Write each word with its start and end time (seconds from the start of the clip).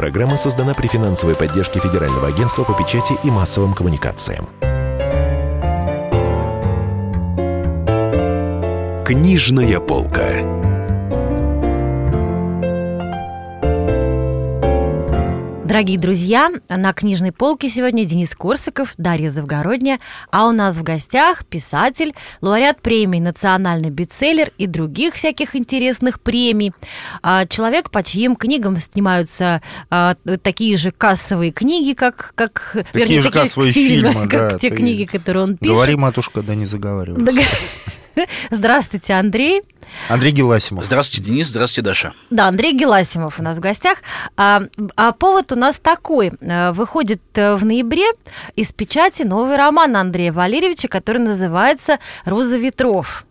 Программа 0.00 0.38
создана 0.38 0.72
при 0.72 0.86
финансовой 0.86 1.34
поддержке 1.34 1.78
Федерального 1.78 2.28
агентства 2.28 2.64
по 2.64 2.72
печати 2.72 3.18
и 3.22 3.30
массовым 3.30 3.74
коммуникациям. 3.74 4.46
Книжная 9.04 9.78
полка. 9.78 10.59
Дорогие 15.70 16.00
друзья, 16.00 16.50
на 16.68 16.92
книжной 16.92 17.30
полке 17.30 17.70
сегодня 17.70 18.04
Денис 18.04 18.34
Корсаков, 18.34 18.92
Дарья 18.98 19.30
Завгородняя, 19.30 20.00
а 20.32 20.48
у 20.48 20.50
нас 20.50 20.76
в 20.76 20.82
гостях 20.82 21.46
писатель, 21.46 22.12
лауреат 22.40 22.82
премий 22.82 23.20
«Национальный 23.20 23.90
бестселлер» 23.90 24.50
и 24.58 24.66
других 24.66 25.14
всяких 25.14 25.54
интересных 25.54 26.20
премий. 26.20 26.72
А, 27.22 27.46
человек, 27.46 27.92
по 27.92 28.02
чьим 28.02 28.34
книгам 28.34 28.78
снимаются 28.78 29.62
а, 29.90 30.16
такие 30.42 30.76
же 30.76 30.90
кассовые 30.90 31.52
книги, 31.52 31.92
как... 31.92 32.32
как 32.34 32.72
такие 32.72 33.04
вернее, 33.04 33.22
же 33.22 33.28
такие 33.28 33.42
кассовые 33.44 33.72
фильмы, 33.72 34.10
фильмы 34.10 34.28
как 34.28 34.50
да, 34.50 34.58
те 34.58 34.70
книги, 34.70 35.04
которые 35.04 35.44
он 35.44 35.56
пишет. 35.56 35.72
Говори, 35.72 35.94
матушка, 35.94 36.42
да 36.42 36.56
не 36.56 36.66
заговаривайся. 36.66 37.46
Здравствуйте, 38.50 39.12
Андрей. 39.12 39.62
Андрей 40.08 40.32
Геласимов. 40.32 40.84
Здравствуйте, 40.84 41.30
Денис. 41.30 41.48
Здравствуйте, 41.48 41.86
Даша. 41.86 42.12
Да, 42.30 42.48
Андрей 42.48 42.76
Геласимов 42.76 43.38
у 43.38 43.42
нас 43.42 43.56
в 43.56 43.60
гостях. 43.60 43.98
А, 44.36 44.62
а 44.96 45.12
повод 45.12 45.52
у 45.52 45.56
нас 45.56 45.78
такой. 45.78 46.32
Э, 46.40 46.72
выходит 46.72 47.22
э, 47.34 47.56
в 47.56 47.64
ноябре 47.64 48.06
из 48.56 48.72
печати 48.72 49.22
новый 49.22 49.56
роман 49.56 49.96
Андрея 49.96 50.32
Валерьевича, 50.32 50.88
который 50.88 51.18
называется 51.18 51.98
«Роза 52.24 52.56
ветров». 52.56 53.24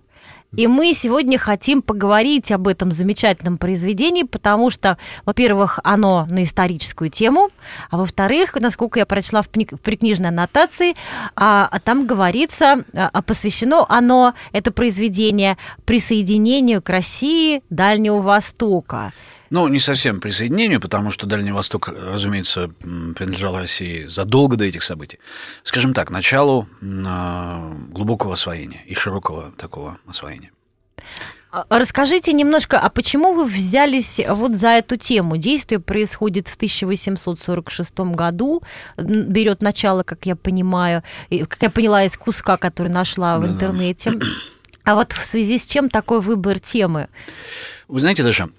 И 0.55 0.65
мы 0.65 0.95
сегодня 0.95 1.37
хотим 1.37 1.83
поговорить 1.83 2.51
об 2.51 2.67
этом 2.67 2.91
замечательном 2.91 3.59
произведении, 3.59 4.23
потому 4.23 4.71
что, 4.71 4.97
во-первых, 5.23 5.79
оно 5.83 6.25
на 6.27 6.41
историческую 6.41 7.11
тему, 7.11 7.49
а 7.91 7.97
во-вторых, 7.97 8.55
насколько 8.59 8.97
я 8.97 9.05
прочла 9.05 9.43
в 9.43 9.49
прикнижной 9.49 10.29
аннотации, 10.29 10.95
а, 11.35 11.69
а 11.71 11.79
там 11.79 12.07
говорится, 12.07 12.83
а, 12.93 13.21
посвящено 13.21 13.85
оно, 13.87 14.33
это 14.51 14.71
произведение, 14.71 15.57
присоединению 15.85 16.81
к 16.81 16.89
России 16.89 17.61
Дальнего 17.69 18.21
Востока. 18.21 19.13
Ну, 19.49 19.67
не 19.67 19.79
совсем 19.79 20.19
присоединению, 20.19 20.79
потому 20.79 21.11
что 21.11 21.25
Дальний 21.25 21.51
Восток, 21.51 21.87
разумеется, 21.89 22.69
принадлежал 22.79 23.57
России 23.57 24.05
задолго 24.05 24.55
до 24.57 24.65
этих 24.65 24.83
событий. 24.83 25.19
Скажем 25.63 25.93
так, 25.93 26.11
началу 26.11 26.67
а, 26.81 27.73
глубокого 27.89 28.33
освоения 28.33 28.83
и 28.85 28.93
широкого 28.93 29.51
такого 29.57 29.97
освоения. 30.05 30.51
А, 31.51 31.65
расскажите 31.69 32.31
немножко, 32.33 32.77
а 32.77 32.89
почему 32.89 33.33
вы 33.33 33.45
взялись 33.45 34.19
вот 34.29 34.55
за 34.55 34.69
эту 34.69 34.97
тему? 34.97 35.37
Действие 35.37 35.79
происходит 35.79 36.47
в 36.47 36.55
1846 36.55 37.99
году, 37.99 38.61
берет 38.97 39.61
начало, 39.61 40.03
как 40.03 40.27
я 40.27 40.35
понимаю, 40.35 41.03
как 41.29 41.57
я 41.61 41.69
поняла 41.71 42.03
из 42.03 42.15
куска, 42.15 42.57
который 42.57 42.91
нашла 42.91 43.39
в 43.39 43.47
интернете. 43.47 44.11
А 44.85 44.95
вот 44.95 45.13
в 45.13 45.23
связи 45.25 45.59
с 45.59 45.67
чем 45.67 45.89
такой 45.89 46.19
выбор 46.19 46.59
темы? 46.59 47.09
Вы 47.87 47.99
знаете, 47.99 48.23
Даша, 48.23 48.49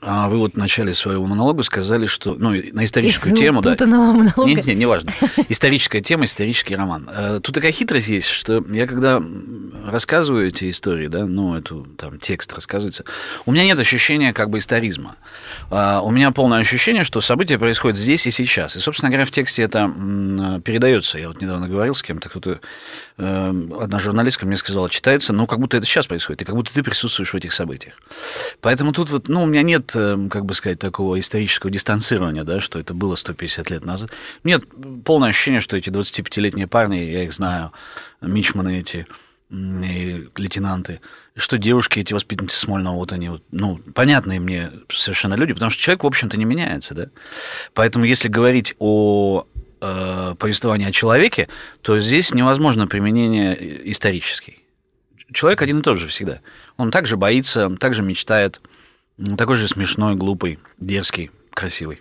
вы 0.00 0.38
вот 0.38 0.54
в 0.54 0.56
начале 0.56 0.94
своего 0.94 1.26
монолога 1.26 1.62
сказали, 1.62 2.06
что 2.06 2.34
ну, 2.34 2.50
на 2.50 2.84
историческую 2.84 3.34
Из 3.34 3.38
тему, 3.38 3.62
да. 3.62 3.76
монолога. 3.80 4.44
Нет, 4.44 4.64
нет, 4.64 4.76
неважно. 4.76 5.12
Историческая 5.48 6.00
тема, 6.00 6.24
исторический 6.24 6.76
роман. 6.76 7.08
Э, 7.10 7.40
тут 7.42 7.54
такая 7.54 7.72
хитрость 7.72 8.08
есть, 8.08 8.28
что 8.28 8.64
я 8.70 8.86
когда 8.86 9.20
рассказываю 9.86 10.48
эти 10.48 10.70
истории, 10.70 11.08
да, 11.08 11.26
ну, 11.26 11.56
эту 11.56 11.84
там 11.96 12.20
текст 12.20 12.52
рассказывается, 12.52 13.04
у 13.44 13.52
меня 13.52 13.64
нет 13.64 13.78
ощущения 13.78 14.32
как 14.32 14.50
бы 14.50 14.58
историзма. 14.58 15.16
А, 15.70 16.00
у 16.00 16.10
меня 16.10 16.30
полное 16.30 16.60
ощущение, 16.60 17.02
что 17.02 17.20
события 17.20 17.58
происходят 17.58 17.98
здесь 17.98 18.26
и 18.26 18.30
сейчас. 18.30 18.76
И, 18.76 18.80
собственно 18.80 19.10
говоря, 19.10 19.26
в 19.26 19.32
тексте 19.32 19.62
это 19.62 19.88
передается. 20.64 21.18
Я 21.18 21.28
вот 21.28 21.40
недавно 21.40 21.68
говорил 21.68 21.94
с 21.94 22.02
кем-то, 22.02 22.28
кто-то, 22.28 22.60
э, 23.16 23.54
одна 23.80 23.98
журналистка 23.98 24.46
мне 24.46 24.56
сказала, 24.56 24.88
читается, 24.88 25.32
ну, 25.32 25.46
как 25.46 25.58
будто 25.58 25.76
это 25.76 25.86
сейчас 25.86 26.06
происходит, 26.06 26.42
и 26.42 26.44
как 26.44 26.54
будто 26.54 26.72
ты 26.72 26.82
присутствуешь 26.82 27.32
в 27.32 27.36
этих 27.36 27.52
событиях. 27.52 27.94
Поэтому 28.60 28.92
тут 28.92 29.10
вот, 29.10 29.28
ну, 29.28 29.42
у 29.42 29.46
меня 29.46 29.62
нет 29.62 29.87
Эм, 29.94 30.28
как 30.28 30.44
бы 30.44 30.54
сказать, 30.54 30.78
такого 30.78 31.18
исторического 31.18 31.70
дистанцирования, 31.70 32.44
да, 32.44 32.60
что 32.60 32.78
это 32.78 32.94
было 32.94 33.14
150 33.14 33.70
лет 33.70 33.84
назад. 33.84 34.10
Нет 34.44 34.64
полное 35.04 35.30
ощущение, 35.30 35.60
что 35.60 35.76
эти 35.76 35.88
25-летние 35.90 36.66
парни, 36.66 36.96
я 36.96 37.24
их 37.24 37.32
знаю, 37.32 37.72
мичманы 38.20 38.80
эти, 38.80 39.06
и 39.50 40.28
лейтенанты, 40.36 41.00
что 41.36 41.56
девушки, 41.56 42.00
эти 42.00 42.12
воспитанницы 42.12 42.58
Смольного, 42.58 42.96
вот 42.96 43.12
они, 43.12 43.30
вот, 43.30 43.42
ну, 43.50 43.80
понятные 43.94 44.40
мне 44.40 44.70
совершенно 44.92 45.34
люди, 45.34 45.54
потому 45.54 45.70
что 45.70 45.80
человек, 45.80 46.04
в 46.04 46.06
общем-то, 46.06 46.36
не 46.36 46.44
меняется, 46.44 46.94
да. 46.94 47.06
Поэтому 47.72 48.04
если 48.04 48.28
говорить 48.28 48.74
о 48.78 49.46
э, 49.80 50.34
повествовании 50.38 50.86
о 50.86 50.92
человеке, 50.92 51.48
то 51.80 51.98
здесь 51.98 52.34
невозможно 52.34 52.86
применение 52.86 53.90
исторический. 53.90 54.58
Человек 55.32 55.62
один 55.62 55.80
и 55.80 55.82
тот 55.82 55.98
же 55.98 56.08
всегда. 56.08 56.40
Он 56.76 56.90
также 56.90 57.16
боится, 57.16 57.70
также 57.76 58.02
мечтает, 58.02 58.60
ну, 59.18 59.36
такой 59.36 59.56
же 59.56 59.68
смешной, 59.68 60.14
глупый, 60.14 60.58
дерзкий, 60.78 61.30
красивый. 61.52 62.00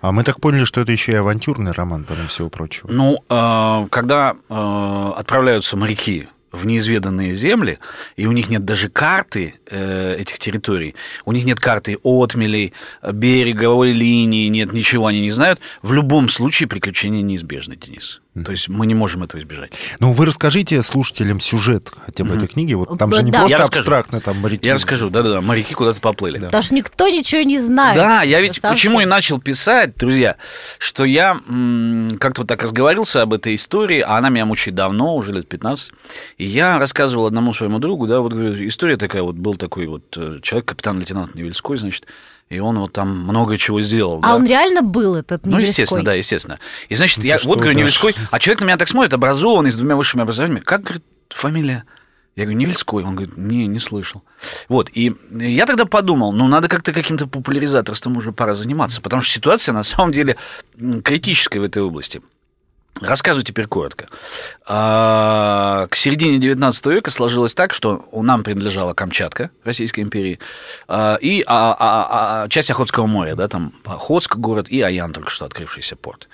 А 0.00 0.12
мы 0.12 0.22
так 0.22 0.40
поняли, 0.40 0.64
что 0.64 0.80
это 0.80 0.92
еще 0.92 1.12
и 1.12 1.16
авантюрный 1.16 1.72
роман, 1.72 2.04
помимо 2.04 2.28
всего 2.28 2.48
прочего. 2.48 2.90
Ну, 2.90 3.18
э, 3.28 3.86
когда 3.90 4.34
э, 4.48 5.12
отправляются 5.16 5.76
моряки 5.76 6.28
в 6.52 6.64
неизведанные 6.64 7.34
земли, 7.34 7.80
и 8.14 8.26
у 8.26 8.32
них 8.32 8.48
нет 8.48 8.64
даже 8.64 8.88
карты 8.88 9.54
э, 9.66 10.16
этих 10.20 10.38
территорий, 10.38 10.94
у 11.24 11.32
них 11.32 11.44
нет 11.44 11.58
карты 11.58 11.98
отмелей, 12.04 12.72
береговой 13.02 13.90
линии, 13.90 14.46
нет 14.46 14.72
ничего, 14.72 15.08
они 15.08 15.20
не 15.20 15.32
знают, 15.32 15.58
в 15.82 15.92
любом 15.92 16.28
случае 16.28 16.68
приключения 16.68 17.22
неизбежны, 17.22 17.74
Денис. 17.74 18.20
То 18.42 18.50
есть 18.50 18.68
мы 18.68 18.86
не 18.86 18.94
можем 18.94 19.22
этого 19.22 19.40
избежать. 19.40 19.70
Ну, 20.00 20.12
вы 20.12 20.26
расскажите 20.26 20.82
слушателям 20.82 21.40
сюжет 21.40 21.92
хотя 22.04 22.24
бы 22.24 22.30
mm-hmm. 22.30 22.36
этой 22.36 22.48
книги. 22.48 22.74
Вот 22.74 22.98
там 22.98 23.14
же 23.14 23.22
не 23.22 23.30
да. 23.30 23.40
просто 23.40 23.56
я 23.56 23.62
абстрактно 23.62 24.20
там 24.20 24.38
моряки. 24.38 24.66
Я 24.66 24.74
расскажу, 24.74 25.08
да-да-да, 25.08 25.40
моряки 25.40 25.72
куда-то 25.74 26.00
поплыли. 26.00 26.38
Да. 26.38 26.46
Потому 26.46 26.64
что 26.64 26.74
никто 26.74 27.08
ничего 27.08 27.42
не 27.42 27.60
знает. 27.60 27.96
Да, 27.96 28.22
я 28.22 28.40
ведь 28.40 28.60
почему 28.60 29.00
и 29.00 29.04
начал 29.04 29.40
писать, 29.40 29.96
друзья, 29.96 30.36
что 30.78 31.04
я 31.04 31.34
как-то 32.18 32.42
вот 32.42 32.48
так 32.48 32.62
разговорился 32.62 33.22
об 33.22 33.34
этой 33.34 33.54
истории, 33.54 34.00
а 34.00 34.16
она 34.16 34.30
меня 34.30 34.46
мучает 34.46 34.74
давно, 34.74 35.14
уже 35.14 35.32
лет 35.32 35.48
15, 35.48 35.92
и 36.38 36.44
я 36.44 36.78
рассказывал 36.78 37.26
одному 37.26 37.52
своему 37.52 37.78
другу, 37.78 38.06
да, 38.08 38.20
вот 38.20 38.32
говорю, 38.32 38.66
история 38.66 38.96
такая, 38.96 39.22
вот 39.22 39.36
был 39.36 39.54
такой 39.54 39.86
вот 39.86 40.16
э, 40.16 40.40
человек, 40.42 40.66
капитан-лейтенант 40.66 41.34
Невельской, 41.34 41.76
значит, 41.76 42.06
и 42.54 42.58
он 42.58 42.78
вот 42.78 42.92
там 42.92 43.24
много 43.24 43.58
чего 43.58 43.82
сделал. 43.82 44.20
А 44.22 44.28
да. 44.28 44.36
он 44.36 44.46
реально 44.46 44.82
был 44.82 45.14
этот 45.14 45.44
Невельской? 45.44 45.62
Ну, 45.62 45.68
естественно, 45.68 46.02
да, 46.04 46.14
естественно. 46.14 46.58
И, 46.88 46.94
значит, 46.94 47.18
ну, 47.18 47.24
я 47.24 47.38
вот 47.44 47.58
говорю, 47.58 47.76
Невельской, 47.76 48.14
а 48.30 48.38
человек 48.38 48.60
на 48.60 48.66
меня 48.66 48.76
так 48.76 48.88
смотрит, 48.88 49.12
образованный, 49.12 49.70
с 49.70 49.76
двумя 49.76 49.96
высшими 49.96 50.22
образованиями, 50.22 50.60
как, 50.60 50.82
говорит, 50.82 51.04
фамилия? 51.30 51.84
Я 52.36 52.44
говорю, 52.44 52.58
Невельской. 52.58 53.04
Он 53.04 53.14
говорит, 53.14 53.36
не, 53.36 53.66
не 53.66 53.78
слышал. 53.78 54.22
Вот, 54.68 54.90
и 54.92 55.14
я 55.30 55.66
тогда 55.66 55.84
подумал, 55.84 56.32
ну, 56.32 56.48
надо 56.48 56.68
как-то 56.68 56.92
каким-то 56.92 57.26
популяризаторством 57.26 58.16
уже 58.16 58.32
пора 58.32 58.54
заниматься, 58.54 59.00
потому 59.00 59.22
что 59.22 59.32
ситуация 59.32 59.72
на 59.72 59.82
самом 59.82 60.12
деле 60.12 60.36
критическая 61.04 61.60
в 61.60 61.64
этой 61.64 61.82
области. 61.82 62.22
Рассказываю 63.00 63.44
теперь 63.44 63.66
коротко. 63.66 64.08
А, 64.66 65.88
к 65.90 65.94
середине 65.94 66.38
XIX 66.38 66.94
века 66.94 67.10
сложилось 67.10 67.54
так, 67.54 67.74
что 67.74 68.08
нам 68.12 68.42
принадлежала 68.42 68.94
Камчатка 68.94 69.50
Российской 69.62 70.00
империи 70.00 70.38
а, 70.88 71.16
и 71.16 71.44
а, 71.46 72.48
часть 72.48 72.70
Охотского 72.70 73.06
моря, 73.06 73.34
да, 73.34 73.46
там 73.48 73.74
Охотск 73.84 74.36
город 74.36 74.70
и 74.70 74.80
Аян, 74.80 75.12
только 75.12 75.28
что 75.28 75.44
открывшийся 75.44 75.96
порт. 75.96 76.28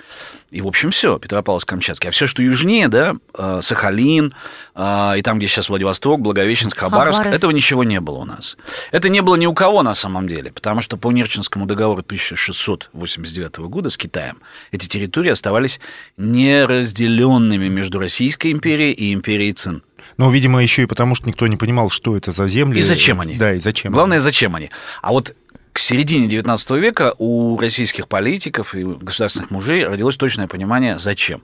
И, 0.52 0.60
в 0.60 0.66
общем, 0.66 0.90
все, 0.90 1.16
Петропавловск-Камчатский. 1.16 2.08
А 2.08 2.10
все, 2.10 2.26
что 2.26 2.42
южнее, 2.42 2.88
да, 2.88 3.14
Сахалин, 3.62 4.34
и 4.74 5.22
там, 5.22 5.38
где 5.38 5.46
сейчас 5.46 5.68
Владивосток, 5.68 6.20
Благовещенск, 6.20 6.76
Хабаровск, 6.76 7.18
Хабаровск, 7.18 7.38
этого 7.38 7.52
ничего 7.52 7.84
не 7.84 8.00
было 8.00 8.18
у 8.18 8.24
нас. 8.24 8.56
Это 8.90 9.08
не 9.08 9.20
было 9.20 9.36
ни 9.36 9.46
у 9.46 9.54
кого 9.54 9.84
на 9.84 9.94
самом 9.94 10.26
деле, 10.26 10.50
потому 10.50 10.80
что 10.80 10.96
по 10.96 11.12
Нерчинскому 11.12 11.66
договору 11.66 12.00
1689 12.00 13.58
года 13.58 13.90
с 13.90 13.96
Китаем 13.96 14.38
эти 14.72 14.88
территории 14.88 15.30
оставались 15.30 15.78
неразделенными 16.16 17.68
между 17.68 18.00
Российской 18.20 18.52
империей 18.52 18.92
и 18.92 19.14
империей 19.14 19.52
Цин. 19.54 19.82
Ну, 20.18 20.30
видимо, 20.30 20.62
еще 20.62 20.82
и 20.82 20.86
потому, 20.86 21.14
что 21.14 21.26
никто 21.26 21.46
не 21.46 21.56
понимал, 21.56 21.88
что 21.88 22.18
это 22.18 22.32
за 22.32 22.48
земли. 22.48 22.78
И 22.78 22.82
зачем 22.82 23.18
они. 23.22 23.36
Да, 23.36 23.54
и 23.54 23.60
зачем. 23.60 23.92
Главное, 23.92 24.18
они. 24.18 24.22
зачем 24.22 24.54
они. 24.54 24.68
А 25.00 25.12
вот 25.12 25.34
к 25.72 25.78
середине 25.78 26.28
XIX 26.28 26.78
века 26.78 27.14
у 27.16 27.56
российских 27.58 28.08
политиков 28.08 28.74
и 28.74 28.84
государственных 28.84 29.50
мужей 29.50 29.86
родилось 29.86 30.18
точное 30.18 30.48
понимание, 30.48 30.98
зачем. 30.98 31.40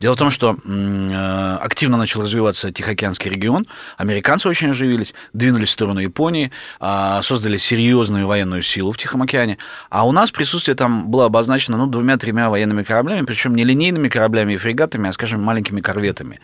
Дело 0.00 0.14
в 0.14 0.18
том, 0.18 0.30
что 0.30 0.56
э, 0.64 1.58
активно 1.60 1.96
начал 1.96 2.22
развиваться 2.22 2.72
Тихоокеанский 2.72 3.30
регион, 3.30 3.66
американцы 3.96 4.48
очень 4.48 4.70
оживились, 4.70 5.14
двинулись 5.32 5.68
в 5.68 5.72
сторону 5.72 6.00
Японии, 6.00 6.50
а, 6.80 7.22
создали 7.22 7.56
серьезную 7.56 8.26
военную 8.26 8.62
силу 8.62 8.92
в 8.92 8.98
Тихом 8.98 9.22
океане, 9.22 9.58
а 9.90 10.06
у 10.06 10.12
нас 10.12 10.30
присутствие 10.30 10.74
там 10.74 11.10
было 11.10 11.26
обозначено 11.26 11.76
ну, 11.76 11.86
двумя-тремя 11.86 12.50
военными 12.50 12.82
кораблями, 12.82 13.24
причем 13.24 13.54
не 13.54 13.64
линейными 13.64 14.08
кораблями 14.08 14.54
и 14.54 14.56
фрегатами, 14.56 15.08
а, 15.08 15.12
скажем, 15.12 15.42
маленькими 15.42 15.80
корветами. 15.80 16.40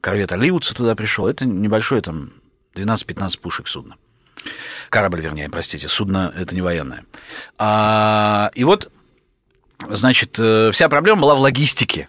Корвет 0.00 0.32
Оливудса 0.32 0.74
туда 0.74 0.94
пришел, 0.94 1.26
это 1.26 1.44
небольшое 1.44 2.02
там 2.02 2.32
12-15 2.74 3.38
пушек 3.40 3.68
судно. 3.68 3.96
Корабль, 4.88 5.20
вернее, 5.20 5.48
простите, 5.48 5.88
судно 5.88 6.32
это 6.36 6.54
не 6.54 6.62
военное. 6.62 7.04
А, 7.58 8.50
и 8.54 8.64
вот 8.64 8.90
значит, 9.88 10.36
э, 10.38 10.70
вся 10.72 10.88
проблема 10.88 11.22
была 11.22 11.34
в 11.34 11.40
логистике. 11.40 12.08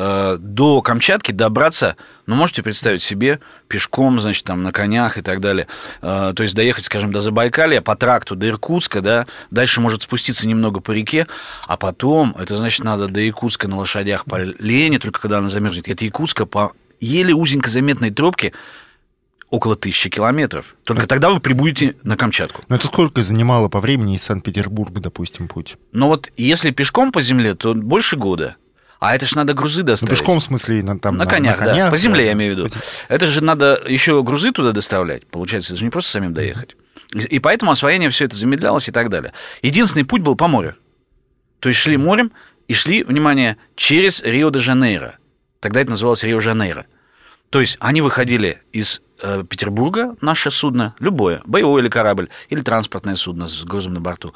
Э, 0.00 0.36
до 0.38 0.80
Камчатки 0.80 1.32
добраться, 1.32 1.96
ну, 2.26 2.36
можете 2.36 2.62
представить 2.62 3.02
себе, 3.02 3.40
пешком, 3.66 4.20
значит, 4.20 4.44
там, 4.44 4.62
на 4.62 4.70
конях 4.70 5.18
и 5.18 5.22
так 5.22 5.40
далее. 5.40 5.66
Э, 6.02 6.32
то 6.36 6.44
есть 6.44 6.54
доехать, 6.54 6.84
скажем, 6.84 7.10
до 7.10 7.20
Забайкалья 7.20 7.80
по 7.80 7.96
тракту 7.96 8.36
до 8.36 8.48
Иркутска, 8.48 9.00
да, 9.00 9.26
дальше 9.50 9.80
может 9.80 10.04
спуститься 10.04 10.46
немного 10.46 10.78
по 10.78 10.92
реке, 10.92 11.26
а 11.66 11.76
потом, 11.76 12.36
это 12.38 12.56
значит, 12.56 12.84
надо 12.84 13.08
до 13.08 13.18
Якутска 13.18 13.66
на 13.66 13.76
лошадях 13.76 14.24
по 14.24 14.36
Лене, 14.36 15.00
только 15.00 15.20
когда 15.20 15.38
она 15.38 15.48
замерзнет. 15.48 15.88
Это 15.88 16.04
Якутска 16.04 16.46
по 16.46 16.74
еле 17.00 17.34
узенько 17.34 17.68
заметной 17.68 18.10
тропке, 18.10 18.52
около 19.50 19.74
тысячи 19.74 20.10
километров. 20.10 20.76
Только 20.84 21.08
тогда 21.08 21.30
вы 21.30 21.40
прибудете 21.40 21.96
на 22.04 22.16
Камчатку. 22.16 22.62
Но 22.68 22.76
это 22.76 22.86
сколько 22.86 23.20
занимало 23.22 23.68
по 23.68 23.80
времени 23.80 24.14
из 24.14 24.22
Санкт-Петербурга, 24.22 25.00
допустим, 25.00 25.48
путь? 25.48 25.76
Ну 25.90 26.06
вот 26.06 26.30
если 26.36 26.70
пешком 26.70 27.10
по 27.10 27.20
земле, 27.20 27.54
то 27.54 27.74
больше 27.74 28.16
года. 28.16 28.56
А 29.00 29.14
это 29.14 29.26
же 29.26 29.36
надо 29.36 29.54
грузы 29.54 29.82
доставить. 29.82 30.10
Ну, 30.10 30.16
пешком, 30.16 30.40
в 30.40 30.42
смысле, 30.42 30.82
на, 30.82 30.98
там, 30.98 31.16
на, 31.16 31.24
на 31.24 31.30
конях, 31.30 31.60
на 31.60 31.66
конях, 31.66 31.86
да. 31.86 31.90
По 31.90 31.96
земле, 31.96 32.22
да. 32.22 32.26
я 32.26 32.32
имею 32.32 32.54
в 32.54 32.58
виду. 32.58 32.80
Это 33.08 33.26
же 33.26 33.42
надо 33.42 33.80
еще 33.86 34.22
грузы 34.22 34.50
туда 34.50 34.72
доставлять. 34.72 35.26
Получается, 35.26 35.72
это 35.72 35.78
же 35.78 35.84
не 35.84 35.90
просто 35.90 36.10
самим 36.10 36.34
доехать. 36.34 36.76
И, 37.14 37.38
поэтому 37.38 37.70
освоение 37.70 38.10
все 38.10 38.24
это 38.24 38.36
замедлялось 38.36 38.88
и 38.88 38.92
так 38.92 39.08
далее. 39.08 39.32
Единственный 39.62 40.04
путь 40.04 40.22
был 40.22 40.34
по 40.34 40.48
морю. 40.48 40.76
То 41.60 41.68
есть 41.68 41.80
шли 41.80 41.96
морем 41.96 42.32
и 42.66 42.74
шли, 42.74 43.04
внимание, 43.04 43.56
через 43.76 44.20
Рио-де-Жанейро. 44.22 45.18
Тогда 45.60 45.80
это 45.80 45.90
называлось 45.90 46.24
Рио-Жанейро. 46.24 46.86
То 47.50 47.60
есть 47.60 47.78
они 47.80 48.02
выходили 48.02 48.62
из 48.72 49.00
э, 49.22 49.42
Петербурга, 49.48 50.16
наше 50.20 50.50
судно, 50.50 50.94
любое, 50.98 51.40
боевой 51.46 51.80
или 51.80 51.88
корабль, 51.88 52.28
или 52.50 52.60
транспортное 52.60 53.16
судно 53.16 53.48
с 53.48 53.64
грузом 53.64 53.94
на 53.94 54.00
борту, 54.00 54.34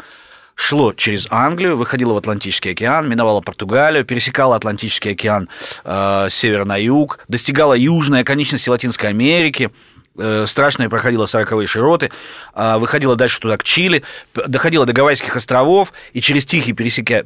шло 0.55 0.93
через 0.93 1.27
Англию, 1.31 1.77
выходило 1.77 2.13
в 2.13 2.17
Атлантический 2.17 2.73
океан, 2.73 3.09
миновало 3.09 3.41
Португалию, 3.41 4.05
пересекало 4.05 4.57
Атлантический 4.57 5.13
океан 5.13 5.49
э, 5.85 6.27
с 6.31 6.65
на 6.65 6.77
юг, 6.77 7.21
достигало 7.29 7.75
южной 7.75 8.21
оконечности 8.21 8.69
Латинской 8.69 9.09
Америки, 9.09 9.71
э, 10.17 10.45
страшное 10.47 10.89
проходило 10.89 11.25
40-е 11.25 11.67
широты, 11.67 12.11
э, 12.55 12.77
выходило 12.79 13.17
дальше 13.17 13.41
туда, 13.41 13.57
к 13.57 13.65
Чили, 13.65 14.03
доходило 14.35 14.87
до 14.87 14.93
Гавайских 14.93 15.37
островов, 15.37 15.93
и 16.13 16.21
через 16.21 16.45
Тихий 16.45 16.73
пересекя... 16.73 17.25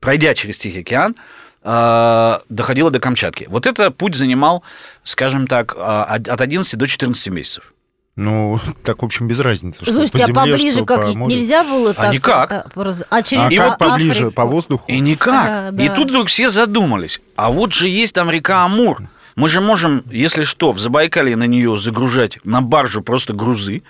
пройдя 0.00 0.34
через 0.34 0.58
Тихий 0.58 0.80
океан, 0.80 1.16
э, 1.62 2.38
доходило 2.48 2.90
до 2.90 3.00
Камчатки. 3.00 3.46
Вот 3.48 3.66
это 3.66 3.90
путь 3.90 4.14
занимал, 4.14 4.62
скажем 5.04 5.46
так, 5.46 5.74
э, 5.76 5.80
от 5.80 6.40
11 6.40 6.78
до 6.78 6.86
14 6.86 7.28
месяцев. 7.28 7.72
Ну, 8.16 8.58
так, 8.82 9.02
в 9.02 9.04
общем, 9.04 9.28
без 9.28 9.38
разницы. 9.40 9.84
Слушайте, 9.84 10.24
а 10.24 10.32
поближе 10.32 10.84
как 10.84 11.02
по 11.02 11.08
нельзя 11.08 11.64
было 11.64 11.94
так? 11.94 12.08
А 12.08 12.12
никак. 12.12 12.52
А, 12.52 12.66
а 13.10 13.22
через 13.22 13.58
а 13.58 13.68
как 13.68 13.78
поближе, 13.78 14.12
Африку? 14.12 14.32
по 14.32 14.44
воздуху? 14.46 14.84
И 14.88 14.98
никак. 14.98 15.48
А, 15.48 15.70
да. 15.70 15.84
И 15.84 15.88
тут 15.88 16.08
вдруг 16.08 16.28
все 16.28 16.48
задумались. 16.50 17.20
А 17.36 17.52
вот 17.52 17.74
же 17.74 17.88
есть 17.88 18.14
там 18.14 18.30
река 18.30 18.64
Амур. 18.64 19.02
Мы 19.36 19.50
же 19.50 19.60
можем, 19.60 20.02
если 20.10 20.44
что, 20.44 20.72
в 20.72 20.78
Забайкалье 20.78 21.36
на 21.36 21.44
нее 21.44 21.76
загружать 21.76 22.38
на 22.42 22.62
баржу 22.62 23.02
просто 23.02 23.34
грузы 23.34 23.82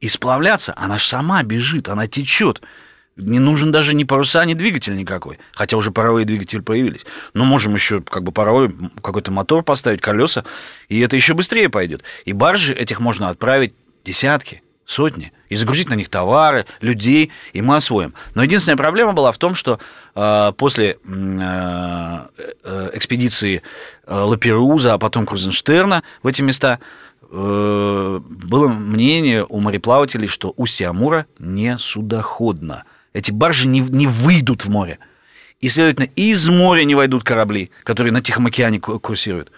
и 0.00 0.08
сплавляться. 0.08 0.72
Она 0.76 0.98
же 0.98 1.06
сама 1.06 1.42
бежит, 1.42 1.88
она 1.88 2.06
течет. 2.06 2.62
Не 3.16 3.38
нужен 3.38 3.72
даже 3.72 3.94
ни 3.94 4.04
паруса, 4.04 4.44
ни 4.44 4.54
двигатель 4.54 4.96
никакой. 4.96 5.38
Хотя 5.52 5.76
уже 5.76 5.90
паровые 5.90 6.24
двигатели 6.24 6.60
появились. 6.60 7.04
Но 7.34 7.44
можем 7.44 7.74
еще 7.74 8.00
как 8.00 8.22
бы 8.22 8.32
паровой 8.32 8.74
какой-то 9.02 9.30
мотор 9.30 9.62
поставить, 9.62 10.00
колеса, 10.00 10.44
и 10.88 10.98
это 11.00 11.14
еще 11.14 11.34
быстрее 11.34 11.68
пойдет. 11.68 12.02
И 12.24 12.32
баржи 12.32 12.72
этих 12.72 13.00
можно 13.00 13.28
отправить 13.28 13.74
десятки, 14.04 14.62
сотни, 14.86 15.32
и 15.48 15.56
загрузить 15.56 15.90
на 15.90 15.94
них 15.94 16.08
товары, 16.08 16.66
людей, 16.80 17.30
и 17.52 17.60
мы 17.60 17.76
освоим. 17.76 18.14
Но 18.34 18.42
единственная 18.42 18.76
проблема 18.76 19.12
была 19.12 19.30
в 19.30 19.38
том, 19.38 19.54
что 19.54 19.78
э, 20.14 20.52
после 20.56 20.98
э, 21.04 22.26
э, 22.64 22.90
экспедиции 22.94 23.62
э, 24.06 24.14
Лаперуза, 24.14 24.94
а 24.94 24.98
потом 24.98 25.26
Крузенштерна 25.26 26.02
в 26.22 26.26
эти 26.26 26.42
места 26.42 26.78
э, 27.30 28.20
было 28.22 28.68
мнение 28.68 29.44
у 29.46 29.60
мореплавателей, 29.60 30.28
что 30.28 30.52
устье 30.56 30.88
Амура 30.88 31.26
не 31.38 31.78
судоходно. 31.78 32.84
Эти 33.12 33.30
баржи 33.30 33.66
не, 33.68 33.80
не 33.80 34.06
выйдут 34.06 34.64
в 34.64 34.70
море. 34.70 34.98
И, 35.60 35.68
следовательно, 35.68 36.08
из 36.16 36.48
моря 36.48 36.84
не 36.84 36.94
войдут 36.94 37.24
корабли, 37.24 37.70
которые 37.84 38.12
на 38.12 38.22
Тихом 38.22 38.46
океане 38.46 38.80
курсируют. 38.80 39.52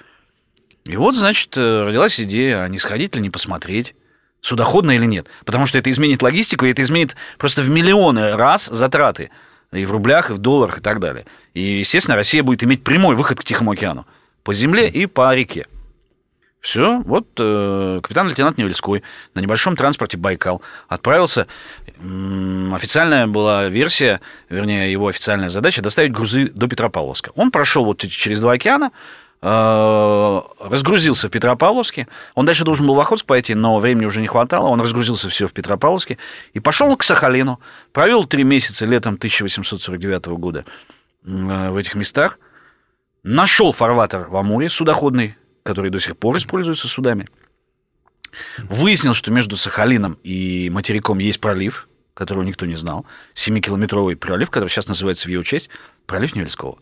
И 0.85 0.97
вот, 0.97 1.15
значит, 1.15 1.57
э, 1.57 1.85
родилась 1.85 2.21
идея, 2.21 2.63
а 2.63 2.69
не 2.69 2.79
сходить 2.79 3.15
ли, 3.15 3.23
не 3.23 3.31
посмотреть 3.31 3.95
судоходно 4.43 4.91
или 4.91 5.07
нет. 5.07 5.27
Потому 5.47 5.67
что 5.67 5.79
это 5.79 5.91
изменит 5.91 6.23
логистику, 6.23 6.67
и 6.67 6.71
это 6.71 6.83
изменит 6.83 7.17
просто 7.39 7.63
в 7.63 7.71
миллионы 7.71 8.37
раз 8.37 8.67
затраты. 8.67 9.31
И 9.73 9.87
в 9.87 9.93
рублях, 9.93 10.31
и 10.31 10.35
в 10.35 10.39
долларах, 10.39 10.79
и 10.79 10.81
так 10.81 11.01
далее. 11.01 11.25
И, 11.55 11.79
естественно, 11.79 12.17
Россия 12.17 12.43
будет 12.43 12.63
иметь 12.63 12.85
прямой 12.85 13.17
выход 13.17 13.41
к 13.41 13.45
Тихому 13.45 13.73
океану. 13.73 14.07
По 14.43 14.53
земле 14.53 14.89
и 14.89 15.07
по 15.07 15.35
реке. 15.35 15.67
Все, 16.65 17.03
вот 17.05 17.29
э, 17.39 18.01
капитан-лейтенант 18.03 18.57
Невельской 18.57 19.03
на 19.35 19.41
небольшом 19.41 19.77
транспорте 19.77 20.17
Байкал 20.17 20.63
отправился. 20.89 21.47
Официальная 21.99 23.27
была 23.27 23.69
версия, 23.69 24.23
вернее, 24.49 24.91
его 24.91 25.09
официальная 25.09 25.51
задача 25.51 25.83
доставить 25.83 26.13
грузы 26.13 26.49
до 26.49 26.67
Петропавловска. 26.67 27.33
Он 27.35 27.51
прошел 27.51 27.85
вот 27.85 27.99
через 27.99 28.41
два 28.41 28.53
океана, 28.53 28.93
Э, 29.47 30.41
разгрузился 30.59 31.29
в 31.29 31.31
Петропавловске. 31.31 32.09
Он 32.35 32.47
дальше 32.47 32.65
должен 32.65 32.87
был 32.87 32.95
в 32.95 33.01
Охотск 33.01 33.27
пойти, 33.27 33.55
но 33.55 33.79
времени 33.79 34.07
уже 34.07 34.23
не 34.23 34.27
хватало. 34.27 34.69
Он 34.69 34.81
разгрузился 34.81 35.29
все 35.29 35.47
в 35.47 35.53
Петропавловске 35.53 36.17
и 36.55 36.61
пошел 36.61 36.97
к 36.97 37.03
Сахалину. 37.03 37.61
Провел 37.93 38.25
три 38.25 38.43
месяца 38.43 38.87
летом 38.87 39.17
1849 39.17 40.27
года 40.29 40.65
э, 41.27 41.71
в 41.71 41.77
этих 41.77 41.95
местах. 41.95 42.39
Нашел 43.23 43.73
фарватер 43.73 44.29
в 44.31 44.37
Амуре, 44.37 44.71
судоходный, 44.71 45.37
который 45.65 45.91
до 45.91 45.99
сих 45.99 46.17
пор 46.17 46.39
используется 46.39 46.87
судами. 46.87 47.29
Выяснил, 48.59 49.15
что 49.15 49.33
между 49.33 49.57
Сахалином 49.57 50.19
и 50.23 50.71
материком 50.71 51.19
есть 51.19 51.41
пролив, 51.41 51.89
которого 52.15 52.45
никто 52.45 52.67
не 52.67 52.77
знал. 52.77 53.07
7-километровый 53.35 54.17
пролив, 54.17 54.51
который 54.51 54.69
сейчас 54.69 54.87
называется 54.87 55.27
в 55.27 55.31
его 55.31 55.43
честь 55.43 55.71
пролив 56.07 56.37
Невельского. 56.37 56.79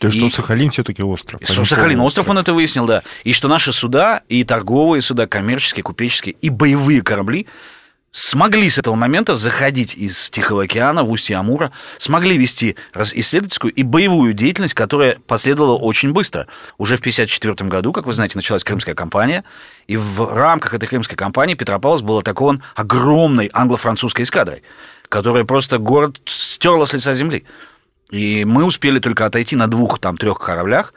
То 0.00 0.06
есть, 0.08 0.18
и... 0.18 0.28
что 0.28 0.42
Сахалин 0.42 0.70
все-таки 0.70 1.02
остров. 1.02 1.40
Что 1.44 1.64
Сахалин 1.64 2.00
остров, 2.00 2.28
он 2.28 2.38
это 2.38 2.54
выяснил, 2.54 2.86
да. 2.86 3.02
И 3.24 3.32
что 3.32 3.48
наши 3.48 3.72
суда, 3.72 4.22
и 4.28 4.44
торговые 4.44 5.02
суда, 5.02 5.26
коммерческие, 5.26 5.82
купеческие, 5.82 6.34
и 6.40 6.48
боевые 6.48 7.02
корабли 7.02 7.46
смогли 8.12 8.68
с 8.68 8.78
этого 8.78 8.94
момента 8.94 9.36
заходить 9.36 9.94
из 9.96 10.30
Тихого 10.30 10.64
океана 10.64 11.02
в 11.02 11.10
устье 11.10 11.36
Амура, 11.36 11.72
смогли 11.98 12.36
вести 12.36 12.76
исследовательскую 12.94 13.72
и 13.72 13.82
боевую 13.82 14.34
деятельность, 14.34 14.74
которая 14.74 15.16
последовала 15.26 15.76
очень 15.76 16.12
быстро. 16.12 16.46
Уже 16.78 16.96
в 16.96 17.00
1954 17.00 17.68
году, 17.68 17.92
как 17.92 18.06
вы 18.06 18.12
знаете, 18.12 18.36
началась 18.36 18.62
Крымская 18.62 18.94
кампания, 18.94 19.44
и 19.88 19.96
в 19.96 20.34
рамках 20.34 20.74
этой 20.74 20.86
Крымской 20.86 21.16
кампании 21.16 21.54
Петропавловск 21.54 22.04
был 22.04 22.18
атакован 22.18 22.62
огромной 22.74 23.50
англо-французской 23.52 24.22
эскадрой, 24.22 24.62
которая 25.08 25.44
просто 25.44 25.78
город 25.78 26.20
стерла 26.26 26.84
с 26.84 26.92
лица 26.92 27.14
земли. 27.14 27.44
И 28.10 28.44
мы 28.44 28.64
успели 28.64 28.98
только 28.98 29.24
отойти 29.24 29.56
на 29.56 29.68
двух, 29.68 29.98
там, 29.98 30.18
трех 30.18 30.38
кораблях, 30.38 30.92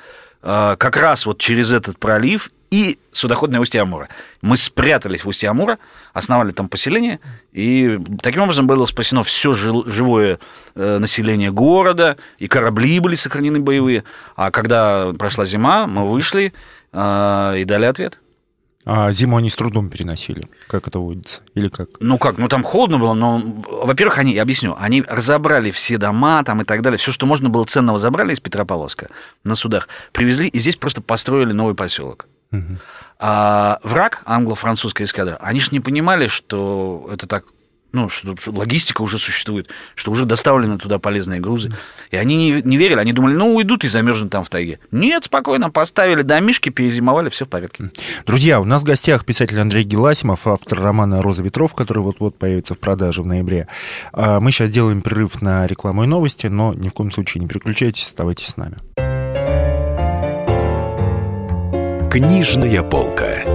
как 0.45 0.97
раз 0.97 1.25
вот 1.25 1.39
через 1.39 1.71
этот 1.71 1.97
пролив 1.97 2.51
и 2.71 2.99
судоходное 3.11 3.59
устье 3.59 3.81
Амура. 3.81 4.09
Мы 4.41 4.57
спрятались 4.57 5.23
в 5.23 5.27
устье 5.27 5.49
Амура, 5.49 5.77
основали 6.13 6.51
там 6.51 6.67
поселение, 6.67 7.19
и 7.53 7.99
таким 8.21 8.41
образом 8.41 8.67
было 8.67 8.85
спасено 8.85 9.23
все 9.23 9.53
живое 9.53 10.39
э, 10.75 10.97
население 10.97 11.51
города, 11.51 12.17
и 12.37 12.47
корабли 12.47 12.99
были 12.99 13.15
сохранены 13.15 13.59
боевые. 13.59 14.03
А 14.35 14.51
когда 14.51 15.13
прошла 15.17 15.45
зима, 15.45 15.87
мы 15.87 16.07
вышли 16.07 16.53
э, 16.91 17.55
и 17.59 17.63
дали 17.63 17.85
ответ. 17.85 18.19
А 18.85 19.11
зиму 19.11 19.37
они 19.37 19.49
с 19.49 19.55
трудом 19.55 19.89
переносили, 19.89 20.47
как 20.67 20.87
это 20.87 20.99
водится, 20.99 21.41
или 21.55 21.69
как? 21.69 21.89
Ну 21.99 22.19
как, 22.19 22.37
ну 22.37 22.47
там 22.47 22.61
холодно 22.61 22.99
было, 22.99 23.15
но, 23.15 23.41
во-первых, 23.67 24.19
они, 24.19 24.33
я 24.33 24.43
объясню, 24.43 24.75
они 24.79 25.01
разобрали 25.01 25.71
все 25.71 25.97
дома 25.97 26.43
там 26.43 26.61
и 26.61 26.65
так 26.65 26.83
далее, 26.83 26.99
все, 26.99 27.11
что 27.11 27.25
можно 27.25 27.49
было 27.49 27.65
ценного, 27.65 27.97
забрали 27.97 28.33
из 28.33 28.39
Петропавловска 28.39 29.09
на 29.43 29.55
судах, 29.55 29.89
привезли, 30.11 30.47
и 30.47 30.59
здесь 30.59 30.75
просто 30.75 31.01
построили 31.01 31.51
новый 31.51 31.73
поселок. 31.73 32.27
Угу. 32.51 32.77
А 33.17 33.79
враг 33.81 34.21
англо-французская 34.25 35.05
эскадра, 35.05 35.37
они 35.41 35.59
же 35.59 35.69
не 35.71 35.79
понимали, 35.79 36.27
что 36.27 37.09
это 37.11 37.25
так 37.25 37.45
ну, 37.95 38.09
что, 38.09 38.35
что 38.35 38.51
логистика 38.51 39.01
уже 39.01 39.17
существует, 39.17 39.69
что 39.95 40.11
уже 40.11 40.25
доставлены 40.25 40.77
туда 40.77 40.99
полезные 40.99 41.39
грузы. 41.39 41.73
И 42.11 42.17
они 42.17 42.35
не, 42.35 42.61
не 42.61 42.77
верили, 42.77 42.99
они 42.99 43.13
думали, 43.13 43.33
ну, 43.33 43.55
уйдут 43.55 43.85
и 43.85 43.87
замерзнут 43.87 44.31
там 44.31 44.43
в 44.43 44.49
тайге. 44.49 44.79
Нет, 44.91 45.23
спокойно, 45.23 45.69
поставили 45.69 46.21
домишки, 46.21 46.69
перезимовали, 46.69 47.29
все 47.29 47.45
в 47.45 47.49
порядке. 47.49 47.91
Друзья, 48.25 48.59
у 48.59 48.65
нас 48.65 48.81
в 48.81 48.85
гостях 48.85 49.25
писатель 49.25 49.59
Андрей 49.59 49.83
Геласимов, 49.83 50.45
автор 50.45 50.79
романа 50.79 51.21
«Роза 51.21 51.41
ветров», 51.41 51.73
который 51.73 52.03
вот-вот 52.03 52.37
появится 52.37 52.73
в 52.73 52.79
продаже 52.79 53.21
в 53.21 53.25
ноябре. 53.25 53.67
А, 54.11 54.41
мы 54.41 54.51
сейчас 54.51 54.69
делаем 54.69 55.01
перерыв 55.01 55.41
на 55.41 55.65
рекламу 55.65 56.03
и 56.03 56.07
новости, 56.07 56.47
но 56.47 56.73
ни 56.73 56.89
в 56.89 56.93
коем 56.93 57.11
случае 57.11 57.41
не 57.41 57.47
переключайтесь, 57.47 58.03
оставайтесь 58.03 58.47
с 58.47 58.57
нами. 58.57 58.77
Книжная 62.11 62.83
полка. 62.83 63.54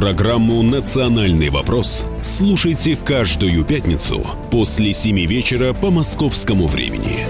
Программу 0.00 0.62
«Национальный 0.62 1.50
вопрос» 1.50 2.06
слушайте 2.22 2.96
каждую 2.96 3.66
пятницу 3.66 4.26
после 4.50 4.94
7 4.94 5.26
вечера 5.26 5.74
по 5.74 5.90
московскому 5.90 6.66
времени. 6.68 7.26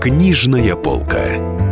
Книжная 0.00 0.74
полка. 0.74 1.65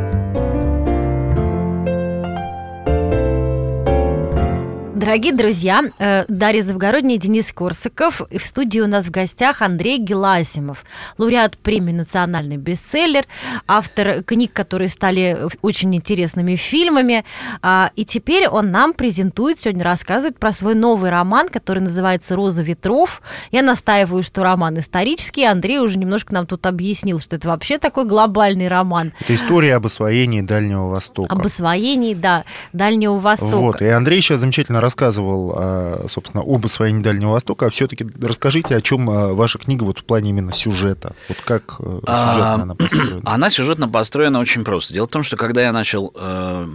Дорогие 5.04 5.34
друзья, 5.34 5.82
э, 5.98 6.24
Дарья 6.28 6.62
Завгородняя 6.62 7.18
Денис 7.18 7.52
Корсаков. 7.52 8.22
И 8.30 8.38
в 8.38 8.46
студии 8.46 8.80
у 8.80 8.86
нас 8.86 9.04
в 9.04 9.10
гостях 9.10 9.60
Андрей 9.60 9.98
Геласимов, 9.98 10.82
лауреат 11.18 11.58
премии 11.58 11.92
«Национальный 11.92 12.56
бестселлер», 12.56 13.26
автор 13.66 14.22
книг, 14.22 14.54
которые 14.54 14.88
стали 14.88 15.46
очень 15.60 15.94
интересными 15.94 16.56
фильмами. 16.56 17.26
А, 17.60 17.90
и 17.96 18.06
теперь 18.06 18.48
он 18.48 18.70
нам 18.70 18.94
презентует, 18.94 19.60
сегодня 19.60 19.84
рассказывает 19.84 20.38
про 20.38 20.52
свой 20.52 20.74
новый 20.74 21.10
роман, 21.10 21.50
который 21.50 21.80
называется 21.80 22.34
«Роза 22.34 22.62
ветров». 22.62 23.20
Я 23.50 23.60
настаиваю, 23.60 24.22
что 24.22 24.42
роман 24.42 24.78
исторический. 24.78 25.44
Андрей 25.44 25.80
уже 25.80 25.98
немножко 25.98 26.32
нам 26.32 26.46
тут 26.46 26.64
объяснил, 26.64 27.20
что 27.20 27.36
это 27.36 27.48
вообще 27.48 27.76
такой 27.76 28.06
глобальный 28.06 28.68
роман. 28.68 29.12
Это 29.20 29.34
история 29.34 29.76
об 29.76 29.84
освоении 29.84 30.40
Дальнего 30.40 30.88
Востока. 30.88 31.30
Об 31.30 31.44
освоении, 31.44 32.14
да, 32.14 32.44
Дальнего 32.72 33.18
Востока. 33.18 33.56
Вот, 33.56 33.82
и 33.82 33.88
Андрей 33.88 34.22
сейчас 34.22 34.40
замечательно 34.40 34.80
рассказывает 34.80 34.93
рассказывал, 34.94 35.52
а, 35.56 36.06
собственно, 36.08 36.44
об 36.44 36.64
освоении 36.64 37.02
Дальнего 37.02 37.32
Востока, 37.32 37.66
а 37.66 37.70
все-таки 37.70 38.06
расскажите, 38.22 38.76
о 38.76 38.80
чем 38.80 39.10
а, 39.10 39.34
ваша 39.34 39.58
книга 39.58 39.82
вот 39.82 39.98
в 39.98 40.04
плане 40.04 40.30
именно 40.30 40.52
сюжета. 40.52 41.16
Вот 41.28 41.38
как 41.44 41.76
э, 41.80 42.00
А, 42.06 42.34
сюжетно 42.34 42.62
она 42.62 42.74
построена? 42.76 43.22
Она 43.24 43.50
сюжетно 43.50 43.88
построена 43.88 44.38
очень 44.38 44.64
просто. 44.64 44.94
Дело 44.94 45.06
в 45.06 45.10
том, 45.10 45.24
что 45.24 45.36
когда 45.36 45.62
я 45.62 45.72
начал 45.72 46.12
э, 46.14 46.68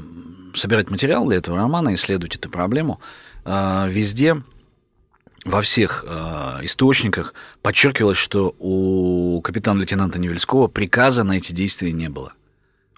собирать 0.53 0.89
материал 0.91 1.25
для 1.27 1.37
этого 1.37 1.55
романа, 1.57 1.95
исследовать 1.95 2.35
эту 2.35 2.49
проблему, 2.49 2.99
э, 3.45 3.87
везде 3.89 4.43
во 5.45 5.61
всех 5.61 6.03
э, 6.05 6.59
источниках 6.63 7.33
подчеркивалось, 7.61 8.17
что 8.17 8.53
у 8.59 9.39
капитана-лейтенанта 9.41 10.19
Невельского 10.19 10.67
приказа 10.67 11.23
на 11.23 11.37
эти 11.37 11.53
действия 11.53 11.93
не 11.93 12.09
было. 12.09 12.33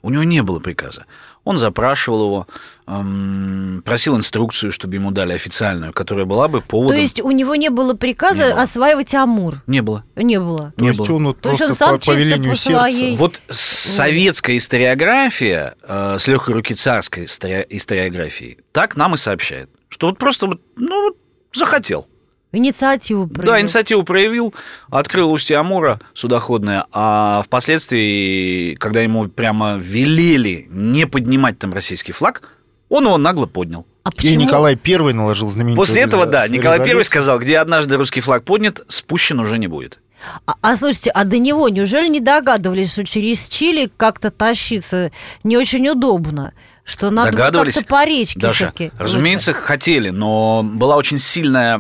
У 0.04 0.10
него 0.10 0.24
не 0.24 0.42
было 0.42 0.60
приказа. 0.60 1.06
Он 1.44 1.58
запрашивал 1.58 2.26
его, 2.26 2.48
эм, 2.88 3.82
просил 3.86 4.16
инструкцию, 4.18 4.72
чтобы 4.72 4.96
ему 4.96 5.12
дали 5.12 5.34
официальную, 5.34 5.94
которая 5.94 6.26
была 6.26 6.48
бы 6.48 6.62
поводом. 6.62 6.96
То 6.96 7.02
есть 7.02 7.20
у 7.22 7.32
него 7.32 7.56
не 7.56 7.70
было 7.70 7.94
приказа 7.94 8.48
Не 8.48 8.50
было. 8.54 8.62
осваивать 8.64 9.14
Амур? 9.16 9.62
Не 9.68 9.82
было. 9.82 10.04
Не 10.16 10.40
было. 10.40 10.74
То 10.76 10.82
Не 10.82 10.88
есть 10.90 11.00
было. 11.00 11.14
он 11.16 11.26
вот 11.28 11.42
То 11.42 11.50
есть 11.50 11.60
просто 11.66 11.72
он 11.74 11.78
сам 11.90 11.90
по, 11.96 11.98
по 12.00 12.06
чисто 12.06 12.20
велению 12.20 12.52
по 12.52 12.58
сердца. 12.58 12.80
своей- 12.92 13.16
Вот 13.18 13.42
советская 13.50 14.58
историография 14.58 15.76
э, 15.84 16.18
с 16.20 16.28
легкой 16.28 16.54
руки 16.56 16.74
царской 16.76 17.26
истори- 17.26 17.66
историографии 17.70 18.58
так 18.72 18.96
нам 18.96 19.16
и 19.16 19.18
сообщает, 19.18 19.70
что 19.90 20.08
вот 20.08 20.18
просто 20.18 20.48
вот, 20.48 20.62
ну, 20.78 21.16
захотел. 21.54 22.08
Инициативу 22.52 23.28
Да, 23.28 23.34
проявил. 23.42 23.62
инициативу 23.62 24.04
проявил, 24.04 24.54
открыл 24.90 25.32
устье 25.32 25.58
Амура 25.58 26.00
судоходное, 26.14 26.86
а 26.92 27.44
впоследствии, 27.46 28.76
когда 28.76 29.02
ему 29.02 29.28
прямо 29.30 29.78
велели 29.78 30.68
не 30.70 31.08
поднимать 31.08 31.60
там 31.60 31.74
российский 31.74 32.12
флаг, 32.12 32.42
он 32.90 33.06
его 33.06 33.18
нагло 33.18 33.46
поднял. 33.46 33.86
А 34.04 34.10
И? 34.20 34.36
Николай 34.36 34.78
I 34.84 35.14
наложил 35.14 35.48
знаменитую 35.48 35.78
После 35.78 36.02
этого, 36.02 36.26
да, 36.26 36.48
Николай 36.48 36.80
I 36.80 36.84
резолюцию. 36.84 37.06
сказал, 37.06 37.40
где 37.40 37.60
однажды 37.60 37.96
русский 37.96 38.20
флаг 38.22 38.44
поднят, 38.44 38.82
спущен 38.88 39.40
уже 39.40 39.58
не 39.58 39.68
будет. 39.68 40.00
А, 40.46 40.56
а 40.62 40.76
слушайте, 40.76 41.10
а 41.12 41.24
до 41.24 41.38
него 41.38 41.70
неужели 41.70 42.08
не 42.08 42.20
догадывались, 42.20 42.92
что 42.92 43.04
через 43.06 43.48
Чили 43.48 43.90
как-то 43.98 44.30
тащиться 44.30 45.12
не 45.44 45.58
очень 45.58 45.88
удобно? 45.88 46.54
Что 46.84 47.12
надо 47.12 47.32
Догадывались? 47.32 47.76
как-то 47.76 47.90
по 47.90 48.06
речке 48.06 48.40
Даша, 48.40 48.74
разумеется, 48.98 49.54
хотели, 49.54 50.10
но 50.10 50.64
была 50.64 50.96
очень 50.96 51.20
сильная 51.20 51.80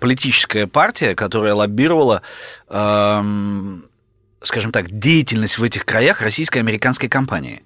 политическая 0.00 0.66
партия, 0.66 1.14
которая 1.14 1.54
лоббировала, 1.54 2.22
эм, 2.68 3.84
скажем 4.42 4.72
так, 4.72 4.90
деятельность 4.98 5.58
в 5.58 5.62
этих 5.62 5.84
краях 5.84 6.22
российско-американской 6.22 7.08
компании. 7.08 7.62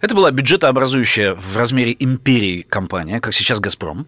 Это 0.00 0.14
была 0.14 0.30
бюджетообразующая 0.30 1.34
в 1.34 1.56
размере 1.56 1.94
империи 1.98 2.62
компания, 2.62 3.20
как 3.20 3.34
сейчас 3.34 3.60
«Газпром». 3.60 4.06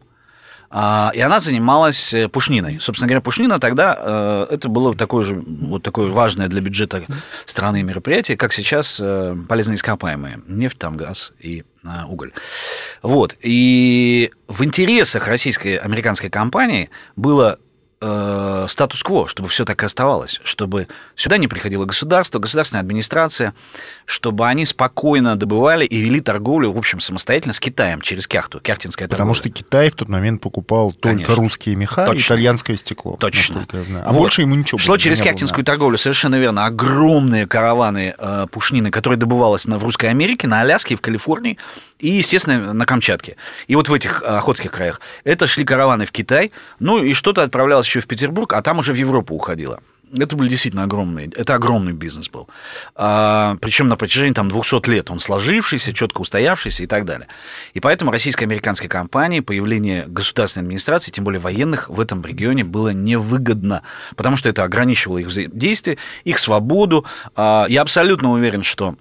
А, 0.71 1.11
И 1.15 1.21
она 1.21 1.41
занималась 1.41 2.13
э, 2.13 2.29
пушниной. 2.29 2.79
Собственно 2.81 3.09
говоря, 3.09 3.23
пушнина 3.23 3.59
тогда 3.59 3.97
э, 3.99 4.47
это 4.51 4.69
было 4.69 4.95
такое 4.95 5.25
же 5.25 5.35
вот 5.35 5.83
такое 5.83 6.11
важное 6.11 6.49
для 6.49 6.61
бюджета 6.61 7.05
страны 7.47 7.83
мероприятие, 7.83 8.37
как 8.37 8.53
сейчас 8.53 8.99
э, 9.01 9.37
полезные 9.49 9.77
ископаемые 9.77 10.41
нефть, 10.47 10.79
там 10.79 10.97
газ 10.97 11.33
и 11.41 11.65
э, 11.85 11.89
уголь. 12.07 12.33
Вот 13.03 13.35
и 13.41 14.31
в 14.47 14.63
интересах 14.63 15.27
российской 15.27 15.77
американской 15.77 16.29
компании 16.29 16.91
было 17.17 17.59
э, 18.01 18.67
статус-кво, 18.69 19.29
чтобы 19.29 19.49
все 19.49 19.65
так 19.65 19.83
и 19.83 19.87
оставалось, 19.87 20.41
чтобы 20.45 20.89
сюда 21.17 21.39
не 21.39 21.49
приходило 21.49 21.85
государство, 21.85 22.39
государственная 22.39 22.83
администрация, 22.83 23.55
чтобы 24.07 24.47
они 24.47 24.65
спокойно 24.65 25.37
добывали 25.37 25.85
и 25.85 26.01
вели 26.01 26.21
торговлю, 26.21 26.73
в 26.73 26.79
общем, 26.79 27.01
самостоятельно 27.01 27.53
с 27.55 27.61
Китаем 27.61 28.01
через 28.01 28.27
Кяхту, 28.27 28.61
Кяхтинская 28.61 29.09
Потому 29.09 29.35
торговля. 29.35 29.51
что 29.53 29.65
Китай 29.65 29.91
в 29.91 29.95
тот 29.95 30.09
момент 30.09 30.41
покупал 30.41 30.93
только 30.93 31.09
Конечно. 31.25 31.35
русские 31.35 31.77
меха 31.77 32.05
и 32.05 32.07
Точно. 32.07 32.35
итальянское 32.35 32.77
стекло. 32.77 33.17
Точно. 33.19 33.67
я 33.73 33.83
знаю. 33.83 34.05
А 34.07 34.13
Вот. 34.13 34.21
больше 34.21 34.43
ему 34.43 34.55
ничего 34.55 34.79
Шло 34.79 34.93
было 34.93 34.99
через 34.99 35.19
не 35.19 35.25
было, 35.25 35.33
Кяхтинскую 35.33 35.65
да. 35.65 35.73
торговлю, 35.73 35.99
совершенно 35.99 36.37
верно. 36.37 36.67
Огромные 36.67 37.47
караваны 37.47 38.15
э, 38.17 38.47
пушнины, 38.51 38.91
которые 38.91 39.19
добывалась 39.19 39.67
на, 39.67 39.79
в 39.79 39.85
Русской 39.85 40.07
Америке, 40.07 40.47
на 40.47 40.61
Аляске, 40.61 40.97
в 40.97 41.01
Калифорнии 41.01 41.59
и, 41.99 42.09
естественно, 42.09 42.73
на 42.73 42.87
Камчатке. 42.87 43.37
И 43.67 43.77
вот 43.77 43.89
в 43.89 43.95
этих 43.95 44.23
э, 44.23 44.27
охотских 44.27 44.71
краях. 44.71 45.01
Это 45.25 45.47
шли 45.47 45.65
караваны 45.65 46.07
в 46.07 46.13
Китай, 46.13 46.53
ну 46.79 47.03
и 47.03 47.13
что-то 47.13 47.43
отправлялось 47.43 47.87
еще 47.87 48.01
в 48.01 48.07
Петербург, 48.07 48.53
а 48.53 48.63
там 48.63 48.79
уже 48.79 48.93
в 48.93 48.97
Европу 48.97 49.35
уходило. 49.35 49.81
Это 50.17 50.37
были 50.37 50.49
действительно 50.49 50.85
огромные, 50.85 51.31
это 51.37 51.55
огромный 51.55 51.93
бизнес 51.93 52.31
был. 52.31 52.49
причем 52.95 53.89
на 53.89 53.97
протяжении 53.97 54.33
там 54.33 54.49
200 54.49 54.89
лет 54.89 55.11
он 55.11 55.21
сложившийся, 55.21 55.93
четко 55.93 56.23
устоявшийся 56.23 56.85
и 56.85 56.87
так 56.87 57.05
далее. 57.05 57.29
И 57.75 57.81
поэтому 57.81 58.11
российско-американской 58.11 58.89
компании 58.89 59.41
появление 59.41 60.07
государственной 60.07 60.65
администрации, 60.65 61.11
тем 61.11 61.25
более 61.25 61.41
военных, 61.41 61.91
в 61.91 62.01
этом 62.01 62.25
регионе 62.25 62.65
было 62.65 62.89
невыгодно, 62.89 63.83
потому 64.17 64.39
что 64.39 64.49
это 64.49 64.65
ограничивало 64.65 65.19
их 65.19 65.27
взаимодействие, 65.27 65.99
их 66.25 66.39
свободу. 66.39 67.05
А, 67.37 67.67
я 67.69 67.83
абсолютно 67.83 68.33
уверен, 68.33 68.63
что 68.63 68.97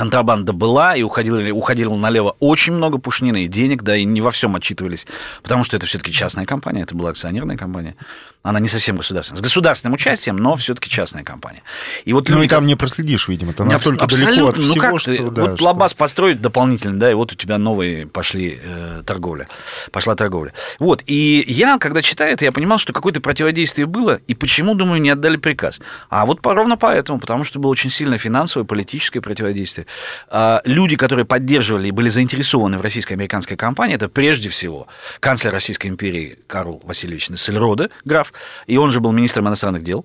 контрабанда 0.00 0.54
была, 0.54 0.96
и 0.96 1.02
уходило, 1.02 1.38
уходило 1.52 1.94
налево 1.94 2.34
очень 2.40 2.72
много 2.72 2.96
пушнины 2.96 3.44
и 3.44 3.48
денег, 3.48 3.82
да, 3.82 3.98
и 3.98 4.04
не 4.04 4.22
во 4.22 4.30
всем 4.30 4.56
отчитывались, 4.56 5.06
потому 5.42 5.62
что 5.62 5.76
это 5.76 5.84
все-таки 5.84 6.10
частная 6.10 6.46
компания, 6.46 6.80
это 6.84 6.94
была 6.94 7.10
акционерная 7.10 7.58
компания. 7.58 7.96
Она 8.42 8.58
не 8.58 8.68
совсем 8.68 8.96
государственная. 8.96 9.38
С 9.38 9.42
государственным 9.42 9.92
участием, 9.92 10.38
но 10.38 10.56
все-таки 10.56 10.88
частная 10.88 11.24
компания. 11.24 11.62
И 12.06 12.14
вот 12.14 12.30
Ну 12.30 12.36
люди, 12.36 12.46
и 12.46 12.48
там 12.48 12.64
не 12.64 12.74
проследишь, 12.74 13.28
видимо. 13.28 13.52
Там 13.52 13.68
настолько 13.68 14.06
абсолютно. 14.06 14.32
далеко 14.32 14.48
от 14.48 14.56
ну 14.56 14.62
всего, 14.62 14.80
как 14.80 15.00
что... 15.00 15.14
ты, 15.14 15.30
да, 15.30 15.42
вот 15.42 15.56
что- 15.56 15.64
лабаз 15.66 15.92
построить 15.92 16.40
дополнительно, 16.40 16.98
да, 16.98 17.10
и 17.10 17.14
вот 17.14 17.32
у 17.32 17.34
тебя 17.34 17.58
новые 17.58 18.06
пошли 18.06 18.58
э, 18.62 19.02
торговля, 19.04 19.46
пошла 19.92 20.14
торговля. 20.14 20.54
Вот, 20.78 21.02
и 21.04 21.44
я, 21.48 21.76
когда 21.76 22.00
читаю 22.00 22.32
это, 22.32 22.46
я 22.46 22.52
понимал, 22.52 22.78
что 22.78 22.94
какое-то 22.94 23.20
противодействие 23.20 23.84
было, 23.84 24.20
и 24.26 24.34
почему, 24.34 24.74
думаю, 24.74 25.02
не 25.02 25.10
отдали 25.10 25.36
приказ. 25.36 25.78
А 26.08 26.24
вот 26.24 26.40
по- 26.40 26.54
ровно 26.54 26.78
поэтому, 26.78 27.20
потому 27.20 27.44
что 27.44 27.58
было 27.58 27.70
очень 27.70 27.90
сильное 27.90 28.16
финансовое, 28.16 28.64
политическое 28.64 29.20
противодействие. 29.20 29.86
А, 30.28 30.60
люди, 30.64 30.96
которые 30.96 31.24
поддерживали 31.24 31.88
и 31.88 31.90
были 31.90 32.08
заинтересованы 32.08 32.78
в 32.78 32.80
российско-американской 32.80 33.56
компании, 33.56 33.94
это 33.94 34.08
прежде 34.08 34.48
всего 34.48 34.86
канцлер 35.20 35.52
Российской 35.52 35.88
империи 35.88 36.38
Карл 36.46 36.80
Васильевич 36.84 37.30
Нессельроде, 37.30 37.90
граф, 38.04 38.32
и 38.66 38.76
он 38.76 38.90
же 38.90 39.00
был 39.00 39.12
министром 39.12 39.48
иностранных 39.48 39.84
дел. 39.84 40.04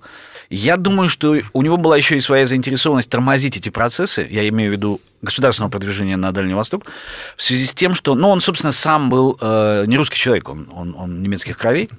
Я 0.50 0.76
думаю, 0.76 1.08
что 1.08 1.36
у 1.52 1.62
него 1.62 1.76
была 1.76 1.96
еще 1.96 2.16
и 2.16 2.20
своя 2.20 2.46
заинтересованность 2.46 3.10
тормозить 3.10 3.56
эти 3.56 3.68
процессы, 3.68 4.26
я 4.30 4.48
имею 4.48 4.70
в 4.70 4.72
виду 4.72 5.00
государственного 5.22 5.70
продвижения 5.70 6.16
на 6.16 6.32
Дальний 6.32 6.54
Восток, 6.54 6.84
в 7.36 7.42
связи 7.42 7.66
с 7.66 7.74
тем, 7.74 7.94
что, 7.94 8.14
ну, 8.14 8.28
он, 8.28 8.40
собственно, 8.40 8.72
сам 8.72 9.10
был 9.10 9.36
э, 9.40 9.84
не 9.86 9.96
русский 9.96 10.18
человек, 10.18 10.48
он, 10.48 10.68
он, 10.72 10.94
он 10.96 11.22
немецких 11.22 11.58
кровей, 11.58 11.90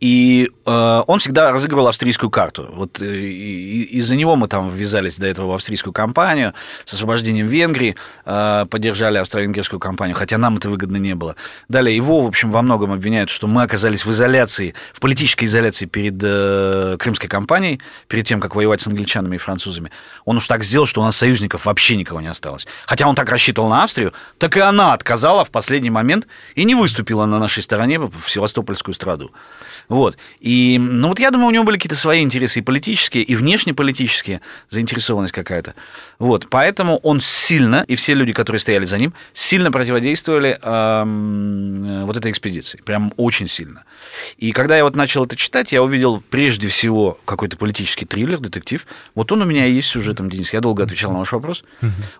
И 0.00 0.50
э, 0.64 1.02
он 1.06 1.18
всегда 1.18 1.52
разыгрывал 1.52 1.88
австрийскую 1.88 2.30
карту. 2.30 2.68
Вот 2.72 3.00
э, 3.00 3.04
из-за 3.06 4.16
него 4.16 4.36
мы 4.36 4.48
там 4.48 4.68
ввязались 4.68 5.16
до 5.16 5.26
этого 5.26 5.52
в 5.52 5.54
австрийскую 5.54 5.92
кампанию 5.92 6.54
с 6.84 6.92
освобождением 6.92 7.48
Венгрии, 7.48 7.96
э, 8.24 8.66
поддержали 8.70 9.18
австро-венгерскую 9.18 9.80
кампанию, 9.80 10.16
хотя 10.16 10.38
нам 10.38 10.56
это 10.56 10.68
выгодно 10.70 10.96
не 10.96 11.14
было. 11.14 11.36
Далее 11.68 11.94
его, 11.94 12.22
в 12.22 12.26
общем, 12.26 12.50
во 12.50 12.62
многом 12.62 12.92
обвиняют, 12.92 13.30
что 13.30 13.46
мы 13.46 13.62
оказались 13.62 14.04
в 14.04 14.10
изоляции, 14.10 14.74
в 14.92 15.00
политической 15.00 15.44
изоляции 15.46 15.86
перед 15.86 16.14
э, 16.22 16.96
Крымской 16.98 17.28
кампанией, 17.28 17.80
перед 18.08 18.26
тем, 18.26 18.40
как 18.40 18.54
воевать 18.54 18.80
с 18.80 18.86
англичанами 18.86 19.36
и 19.36 19.38
французами. 19.38 19.90
Он 20.24 20.36
уж 20.36 20.46
так 20.46 20.64
сделал, 20.64 20.86
что 20.86 21.00
у 21.00 21.04
нас 21.04 21.16
союзников 21.16 21.66
вообще 21.66 21.96
никого 21.96 22.20
не 22.20 22.28
осталось. 22.28 22.66
Хотя 22.86 23.08
он 23.08 23.14
так 23.14 23.28
рассчитывал 23.30 23.68
на 23.68 23.84
Австрию, 23.84 24.12
так 24.38 24.56
и 24.56 24.60
она 24.60 24.92
отказала 24.92 25.44
в 25.44 25.50
последний 25.50 25.90
момент 25.90 26.26
и 26.54 26.64
не 26.64 26.74
выступила 26.74 27.26
на 27.26 27.38
нашей 27.38 27.62
стороне 27.62 27.98
в 27.98 28.28
Севастопольскую 28.28 28.94
страду. 28.94 29.32
Вот. 29.88 30.16
И, 30.40 30.78
ну 30.80 31.08
вот 31.08 31.20
я 31.20 31.30
думаю, 31.30 31.48
у 31.48 31.50
него 31.52 31.64
были 31.64 31.76
какие-то 31.76 31.96
свои 31.96 32.22
интересы 32.22 32.58
и 32.58 32.62
политические, 32.62 33.22
и 33.22 33.36
внешнеполитические, 33.36 34.40
заинтересованность 34.68 35.32
какая-то. 35.32 35.74
Вот. 36.18 36.46
Поэтому 36.48 36.98
он 36.98 37.20
сильно, 37.20 37.84
и 37.86 37.96
все 37.96 38.14
люди, 38.14 38.32
которые 38.32 38.60
стояли 38.60 38.84
за 38.84 38.98
ним, 38.98 39.12
сильно 39.32 39.70
противодействовали 39.70 40.58
э, 40.60 42.02
вот 42.04 42.16
этой 42.16 42.30
экспедиции. 42.30 42.80
Прям 42.84 43.12
очень 43.16 43.48
сильно. 43.48 43.84
И 44.38 44.52
когда 44.52 44.76
я 44.76 44.84
вот 44.84 44.96
начал 44.96 45.24
это 45.24 45.36
читать, 45.36 45.72
я 45.72 45.82
увидел 45.82 46.22
прежде 46.30 46.68
всего 46.68 47.18
какой-то 47.24 47.56
политический 47.56 48.06
триллер, 48.06 48.38
детектив. 48.38 48.86
Вот 49.14 49.30
он 49.32 49.42
у 49.42 49.44
меня 49.44 49.66
и 49.66 49.72
есть 49.72 49.88
сюжетом, 49.88 50.30
Денис. 50.30 50.52
Я 50.52 50.60
долго 50.60 50.82
отвечал 50.84 51.12
на 51.12 51.18
ваш 51.18 51.32
вопрос. 51.32 51.64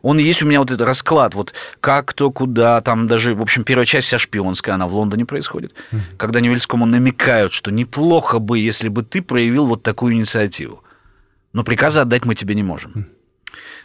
Он 0.03 0.19
есть 0.19 0.43
у 0.43 0.47
меня 0.47 0.61
вот 0.61 0.71
этот 0.71 0.87
расклад, 0.87 1.35
вот 1.35 1.55
как, 1.81 2.07
кто, 2.07 2.31
куда, 2.31 2.81
там 2.81 3.07
даже, 3.07 3.35
в 3.35 3.43
общем, 3.43 3.65
первая 3.65 3.87
часть 3.87 4.09
вся 4.09 4.19
шпионская, 4.19 4.75
она 4.75 4.87
в 4.87 4.95
Лондоне 4.95 5.25
происходит. 5.25 5.73
Когда 6.17 6.41
Невельскому 6.41 6.87
намекают, 6.87 7.53
что 7.53 7.71
неплохо 7.71 8.39
бы, 8.39 8.59
если 8.59 8.89
бы 8.89 9.03
ты 9.03 9.23
проявил 9.23 9.67
вот 9.67 9.83
такую 9.83 10.15
инициативу. 10.15 10.83
Но 11.53 11.65
приказа 11.65 12.03
отдать 12.03 12.25
мы 12.25 12.35
тебе 12.35 12.55
не 12.55 12.63
можем. 12.63 13.07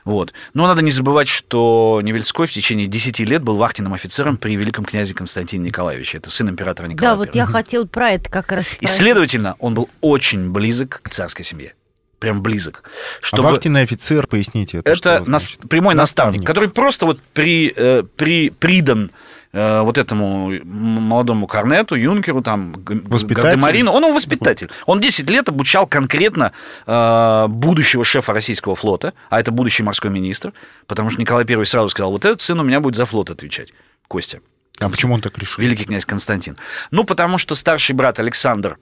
Вот. 0.05 0.33
Но 0.53 0.67
надо 0.67 0.81
не 0.81 0.91
забывать, 0.91 1.27
что 1.27 1.99
Невельской 2.03 2.47
в 2.47 2.51
течение 2.51 2.87
10 2.87 3.19
лет 3.19 3.43
был 3.43 3.57
вахтенным 3.57 3.93
офицером 3.93 4.37
при 4.37 4.55
великом 4.55 4.85
князе 4.85 5.13
Константине 5.13 5.65
Николаевиче. 5.65 6.17
Это 6.17 6.29
сын 6.29 6.49
императора 6.49 6.87
Николая 6.87 7.13
Да, 7.13 7.17
вот 7.17 7.35
я 7.35 7.45
хотел 7.45 7.87
про 7.87 8.11
это 8.11 8.29
как 8.29 8.51
раз 8.51 8.65
И, 8.79 8.87
следовательно, 8.87 9.55
он 9.59 9.73
был 9.73 9.89
очень 10.01 10.51
близок 10.51 11.01
к 11.03 11.09
царской 11.09 11.45
семье. 11.45 11.75
Прям 12.19 12.41
близок. 12.43 12.83
Чтобы... 13.19 13.47
А 13.47 13.51
вахтенный 13.51 13.81
офицер, 13.81 14.27
поясните. 14.27 14.79
Это, 14.79 14.91
это 14.91 15.23
нас... 15.29 15.53
прямой 15.67 15.95
наставник, 15.95 16.41
наставник, 16.41 16.47
который 16.47 16.69
просто 16.69 17.05
вот 17.07 17.19
при, 17.33 17.73
э, 17.75 18.03
при, 18.15 18.51
придан 18.51 19.11
Э, 19.53 19.81
вот 19.81 19.97
этому 19.97 20.51
молодому 20.63 21.45
Корнету, 21.45 21.95
Юнкеру, 21.95 22.41
там, 22.41 22.73
Гардемарину. 22.73 23.91
Он 23.91 24.03
его 24.03 24.13
воспитатель. 24.13 24.69
Он 24.85 25.01
10 25.01 25.29
лет 25.29 25.49
обучал 25.49 25.87
конкретно 25.87 26.53
э, 26.87 27.47
будущего 27.49 28.05
шефа 28.05 28.31
российского 28.33 28.75
флота, 28.75 29.13
а 29.29 29.39
это 29.39 29.51
будущий 29.51 29.83
морской 29.83 30.09
министр, 30.09 30.53
потому 30.87 31.09
что 31.09 31.19
Николай 31.19 31.45
I 31.45 31.65
сразу 31.65 31.89
сказал, 31.89 32.11
вот 32.11 32.23
этот 32.23 32.41
сын 32.41 32.59
у 32.59 32.63
меня 32.63 32.79
будет 32.79 32.95
за 32.95 33.05
флот 33.05 33.29
отвечать, 33.29 33.73
Костя. 34.07 34.39
А 34.79 34.89
почему 34.89 35.15
он 35.15 35.21
так 35.21 35.37
решил? 35.37 35.61
Великий 35.61 35.83
князь 35.83 36.05
Константин. 36.05 36.57
Ну, 36.89 37.03
потому 37.03 37.37
что 37.37 37.53
старший 37.55 37.93
брат 37.93 38.19
Александр 38.19 38.77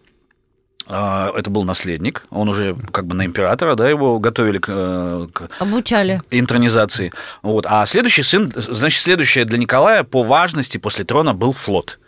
это 0.89 1.49
был 1.51 1.63
наследник, 1.65 2.25
он 2.31 2.49
уже 2.49 2.75
как 2.91 3.05
бы 3.05 3.15
на 3.15 3.25
императора, 3.25 3.75
да, 3.75 3.87
его 3.87 4.17
готовили 4.17 4.57
к, 4.57 4.65
э, 4.69 5.27
к 5.31 5.49
обучали 5.59 6.21
интронизации. 6.31 7.13
Вот. 7.43 7.65
А 7.67 7.85
следующий 7.85 8.23
сын, 8.23 8.51
значит, 8.55 9.01
следующее 9.01 9.45
для 9.45 9.59
Николая 9.59 10.03
по 10.03 10.23
важности 10.23 10.79
после 10.79 11.05
трона 11.05 11.35
был 11.35 11.53
флот. 11.53 11.99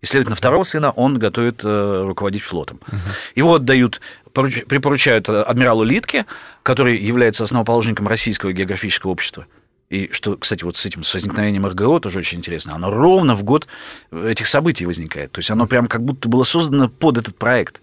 И, 0.00 0.06
следовательно, 0.06 0.36
второго 0.36 0.64
сына 0.64 0.90
он 0.90 1.18
готовит 1.18 1.60
э, 1.62 2.04
руководить 2.06 2.42
флотом. 2.42 2.80
Угу. 2.88 2.96
Его 3.34 3.54
отдают, 3.56 4.00
припоручают 4.32 5.28
адмиралу 5.28 5.84
Литке, 5.84 6.24
который 6.62 6.96
является 6.96 7.44
основоположником 7.44 8.08
Российского 8.08 8.52
географического 8.52 9.10
общества. 9.10 9.46
И 9.90 10.08
что, 10.12 10.36
кстати, 10.36 10.62
вот 10.62 10.76
с 10.76 10.86
этим, 10.86 11.02
с 11.02 11.12
возникновением 11.12 11.66
РГО 11.66 11.98
тоже 11.98 12.20
очень 12.20 12.38
интересно. 12.38 12.76
Оно 12.76 12.90
ровно 12.90 13.34
в 13.34 13.42
год 13.42 13.66
этих 14.12 14.46
событий 14.46 14.86
возникает. 14.86 15.32
То 15.32 15.40
есть 15.40 15.50
оно 15.50 15.66
прям 15.66 15.88
как 15.88 16.04
будто 16.04 16.28
было 16.28 16.44
создано 16.44 16.88
под 16.88 17.18
этот 17.18 17.36
проект. 17.36 17.82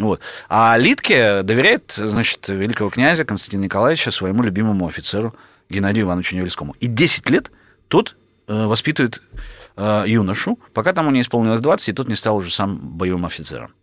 Вот. 0.00 0.20
А 0.48 0.76
Литке 0.78 1.42
доверяет, 1.42 1.92
значит, 1.96 2.48
великого 2.48 2.88
князя 2.88 3.24
Константина 3.24 3.64
Николаевича 3.64 4.10
своему 4.10 4.42
любимому 4.42 4.88
офицеру 4.88 5.34
Геннадию 5.68 6.06
Ивановичу 6.06 6.36
Невельскому. 6.36 6.74
И 6.80 6.86
10 6.86 7.28
лет 7.28 7.50
тот 7.88 8.16
э, 8.48 8.64
воспитывает 8.64 9.22
э, 9.76 10.04
юношу, 10.06 10.58
пока 10.72 10.94
тому 10.94 11.10
не 11.10 11.20
исполнилось 11.20 11.60
20, 11.60 11.90
и 11.90 11.92
тот 11.92 12.08
не 12.08 12.16
стал 12.16 12.36
уже 12.36 12.50
сам 12.50 12.78
боевым 12.78 13.26
офицером. 13.26 13.74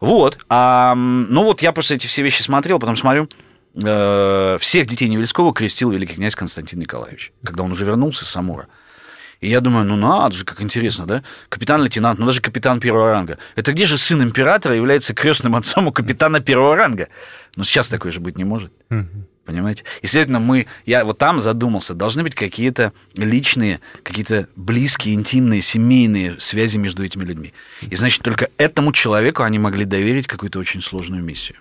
Вот. 0.00 0.38
А, 0.48 0.94
ну 0.94 1.44
вот 1.44 1.60
я 1.60 1.72
просто 1.72 1.94
эти 1.94 2.06
все 2.06 2.22
вещи 2.22 2.40
смотрел, 2.40 2.78
потом 2.78 2.96
смотрю, 2.96 3.28
э, 3.74 4.56
всех 4.58 4.86
детей 4.86 5.08
Невельского 5.08 5.52
крестил 5.52 5.90
великий 5.90 6.14
князь 6.14 6.34
Константин 6.34 6.80
Николаевич, 6.80 7.32
когда 7.44 7.62
он 7.62 7.72
уже 7.72 7.84
вернулся 7.84 8.24
с 8.24 8.36
Амура. 8.36 8.68
И 9.40 9.48
я 9.48 9.60
думаю, 9.60 9.84
ну 9.84 9.96
надо 9.96 10.34
же, 10.34 10.44
как 10.44 10.62
интересно, 10.62 11.06
да? 11.06 11.22
Капитан-лейтенант, 11.48 12.18
ну 12.18 12.26
даже 12.26 12.40
капитан 12.40 12.80
первого 12.80 13.10
ранга. 13.10 13.38
Это 13.54 13.72
где 13.72 13.86
же 13.86 13.98
сын 13.98 14.22
императора 14.22 14.74
является 14.74 15.14
крестным 15.14 15.56
отцом 15.56 15.88
у 15.88 15.92
капитана 15.92 16.40
первого 16.40 16.74
ранга? 16.76 17.08
Ну 17.56 17.64
сейчас 17.64 17.88
такое 17.88 18.12
же 18.12 18.20
быть 18.20 18.38
не 18.38 18.44
может. 18.44 18.72
Понимаете? 19.46 19.84
И, 20.02 20.08
следовательно, 20.08 20.40
мы, 20.40 20.66
я 20.86 21.04
вот 21.04 21.18
там 21.18 21.38
задумался, 21.38 21.94
должны 21.94 22.24
быть 22.24 22.34
какие-то 22.34 22.92
личные, 23.14 23.80
какие-то 24.02 24.48
близкие, 24.56 25.14
интимные, 25.14 25.62
семейные 25.62 26.40
связи 26.40 26.78
между 26.78 27.04
этими 27.04 27.22
людьми. 27.22 27.54
И, 27.82 27.94
значит, 27.94 28.22
только 28.22 28.50
этому 28.58 28.90
человеку 28.90 29.44
они 29.44 29.60
могли 29.60 29.84
доверить 29.84 30.26
какую-то 30.26 30.58
очень 30.58 30.82
сложную 30.82 31.22
миссию. 31.22 31.58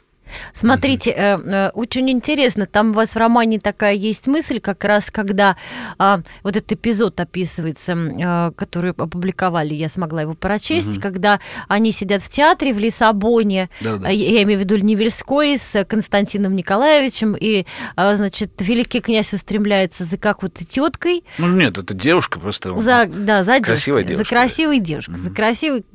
Смотрите, 0.54 1.12
э, 1.12 1.70
очень 1.70 2.10
интересно, 2.10 2.66
там 2.66 2.92
у 2.92 2.94
вас 2.94 3.10
в 3.12 3.18
романе 3.18 3.60
такая 3.60 3.94
есть 3.94 4.28
мысль, 4.28 4.60
как 4.60 4.84
раз 4.84 5.12
когда 5.12 5.58
э, 6.00 6.18
вот 6.44 6.56
этот 6.56 6.72
эпизод 6.72 7.20
описывается, 7.20 7.94
э, 7.94 8.52
который 8.56 8.92
опубликовали, 8.92 9.74
я 9.74 9.90
смогла 9.90 10.22
его 10.22 10.34
прочесть, 10.34 10.98
угу. 10.98 11.02
когда 11.02 11.40
они 11.68 11.92
сидят 11.92 12.22
в 12.22 12.30
театре 12.30 12.74
в 12.74 12.80
Лиссабоне, 12.80 13.70
Да-да. 13.82 14.10
я 14.10 14.44
имею 14.44 14.60
в 14.60 14.62
виду 14.62 14.78
Невельской 14.78 15.58
с 15.58 15.84
Константином 15.86 16.56
Николаевичем, 16.56 17.36
и, 17.40 17.66
э, 17.96 18.16
значит, 18.16 18.52
великий 18.60 19.02
князь 19.02 19.34
устремляется 19.34 20.04
за 20.04 20.18
какой-то 20.18 20.66
теткой. 20.66 21.24
Ну 21.38 21.48
нет, 21.48 21.78
это 21.78 21.94
девушка 21.94 22.40
просто. 22.40 22.80
За, 22.82 23.06
да, 23.06 23.44
за 23.44 23.60
красивая 23.60 24.04
девушка. 24.04 24.24
За 24.24 24.30
красивой 24.30 24.80
девушкой, 24.80 25.16
угу. 25.16 25.22
за 25.22 25.30
красивой 25.32 25.86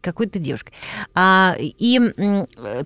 какой-то 0.00 0.38
девушкой. 0.38 0.72
А, 1.14 1.56
и 1.58 2.00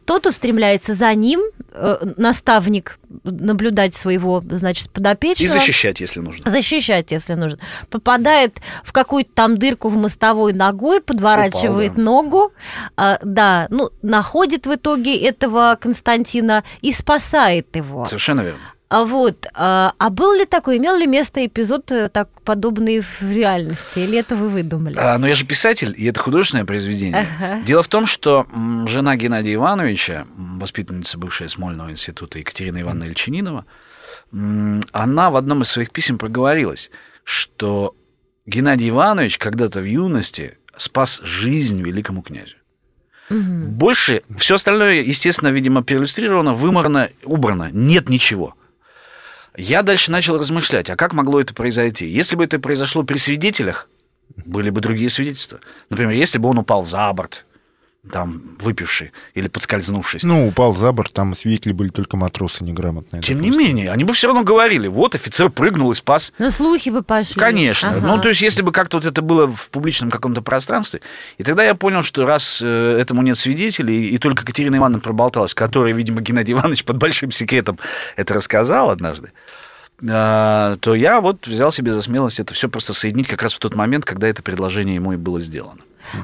тот 0.04 0.26
устремляется 0.26 0.94
за 1.02 1.12
ним 1.16 1.40
э, 1.72 1.96
наставник 2.16 3.00
наблюдать 3.24 3.96
своего, 3.96 4.40
значит, 4.48 4.88
подопечного. 4.90 5.56
И 5.56 5.58
защищать, 5.58 6.00
если 6.00 6.20
нужно. 6.20 6.48
Защищать, 6.48 7.10
если 7.10 7.34
нужно. 7.34 7.58
Попадает 7.90 8.60
в 8.84 8.92
какую-то 8.92 9.30
там 9.34 9.58
дырку 9.58 9.88
в 9.88 9.96
мостовой 9.96 10.52
ногой, 10.52 11.00
подворачивает 11.00 11.92
Упал, 11.92 12.04
да. 12.04 12.10
ногу, 12.10 12.52
э, 12.96 13.16
да, 13.24 13.66
ну, 13.70 13.90
находит 14.02 14.66
в 14.66 14.74
итоге 14.76 15.16
этого 15.16 15.76
Константина 15.80 16.62
и 16.82 16.92
спасает 16.92 17.74
его. 17.74 18.06
Совершенно 18.06 18.42
верно. 18.42 18.60
А 18.92 19.06
вот, 19.06 19.46
а, 19.54 19.94
а 19.96 20.10
был 20.10 20.34
ли 20.34 20.44
такой, 20.44 20.76
имел 20.76 20.96
ли 20.96 21.06
место 21.06 21.46
эпизод 21.46 21.90
э, 21.92 22.10
так 22.10 22.28
подобный 22.42 23.00
в 23.00 23.22
реальности, 23.22 24.00
или 24.00 24.18
это 24.18 24.36
вы 24.36 24.50
выдумали? 24.50 24.98
А, 24.98 25.16
ну 25.16 25.26
я 25.26 25.34
же 25.34 25.46
писатель, 25.46 25.94
и 25.96 26.04
это 26.04 26.20
художественное 26.20 26.66
произведение. 26.66 27.26
Ага. 27.38 27.62
Дело 27.62 27.82
в 27.82 27.88
том, 27.88 28.04
что 28.04 28.46
жена 28.86 29.16
Геннадия 29.16 29.54
Ивановича, 29.54 30.26
воспитанница 30.36 31.16
бывшая 31.16 31.48
Смольного 31.48 31.90
института 31.90 32.38
Екатерина 32.38 32.82
Ивановна 32.82 33.04
Ильчининова, 33.04 33.64
она 34.30 35.30
в 35.30 35.36
одном 35.36 35.62
из 35.62 35.68
своих 35.68 35.90
писем 35.90 36.18
проговорилась, 36.18 36.90
что 37.24 37.96
Геннадий 38.44 38.90
Иванович 38.90 39.38
когда-то 39.38 39.80
в 39.80 39.86
юности 39.86 40.58
спас 40.76 41.18
жизнь 41.22 41.80
великому 41.80 42.20
князю. 42.20 42.56
Угу. 43.30 43.70
Больше 43.70 44.22
все 44.36 44.56
остальное, 44.56 45.00
естественно, 45.00 45.48
видимо, 45.48 45.82
проиллюстрировано, 45.82 46.52
выморно, 46.52 47.08
убрано. 47.24 47.70
Нет 47.72 48.10
ничего. 48.10 48.54
Я 49.56 49.82
дальше 49.82 50.10
начал 50.10 50.38
размышлять, 50.38 50.88
а 50.88 50.96
как 50.96 51.12
могло 51.12 51.40
это 51.40 51.52
произойти? 51.52 52.08
Если 52.08 52.36
бы 52.36 52.44
это 52.44 52.58
произошло 52.58 53.02
при 53.02 53.18
свидетелях, 53.18 53.88
были 54.36 54.70
бы 54.70 54.80
другие 54.80 55.10
свидетельства. 55.10 55.60
Например, 55.90 56.12
если 56.12 56.38
бы 56.38 56.48
он 56.48 56.58
упал 56.58 56.84
за 56.84 57.12
борт, 57.12 57.44
там, 58.10 58.56
выпивший 58.58 59.12
или 59.34 59.46
подскользнувшись. 59.46 60.24
Ну, 60.24 60.48
упал 60.48 60.74
за 60.74 60.90
борт, 60.90 61.12
там 61.12 61.34
свидетели 61.34 61.72
были 61.72 61.88
только 61.88 62.16
матросы 62.16 62.64
неграмотные. 62.64 63.22
Тем 63.22 63.40
не 63.40 63.50
менее, 63.50 63.92
они 63.92 64.02
бы 64.02 64.12
все 64.12 64.26
равно 64.26 64.42
говорили, 64.42 64.88
вот 64.88 65.14
офицер 65.14 65.50
прыгнул 65.50 65.92
и 65.92 65.94
спас. 65.94 66.32
Ну, 66.38 66.50
слухи 66.50 66.90
бы 66.90 67.02
пошли. 67.02 67.36
Конечно. 67.36 67.90
Ага. 67.90 68.06
Ну, 68.06 68.20
то 68.20 68.30
есть, 68.30 68.42
если 68.42 68.62
бы 68.62 68.72
как-то 68.72 68.96
вот 68.96 69.06
это 69.06 69.22
было 69.22 69.46
в 69.46 69.70
публичном 69.70 70.10
каком-то 70.10 70.42
пространстве. 70.42 71.00
И 71.38 71.44
тогда 71.44 71.62
я 71.62 71.76
понял, 71.76 72.02
что 72.02 72.26
раз 72.26 72.60
э, 72.60 72.96
этому 73.00 73.22
нет 73.22 73.38
свидетелей, 73.38 74.08
и 74.08 74.18
только 74.18 74.44
Катерина 74.44 74.76
Ивановна 74.76 75.00
проболталась, 75.00 75.54
которая, 75.54 75.94
видимо, 75.94 76.22
Геннадий 76.22 76.54
Иванович 76.54 76.84
под 76.84 76.96
большим 76.96 77.30
секретом 77.30 77.78
это 78.16 78.34
рассказал 78.34 78.90
однажды, 78.90 79.30
а, 80.08 80.76
то 80.78 80.96
я 80.96 81.20
вот 81.20 81.46
взял 81.46 81.70
себе 81.70 81.92
за 81.92 82.02
смелость 82.02 82.40
это 82.40 82.54
все 82.54 82.68
просто 82.68 82.92
соединить 82.92 83.28
как 83.28 83.42
раз 83.42 83.52
в 83.52 83.60
тот 83.60 83.76
момент, 83.76 84.04
когда 84.04 84.26
это 84.26 84.42
предложение 84.42 84.96
ему 84.96 85.12
и 85.12 85.16
было 85.16 85.38
сделано. 85.38 85.78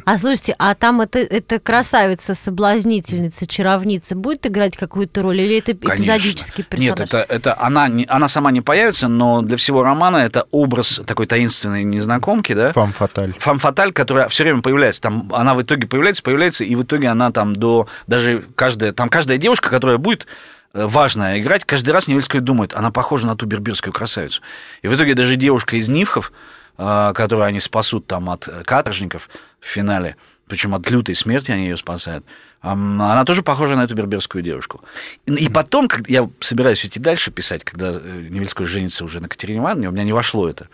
А 0.04 0.18
слушайте, 0.18 0.54
а 0.58 0.74
там 0.74 1.00
это, 1.00 1.18
это 1.18 1.58
красавица, 1.58 2.34
соблазнительница, 2.34 3.46
чаровница 3.46 4.14
будет 4.14 4.46
играть 4.46 4.76
какую-то 4.76 5.22
роль 5.22 5.40
или 5.40 5.58
это 5.58 5.74
Конечно. 5.74 6.02
эпизодический 6.02 6.64
персонаж? 6.64 6.98
Нет, 6.98 7.00
это, 7.00 7.18
это 7.28 7.60
она, 7.60 7.88
не, 7.88 8.04
она 8.08 8.28
сама 8.28 8.50
не 8.50 8.60
появится, 8.60 9.08
но 9.08 9.42
для 9.42 9.56
всего 9.56 9.82
романа 9.82 10.18
это 10.18 10.46
образ 10.50 11.00
такой 11.06 11.26
таинственной 11.26 11.84
незнакомки, 11.84 12.52
да? 12.52 12.72
Фам 12.72 12.92
фаталь. 12.92 13.34
Фам 13.38 13.58
Фаталь, 13.58 13.92
которая 13.92 14.28
все 14.28 14.44
время 14.44 14.62
появляется. 14.62 15.02
Там 15.02 15.32
она 15.34 15.54
в 15.54 15.62
итоге 15.62 15.86
появляется, 15.86 16.22
появляется, 16.22 16.64
и 16.64 16.74
в 16.74 16.82
итоге 16.82 17.08
она 17.08 17.30
там 17.30 17.54
до 17.54 17.88
даже 18.06 18.44
каждая, 18.54 18.92
там 18.92 19.08
каждая 19.08 19.38
девушка, 19.38 19.70
которая 19.70 19.98
будет 19.98 20.26
э, 20.74 20.86
важная 20.86 21.40
играть, 21.40 21.64
каждый 21.64 21.90
раз 21.90 22.08
Невельская 22.08 22.40
думает, 22.40 22.74
она 22.74 22.90
похожа 22.90 23.26
на 23.26 23.36
ту 23.36 23.46
берберскую 23.46 23.92
красавицу. 23.92 24.42
И 24.82 24.88
в 24.88 24.94
итоге 24.94 25.14
даже 25.14 25.36
девушка 25.36 25.76
из 25.76 25.88
Нивхов, 25.88 26.32
э, 26.76 27.12
которую 27.14 27.46
они 27.46 27.60
спасут 27.60 28.06
там 28.06 28.30
от 28.30 28.48
каторжников 28.64 29.28
в 29.68 29.70
финале, 29.70 30.16
причем 30.46 30.74
от 30.74 30.90
лютой 30.90 31.14
смерти 31.14 31.50
они 31.50 31.64
ее 31.64 31.76
спасают, 31.76 32.24
она 32.60 33.24
тоже 33.24 33.42
похожа 33.42 33.76
на 33.76 33.84
эту 33.84 33.94
берберскую 33.94 34.42
девушку. 34.42 34.80
И, 35.26 35.48
потом, 35.48 35.88
когда 35.88 36.10
я 36.10 36.30
собираюсь 36.40 36.84
идти 36.84 36.98
дальше 36.98 37.30
писать, 37.30 37.62
когда 37.62 37.92
э, 37.92 38.26
Невельской 38.30 38.66
женится 38.66 39.04
уже 39.04 39.20
на 39.20 39.28
Катерине 39.28 39.60
Ивановне, 39.60 39.88
у 39.88 39.92
меня 39.92 40.04
не 40.04 40.12
вошло 40.12 40.48
это, 40.48 40.68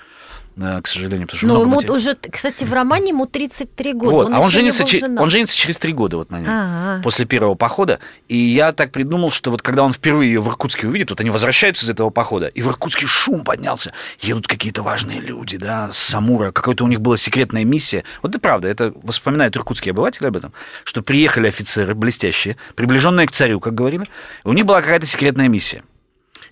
к 0.56 0.86
сожалению, 0.86 1.26
потому 1.26 1.38
что 1.38 1.46
Ну, 1.48 1.54
много 1.54 1.66
ему 1.66 1.74
матери- 1.76 1.90
уже, 1.90 2.14
кстати, 2.30 2.62
в 2.64 2.72
романе 2.72 3.08
ему 3.08 3.26
33 3.26 3.92
года. 3.92 4.10
вот, 4.14 4.30
а 4.32 4.38
он 4.40 4.48
еще 4.48 4.62
не 4.62 4.70
женится, 4.70 4.84
че- 4.84 5.04
он 5.04 5.28
женится 5.30 5.56
через 5.56 5.78
три 5.78 5.92
года 5.92 6.16
вот 6.18 6.30
на 6.30 6.38
ней, 6.38 6.46
А-а. 6.48 7.00
после 7.02 7.26
первого 7.26 7.54
похода. 7.56 7.98
И 8.28 8.36
я 8.36 8.72
так 8.72 8.92
придумал, 8.92 9.30
что 9.32 9.50
вот 9.50 9.62
когда 9.62 9.82
он 9.82 9.92
впервые 9.92 10.32
ее 10.32 10.40
в 10.40 10.48
Иркутске 10.48 10.86
увидит, 10.86 11.10
вот 11.10 11.20
они 11.20 11.30
возвращаются 11.30 11.84
из 11.84 11.90
этого 11.90 12.10
похода, 12.10 12.46
и 12.46 12.62
в 12.62 12.68
Иркутске 12.68 13.06
шум 13.06 13.42
поднялся, 13.42 13.92
едут 14.20 14.46
какие-то 14.46 14.82
важные 14.82 15.20
люди, 15.20 15.56
да, 15.56 15.90
с 15.92 15.98
Самура, 15.98 16.52
какая-то 16.52 16.84
у 16.84 16.88
них 16.88 17.00
была 17.00 17.16
секретная 17.16 17.64
миссия. 17.64 18.04
Вот 18.22 18.30
это 18.30 18.38
правда, 18.38 18.68
это 18.68 18.94
вспоминают 19.08 19.56
иркутские 19.56 19.90
обыватели 19.90 20.26
об 20.28 20.36
этом, 20.36 20.52
что 20.84 21.02
приехали 21.02 21.48
офицеры 21.48 21.94
блестящие, 21.94 22.56
приближенные 22.76 23.26
к 23.26 23.32
царю, 23.32 23.58
как 23.58 23.74
говорили, 23.74 24.04
и 24.04 24.48
у 24.48 24.52
них 24.52 24.64
была 24.66 24.80
какая-то 24.82 25.06
секретная 25.06 25.48
миссия. 25.48 25.82